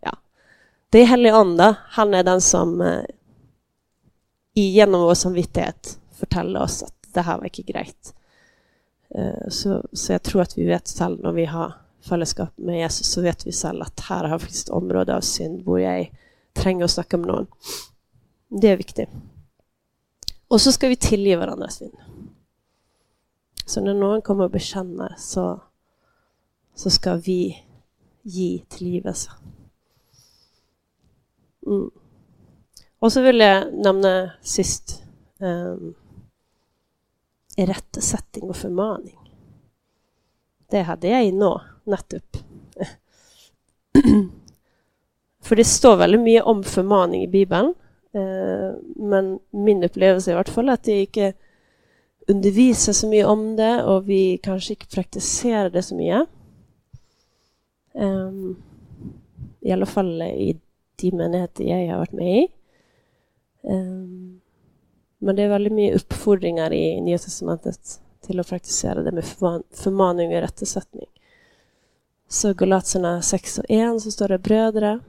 ja. 0.00 0.16
Det 0.90 0.98
är 0.98 1.06
helig 1.06 1.30
anda, 1.30 1.76
han 1.88 2.14
är 2.14 2.24
den 2.24 2.40
som 2.40 2.80
genom 4.54 5.00
vår 5.00 5.14
samvittighet 5.14 5.98
fortäller 6.12 6.62
oss 6.62 6.82
att 6.82 6.94
det 7.12 7.20
här 7.20 7.38
var 7.38 7.44
inte 7.44 7.62
grejt. 7.62 8.14
Eh, 9.08 9.48
så, 9.48 9.84
så 9.92 10.12
jag 10.12 10.22
tror 10.22 10.42
att 10.42 10.58
vi 10.58 10.64
vet 10.64 10.88
själv 10.88 11.20
när 11.20 11.32
vi 11.32 11.44
har 11.44 11.72
fellesskap 12.00 12.58
med 12.58 12.78
Jesus 12.78 13.06
så 13.06 13.22
vet 13.22 13.46
vi 13.46 13.52
själv 13.52 13.82
att 13.82 14.00
här 14.00 14.24
har 14.24 14.36
ett 14.36 14.68
område 14.68 15.16
av 15.16 15.20
synd 15.20 15.64
där 15.64 15.78
jag 15.78 16.12
tränger 16.52 16.84
att 16.84 16.90
snacka 16.90 17.16
med 17.16 17.26
någon. 17.26 17.46
Det 18.48 18.68
är 18.68 18.76
viktigt. 18.76 19.08
Och 20.48 20.60
så 20.60 20.72
ska 20.72 20.88
vi 20.88 20.96
tillge 20.96 21.36
varandra 21.36 21.68
synd. 21.68 21.96
Så 23.66 23.80
när 23.80 23.94
någon 23.94 24.22
kommer 24.22 24.44
och 24.44 24.50
bekänner 24.50 25.14
så, 25.18 25.62
så 26.74 26.90
ska 26.90 27.14
vi 27.14 27.64
ge 28.22 28.62
tillgivelse. 28.68 29.30
Mm. 31.66 31.90
Och 33.00 33.12
så 33.12 33.22
vill 33.22 33.40
jag 33.40 33.74
nämna 33.74 34.30
sist 34.42 35.02
ehm, 35.38 35.48
um, 35.48 35.94
rättesättning 37.56 38.50
och 38.50 38.56
förmaning. 38.56 39.18
Det 40.70 40.82
hade 40.82 41.08
jag 41.08 41.24
inne 41.24 41.38
nå, 41.38 41.62
nettopp. 41.84 42.36
För 45.42 45.56
det 45.56 45.64
står 45.64 45.96
väldigt 45.96 46.20
mycket 46.20 46.44
om 46.44 46.64
förmaning 46.64 47.22
i 47.22 47.28
Bibeln. 47.28 47.74
Eh, 48.12 48.72
men 48.96 49.38
min 49.50 49.84
upplevelse 49.84 50.30
är 50.30 50.32
i 50.32 50.36
alla 50.36 50.44
fall 50.44 50.68
att 50.68 50.82
det 50.82 51.00
inte 51.00 51.32
undervisar 52.26 52.92
så 52.92 53.08
mycket 53.08 53.26
om 53.26 53.56
det 53.56 53.84
och 53.84 54.08
vi 54.08 54.38
kanske 54.38 54.72
inte 54.72 54.86
praktiserar 54.86 55.70
det 55.70 55.82
så 55.82 55.94
mycket. 55.94 56.28
Ehm, 57.94 58.62
I 59.60 59.72
alla 59.72 59.86
fall 59.86 60.22
i 60.22 60.60
de 60.96 61.12
menigheter 61.12 61.64
jag 61.64 61.92
har 61.92 61.98
varit 61.98 62.12
med 62.12 62.38
i. 62.38 62.48
Ehm, 63.62 64.40
men 65.18 65.36
det 65.36 65.42
är 65.42 65.48
väldigt 65.48 65.72
mycket 65.72 66.02
uppfordringar 66.02 66.72
i 66.72 67.00
Nya 67.00 67.18
Testamentet 67.18 68.00
till 68.20 68.40
att 68.40 68.48
praktisera 68.48 69.02
det 69.02 69.12
med 69.12 69.24
förmaning 69.70 70.34
och 70.34 70.40
rättesättning. 70.40 71.06
Så 72.28 72.54
Galaterna 72.54 73.22
6 73.22 73.58
och 73.58 73.64
1 73.68 74.02
så 74.02 74.10
står 74.10 74.28
det 74.28 74.38
brödre. 74.38 75.00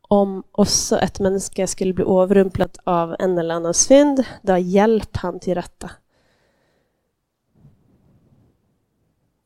Om 0.00 0.42
också 0.52 0.98
ett 0.98 1.20
människa 1.20 1.66
skulle 1.66 1.92
bli 1.92 2.04
överrumplad 2.04 2.78
av 2.84 3.16
en 3.18 3.38
eller 3.38 3.54
annan 3.54 3.74
synd, 3.74 4.24
då 4.42 4.56
hjälp 4.56 5.16
han 5.16 5.40
till 5.40 5.54
rätta. 5.54 5.90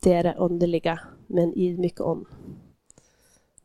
Det 0.02 0.12
är 0.12 0.22
det 0.22 0.34
underliga, 0.34 1.00
men 1.26 1.52
i 1.52 1.76
mycket 1.76 2.00
om. 2.00 2.26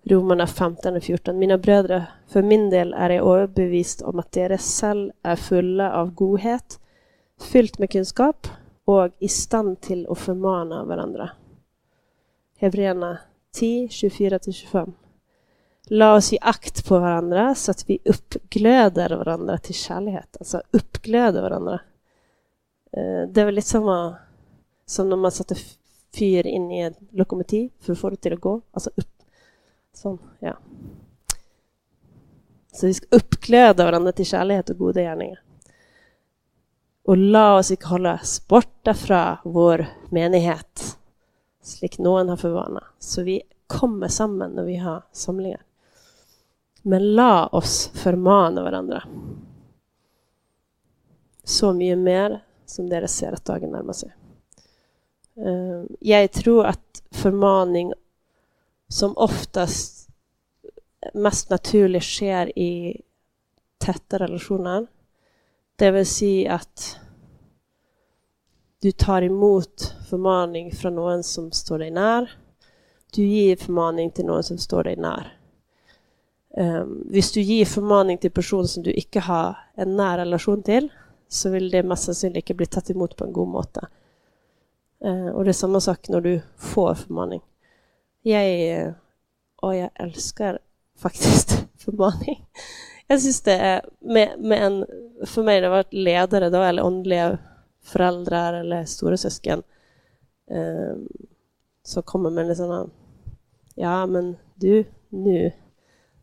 Romarna 0.09 0.47
15 0.47 0.95
och 0.95 1.03
14. 1.03 1.39
Mina 1.39 1.57
bröder, 1.57 2.05
för 2.27 2.41
min 2.41 2.69
del 2.69 2.93
är 2.93 3.09
jag 3.09 3.37
överbevist 3.37 4.01
om 4.01 4.19
att 4.19 4.31
deras 4.31 4.65
cell 4.65 5.11
är 5.23 5.35
fulla 5.35 5.93
av 5.93 6.13
godhet, 6.13 6.79
fyllt 7.51 7.79
med 7.79 7.89
kunskap 7.91 8.47
och 8.85 9.09
i 9.19 9.27
stand 9.27 9.81
till 9.81 10.07
att 10.07 10.17
förmana 10.17 10.83
varandra. 10.83 11.29
Hebreerna 12.57 13.17
10, 13.53 13.87
24-25. 13.87 14.93
La 15.89 16.15
oss 16.15 16.31
ge 16.31 16.37
akt 16.41 16.87
på 16.87 16.99
varandra 16.99 17.55
så 17.55 17.71
att 17.71 17.89
vi 17.89 17.99
uppglöder 18.05 19.15
varandra 19.15 19.57
till 19.57 19.75
kärlek. 19.75 20.27
Alltså 20.39 20.61
uppglöder 20.71 21.41
varandra. 21.41 21.79
Eh, 22.91 23.29
det 23.29 23.41
är 23.41 23.45
väl 23.45 23.55
lite 23.55 23.67
samma 23.67 24.15
som 24.85 25.09
när 25.09 25.15
man 25.15 25.31
satte 25.31 25.55
fyr 26.15 26.47
in 26.47 26.71
i 26.71 26.79
en 26.79 26.93
lokomotiv 27.09 27.69
för 27.79 27.93
att 27.93 27.99
få 27.99 28.09
det 28.09 28.15
till 28.15 28.33
att 28.33 28.41
gå. 28.41 28.61
Alltså 28.71 28.89
upp. 28.95 29.16
Sån, 29.97 30.19
ja. 30.39 30.57
Så 32.71 32.87
vi 32.87 32.93
ska 32.93 33.07
uppkläda 33.11 33.85
varandra 33.85 34.11
till 34.11 34.25
kärlek 34.25 34.69
och 34.69 34.77
goda 34.77 35.01
gärningar. 35.01 35.41
Och 37.03 37.17
la 37.17 37.57
oss 37.57 37.71
inte 37.71 37.87
hålla 37.87 38.13
oss 38.13 38.47
borta 38.47 38.93
från 38.93 39.37
vår 39.43 39.85
menighet 40.09 40.97
slik 41.61 41.97
någon 41.97 42.29
har 42.29 42.37
for. 42.37 42.83
Så 42.99 43.23
vi 43.23 43.41
kommer 43.67 44.07
samman 44.07 44.51
när 44.51 44.63
vi 44.63 44.75
har 44.75 45.03
samlingar. 45.11 45.61
Men 46.81 47.15
la 47.15 47.47
oss 47.47 47.91
förmana 47.93 48.63
varandra. 48.63 49.03
Så 51.43 51.73
mycket 51.73 51.97
mer 51.97 52.43
som 52.65 52.89
dere 52.89 53.07
ser 53.07 53.31
att 53.31 53.45
dagen 53.45 53.69
närmar 53.69 53.93
sig. 53.93 54.15
Ehm, 55.35 55.87
jag 55.99 56.31
tror 56.31 56.65
att 56.65 57.03
förmaning 57.11 57.93
som 58.87 59.17
oftast 59.17 60.09
mest 61.13 61.49
naturlig 61.49 62.03
sker 62.03 62.59
i 62.59 63.01
täta 63.77 64.19
relationer. 64.19 64.87
Det 65.75 65.91
vill 65.91 66.05
säga 66.05 66.53
att 66.53 66.99
du 68.79 68.91
tar 68.91 69.21
emot 69.21 69.93
förmaning 70.09 70.71
från 70.71 70.95
någon 70.95 71.23
som 71.23 71.51
står 71.51 71.79
dig 71.79 71.91
nära. 71.91 72.27
Du 73.13 73.25
ger 73.25 73.55
förmaning 73.55 74.11
till 74.11 74.25
någon 74.25 74.43
som 74.43 74.57
står 74.57 74.83
dig 74.83 74.95
nära. 74.95 75.25
Um, 76.57 76.65
ehm, 76.65 77.21
du 77.33 77.41
ger 77.41 77.65
förmaning 77.65 78.17
till 78.17 78.31
personer 78.31 78.63
som 78.63 78.83
du 78.83 78.91
inte 78.91 79.19
har 79.19 79.57
en 79.75 79.95
nära 79.95 80.21
relation 80.21 80.63
till 80.63 80.89
så 81.27 81.49
vill 81.49 81.69
det 81.69 81.83
mest 81.83 82.15
sannolikt 82.15 82.49
inte 82.49 82.53
bli 82.53 82.65
tatt 82.65 82.89
emot 82.89 83.15
på 83.15 83.25
en 83.25 83.33
god 83.33 83.47
måte. 83.47 83.87
Uh, 85.05 85.27
och 85.27 85.43
det 85.43 85.51
är 85.51 85.53
samma 85.53 85.79
sak 85.79 86.09
när 86.09 86.21
du 86.21 86.41
får 86.57 86.95
förmaning. 86.95 87.41
Jag 88.27 88.43
är... 88.43 88.95
Och 89.55 89.75
jag 89.75 89.89
älskar 89.93 90.59
faktiskt 90.97 91.65
förmaning. 91.77 92.45
Jag 93.07 93.21
syns 93.21 93.41
det 93.41 93.53
är 93.53 93.81
med, 93.99 94.39
med, 94.39 94.63
en 94.63 94.85
det 95.35 95.63
har 95.63 95.69
varit 95.69 95.93
ledare 95.93 96.49
då, 96.49 96.61
eller 96.61 96.85
åndelige 96.85 97.37
föräldrar 97.83 98.53
eller 98.53 98.85
storesøsken 98.85 99.63
eh, 100.51 100.95
som 101.83 102.03
kommer 102.03 102.29
med 102.29 102.47
litt 102.47 102.57
sånn 102.57 102.91
Ja, 103.75 104.05
men 104.05 104.37
du, 104.55 104.85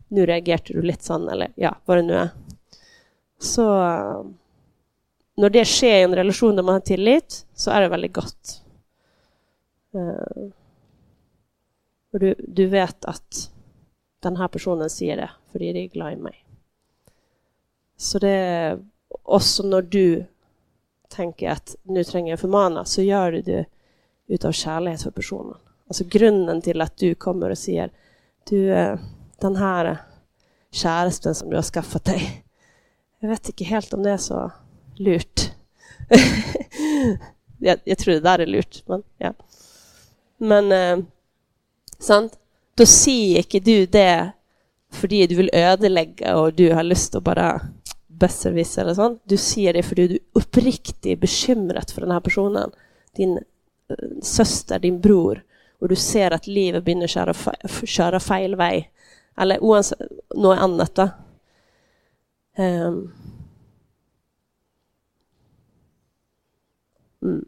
nu 0.09 0.27
reagerade 0.27 0.75
du 0.75 0.83
lite 0.83 1.05
sån 1.05 1.29
eller 1.29 1.53
ja, 1.55 1.77
vad 1.85 1.97
det 1.97 2.03
nu 2.03 2.15
är. 2.15 2.29
Så 3.39 3.65
när 5.37 5.51
det 5.51 5.65
sker 5.65 5.97
i 5.99 6.03
en 6.03 6.15
relation 6.15 6.57
där 6.57 6.63
man 6.63 6.73
har 6.73 6.81
tillit, 6.81 7.47
så 7.55 7.71
är 7.71 7.81
det 7.81 7.89
veldig 7.89 8.13
godt. 8.13 8.63
Ehm. 9.95 10.53
Uh, 12.15 12.21
du, 12.21 12.35
du, 12.39 12.67
vet 12.67 13.05
den 14.21 14.37
här 14.37 14.49
personen 14.49 14.91
ser 14.91 15.17
det 15.17 15.31
för 15.53 15.59
de 15.59 15.69
är 15.69 15.89
glad 15.89 16.13
i 16.13 16.17
mig. 16.17 16.45
Så 17.97 18.19
det 18.19 18.79
Også 19.23 19.63
när 19.63 19.83
du 19.83 20.25
tänker 21.09 21.51
att 21.51 21.77
nu 21.83 22.05
trenger 22.05 22.33
jag 22.33 22.41
förmana, 22.41 22.85
så 22.85 23.03
gör 23.03 23.33
du 23.33 23.43
det 23.43 23.65
utav 24.27 24.53
kärlek 24.53 25.01
för 25.01 25.11
personen. 25.11 25.57
Alltså 25.89 26.05
grunden 26.05 26.63
till 26.63 26.81
att 26.81 26.97
du 26.97 27.15
kommer 27.15 27.51
och 27.51 27.59
ser 27.59 27.91
du, 28.45 28.67
den 29.41 29.57
här 29.57 29.97
kjæresten 30.71 31.35
som 31.35 31.51
du 31.51 31.57
har 31.57 31.63
skaffat 31.63 32.05
dig. 32.05 32.45
Jag 33.19 33.29
vet 33.29 33.49
inte 33.49 33.65
helt 33.65 33.93
om 33.93 34.03
det 34.03 34.11
är 34.11 34.17
så 34.17 34.51
lurt. 34.97 35.53
jag, 37.59 37.79
jag, 37.85 37.99
tror 37.99 38.15
det 38.15 38.21
där 38.21 38.39
är 38.39 38.47
lurt, 38.47 38.83
men 38.87 39.03
ja. 39.19 39.35
Men 40.37 40.73
eh, 40.73 41.05
sant? 42.05 42.39
Da 42.79 42.87
sier 42.89 43.45
ikke 43.45 43.63
du 43.65 43.87
det 43.87 44.33
fordi 44.95 45.27
du 45.27 45.35
vill 45.35 45.51
ødelegge 45.53 46.35
och 46.35 46.55
du 46.55 46.73
har 46.73 46.83
lyst 46.83 47.15
att 47.15 47.23
bara 47.23 47.53
besserwissa. 47.53 47.85
besserwisser 48.07 48.83
eller 48.83 48.95
sånn. 48.95 49.19
Du 49.25 49.37
säger 49.37 49.73
det 49.75 49.83
fordi 49.83 50.07
du 50.09 50.15
er 50.15 50.39
oppriktig 50.39 51.19
bekymret 51.21 51.91
for 51.91 52.05
denne 52.05 52.21
personen. 52.21 52.71
Din 53.17 53.39
eh, 53.39 54.21
syster, 54.23 54.79
din 54.79 55.01
bror. 55.01 55.43
Och 55.79 55.89
du 55.89 55.97
ser 55.97 56.31
att 56.31 56.47
livet 56.47 56.85
begynner 56.85 57.11
å 57.11 57.15
kjøre, 57.15 57.35
fe 57.35 57.55
kjøre 57.87 58.21
feil 58.23 58.55
vei. 58.57 58.87
Eller 59.37 59.63
uansett 59.65 60.01
noe 60.37 60.57
annet, 60.57 60.95
da. 60.95 61.09
Um. 62.57 62.65
Ehm. 62.65 63.01
Mm. 67.25 67.45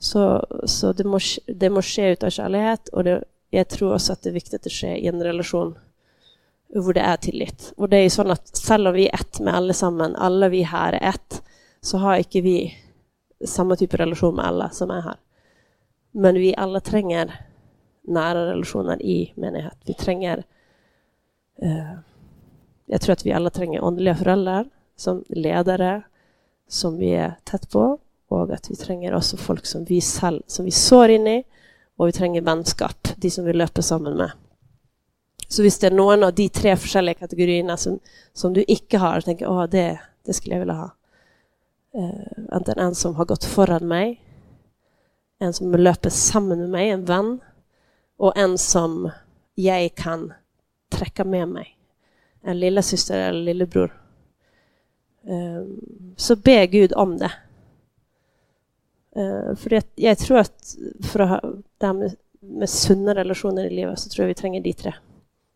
Så, 0.00 0.24
så 0.64 0.92
det, 0.96 1.04
må, 1.04 1.18
det, 1.46 1.68
må, 1.68 1.82
skje 1.84 2.14
ut 2.14 2.22
av 2.24 2.32
kjærlighet, 2.32 2.88
og 2.96 3.04
det, 3.04 3.16
jeg 3.52 3.68
tror 3.68 3.94
også 3.98 4.14
at 4.14 4.22
det 4.24 4.30
er 4.30 4.38
viktig 4.38 4.56
at 4.56 4.64
det 4.64 4.72
skjer 4.72 4.94
i 4.96 5.10
en 5.10 5.20
relasjon 5.20 5.74
hvor 6.70 6.94
det 6.96 7.02
er 7.04 7.18
tillit. 7.20 7.66
Og 7.76 7.90
det 7.90 7.98
er 7.98 8.06
jo 8.06 8.14
sånn 8.14 8.32
at 8.32 8.52
selv 8.56 8.92
om 8.92 8.96
vi 8.96 9.08
er 9.10 9.20
ett 9.20 9.40
med 9.44 9.52
alle 9.58 9.74
sammen, 9.76 10.14
alle 10.16 10.48
vi 10.52 10.62
her 10.64 10.96
er 10.96 11.12
ett, 11.12 11.40
så 11.84 12.00
har 12.00 12.22
ikke 12.22 12.44
vi 12.46 12.56
samme 13.44 13.76
type 13.76 13.98
relasjon 13.98 14.36
med 14.38 14.46
alle 14.46 14.68
som 14.72 14.92
er 14.94 15.04
her. 15.04 15.18
Men 16.12 16.38
vi 16.40 16.54
alle 16.58 16.80
trenger 16.84 17.34
nære 18.10 18.46
relasjoner 18.52 19.02
i 19.02 19.32
menighet. 19.36 19.76
Vi 19.86 19.94
trenger 19.94 20.44
eh, 21.62 21.96
Jeg 22.90 23.00
tror 23.00 23.12
at 23.12 23.24
vi 23.24 23.32
alle 23.36 23.50
trenger 23.54 23.84
åndelige 23.86 24.18
foreldre 24.24 24.64
som 24.98 25.20
ledere 25.28 26.02
som 26.68 26.96
vi 26.98 27.12
er 27.14 27.36
tett 27.44 27.68
på, 27.70 27.98
og 28.30 28.52
at 28.54 28.70
vi 28.70 28.78
trenger 28.78 29.14
også 29.16 29.38
folk 29.40 29.66
som 29.66 29.84
vi 29.88 30.00
selv 30.04 30.44
som 30.46 30.66
vi 30.68 30.74
sår 30.74 31.16
inn 31.16 31.26
i, 31.26 31.40
og 31.98 32.08
vi 32.08 32.16
trenger 32.16 32.46
vennskap, 32.46 33.10
de 33.16 33.30
som 33.30 33.44
vi 33.44 33.52
løper 33.52 33.84
sammen 33.84 34.16
med. 34.16 34.30
Så 35.50 35.64
hvis 35.66 35.80
det 35.82 35.90
er 35.90 35.96
noen 35.98 36.22
av 36.22 36.32
de 36.38 36.46
tre 36.54 36.76
forskjellige 36.78 37.20
kategoriene 37.24 37.74
som, 37.76 37.98
som 38.32 38.54
du 38.54 38.62
ikke 38.62 39.00
har, 39.02 39.20
tenker 39.26 39.50
å, 39.50 39.66
det, 39.66 39.98
det 40.26 40.36
skulle 40.36 40.56
jeg 40.56 40.62
ville 40.62 40.78
ha. 40.78 40.86
Eh, 41.98 42.04
uh, 42.06 42.44
enten 42.54 42.78
en 42.78 42.94
som 42.94 43.16
har 43.18 43.26
gått 43.26 43.48
foran 43.50 43.88
meg, 43.90 44.20
en 45.42 45.52
som 45.56 45.74
løper 45.74 46.12
sammen 46.14 46.62
med 46.62 46.70
meg, 46.70 46.92
en 46.94 47.04
venn, 47.08 47.32
og 48.20 48.38
en 48.38 48.54
som 48.60 49.08
jeg 49.58 49.90
kan 49.98 50.28
trekke 50.94 51.26
med 51.26 51.56
meg. 51.56 51.74
En 52.46 52.60
lillesøster 52.60 53.26
eller 53.28 53.50
lillebror. 53.50 53.90
Uh, 55.26 55.66
så 56.16 56.38
be 56.38 56.60
Gud 56.70 56.94
om 56.94 57.18
det. 57.18 57.32
Eh, 59.16 59.56
för 59.56 59.72
jag, 59.72 59.82
jag 59.94 60.18
tror 60.18 60.38
att 60.38 60.76
för 61.02 61.20
att 61.20 61.28
ha 61.28 61.52
det 61.78 61.92
med, 61.92 62.16
med 62.40 62.70
sunda 62.70 63.14
relationer 63.14 63.64
i 63.64 63.70
livet, 63.70 63.98
så 63.98 64.10
tror 64.10 64.24
jag 64.24 64.28
vi 64.28 64.34
trenger 64.34 64.60
de 64.60 64.72
tre 64.72 64.94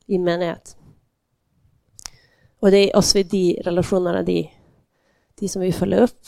i 0.06 0.18
menighet. 0.18 0.76
Och 2.58 2.70
det 2.70 2.78
är 2.78 2.96
också 2.96 3.18
i 3.18 3.22
de 3.22 3.62
relationerna, 3.62 4.22
de, 4.22 4.50
de 5.34 5.48
som 5.48 5.62
vi 5.62 5.72
följer 5.72 6.02
upp. 6.02 6.26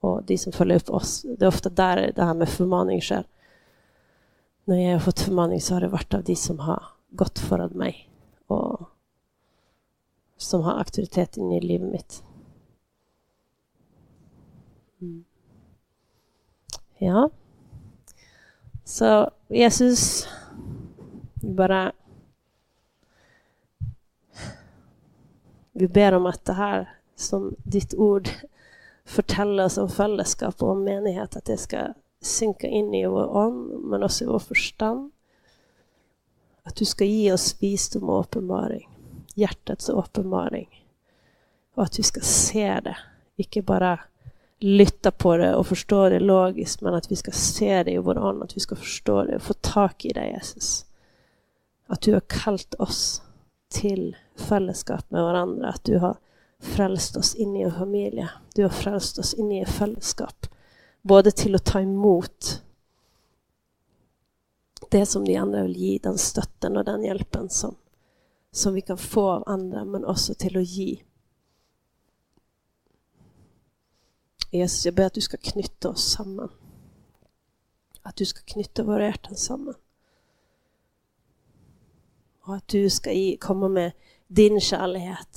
Och 0.00 0.24
de 0.24 0.38
som 0.38 0.52
följer 0.52 0.76
upp 0.76 0.90
oss. 0.90 1.26
Det 1.38 1.44
är 1.44 1.48
ofta 1.48 1.68
där 1.68 2.12
det 2.16 2.24
här 2.24 2.34
med 2.34 2.48
förmaning 2.48 3.00
sker. 3.00 3.24
När 4.64 4.76
jag 4.76 4.92
har 4.92 5.00
fått 5.00 5.20
förmaning 5.20 5.60
så 5.60 5.74
har 5.74 5.80
det 5.80 5.88
varit 5.88 6.14
av 6.14 6.24
de 6.24 6.36
som 6.36 6.58
har 6.58 6.84
gått 7.10 7.38
före 7.38 7.68
mig 7.68 8.10
och 8.46 8.80
som 10.36 10.62
har 10.62 10.72
auktoritet 10.72 11.38
i 11.38 11.60
livet 11.60 11.92
mitt. 11.92 12.22
Mm. 15.00 15.24
Ja. 17.02 17.30
Så 18.84 19.30
Jesus 19.48 20.28
bara... 21.34 21.92
Vi 25.72 25.88
ber 25.88 26.12
om 26.12 26.26
att 26.26 26.44
det 26.44 26.52
här 26.52 26.94
som 27.16 27.54
ditt 27.58 27.94
ord 27.94 28.28
förtäller 29.04 29.64
oss 29.64 29.78
om 29.78 29.88
fällskap 29.88 30.62
och 30.62 30.70
om 30.70 30.84
menighet, 30.84 31.36
att 31.36 31.44
det 31.44 31.56
ska 31.56 31.94
synka 32.20 32.66
in 32.66 32.94
i 32.94 33.06
vår 33.06 33.36
ånd, 33.36 33.84
men 33.84 34.02
också 34.02 34.24
i 34.24 34.26
vår 34.26 34.38
förstånd. 34.38 35.12
Att 36.62 36.76
du 36.76 36.84
ska 36.84 37.04
ge 37.04 37.32
oss 37.32 37.62
visdom 37.62 38.10
och 38.10 38.20
uppenbaring, 38.20 38.88
hjärtats 39.34 39.88
uppenbaring. 39.88 40.86
Och 41.74 41.82
att 41.82 41.98
vi 41.98 42.02
ska 42.02 42.20
se 42.20 42.80
det, 42.80 42.96
inte 43.36 43.62
bara 43.62 44.00
lytta 44.60 45.10
på 45.10 45.36
det 45.36 45.56
och 45.56 45.66
förstå 45.66 46.08
det 46.08 46.20
logiskt 46.20 46.80
men 46.80 46.94
att 46.94 47.12
vi 47.12 47.16
ska 47.16 47.30
se 47.30 47.82
det 47.82 47.90
i 47.90 47.98
vår 47.98 48.28
ande, 48.28 48.44
att 48.44 48.56
vi 48.56 48.60
ska 48.60 48.76
förstå 48.76 49.24
det 49.24 49.36
och 49.36 49.42
få 49.42 49.54
tak 49.54 50.04
i 50.04 50.08
dig, 50.08 50.32
Jesus. 50.32 50.86
Att 51.86 52.00
du 52.00 52.12
har 52.12 52.20
kallat 52.20 52.74
oss 52.74 53.22
till 53.68 54.16
fällskap 54.36 55.10
med 55.10 55.22
varandra, 55.22 55.68
att 55.68 55.84
du 55.84 55.98
har 55.98 56.16
frälst 56.58 57.16
oss 57.16 57.34
in 57.34 57.56
i 57.56 57.62
en 57.62 57.72
familj, 57.72 58.26
Du 58.54 58.62
har 58.62 58.70
frälst 58.70 59.18
oss 59.18 59.34
in 59.34 59.52
i 59.52 59.58
en 59.58 59.66
fällskap. 59.66 60.46
Både 61.02 61.30
till 61.30 61.54
att 61.54 61.64
ta 61.64 61.80
emot 61.80 62.62
det 64.90 65.06
som 65.06 65.24
de 65.24 65.36
andra 65.36 65.62
vill 65.62 65.76
ge, 65.76 65.98
den 66.02 66.18
stötten 66.18 66.76
och 66.76 66.84
den 66.84 67.04
hjälpen 67.04 67.48
som, 67.48 67.74
som 68.52 68.74
vi 68.74 68.80
kan 68.80 68.98
få 68.98 69.30
av 69.30 69.42
andra, 69.46 69.84
men 69.84 70.04
också 70.04 70.34
till 70.34 70.56
att 70.56 70.68
ge 70.68 70.98
Jesus, 74.50 74.84
jag 74.86 74.94
ber 74.94 75.04
att 75.04 75.12
du 75.12 75.20
ska 75.20 75.36
knyta 75.36 75.88
oss 75.88 76.12
samman. 76.12 76.52
Att 78.02 78.16
du 78.16 78.24
ska 78.24 78.40
knyta 78.44 78.82
våra 78.82 79.06
hjärtan 79.06 79.36
samman. 79.36 79.74
Och 82.40 82.56
att 82.56 82.68
du 82.68 82.90
ska 82.90 83.10
komma 83.40 83.68
med 83.68 83.92
din 84.26 84.60
kärlek. 84.60 85.28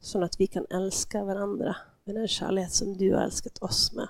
Så 0.00 0.24
att 0.24 0.40
vi 0.40 0.46
kan 0.46 0.66
älska 0.70 1.24
varandra 1.24 1.76
med 2.04 2.14
den 2.14 2.28
kärlek 2.28 2.70
som 2.70 2.96
du 2.96 3.14
har 3.14 3.20
älskat 3.20 3.58
oss 3.58 3.92
med. 3.92 4.08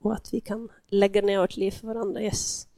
och 0.00 0.14
att 0.14 0.34
vi 0.34 0.40
kan 0.40 0.68
lägga 0.86 1.22
ner 1.22 1.40
vårt 1.40 1.56
liv 1.56 1.70
för 1.70 1.86
varandra, 1.86 2.20
Jesus. 2.20 2.68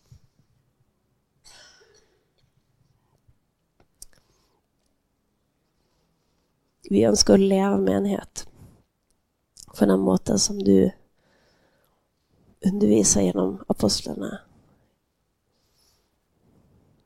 Vi 6.90 7.04
önskar 7.04 7.34
att 7.34 7.40
leva 7.40 7.76
med 7.76 7.94
enhet 7.94 8.48
på 9.78 9.86
den 9.86 10.00
måten 10.00 10.38
som 10.38 10.58
du 10.58 10.90
undervisar 12.64 13.20
genom 13.20 13.64
apostlarna. 13.66 14.40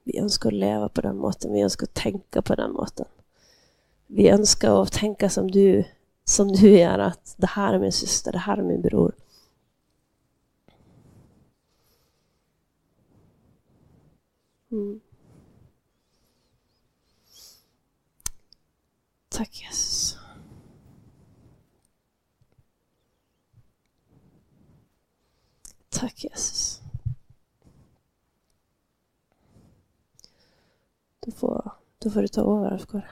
Vi 0.04 0.18
önskar 0.18 0.50
leva 0.50 0.88
på 0.88 1.00
den 1.00 1.16
måten, 1.16 1.52
vi 1.52 1.62
önskar 1.62 1.86
tänka 1.86 2.42
på 2.42 2.54
den 2.54 2.72
måten. 2.72 3.06
Vi 4.06 4.28
önskar 4.28 4.82
att 4.82 4.92
tänka 4.92 5.30
som 5.30 5.50
du, 5.50 5.84
som 6.24 6.52
du 6.52 6.78
gör 6.78 6.98
att 6.98 7.34
det 7.36 7.46
här 7.46 7.74
är 7.74 7.78
min 7.78 7.92
syster, 7.92 8.32
det 8.32 8.38
här 8.38 8.56
är 8.56 8.62
min 8.62 8.82
bror. 8.82 9.14
Mm. 14.70 15.00
Tack 19.28 19.62
Jesus. 19.62 20.19
Tack 26.01 26.24
Jesus. 26.24 26.80
Då 31.20 31.32
får, 31.32 31.72
då 31.98 32.11
får 32.11 32.22
du 32.22 32.28
ta 32.28 32.40
över, 32.40 32.74
Afghan. 32.74 33.03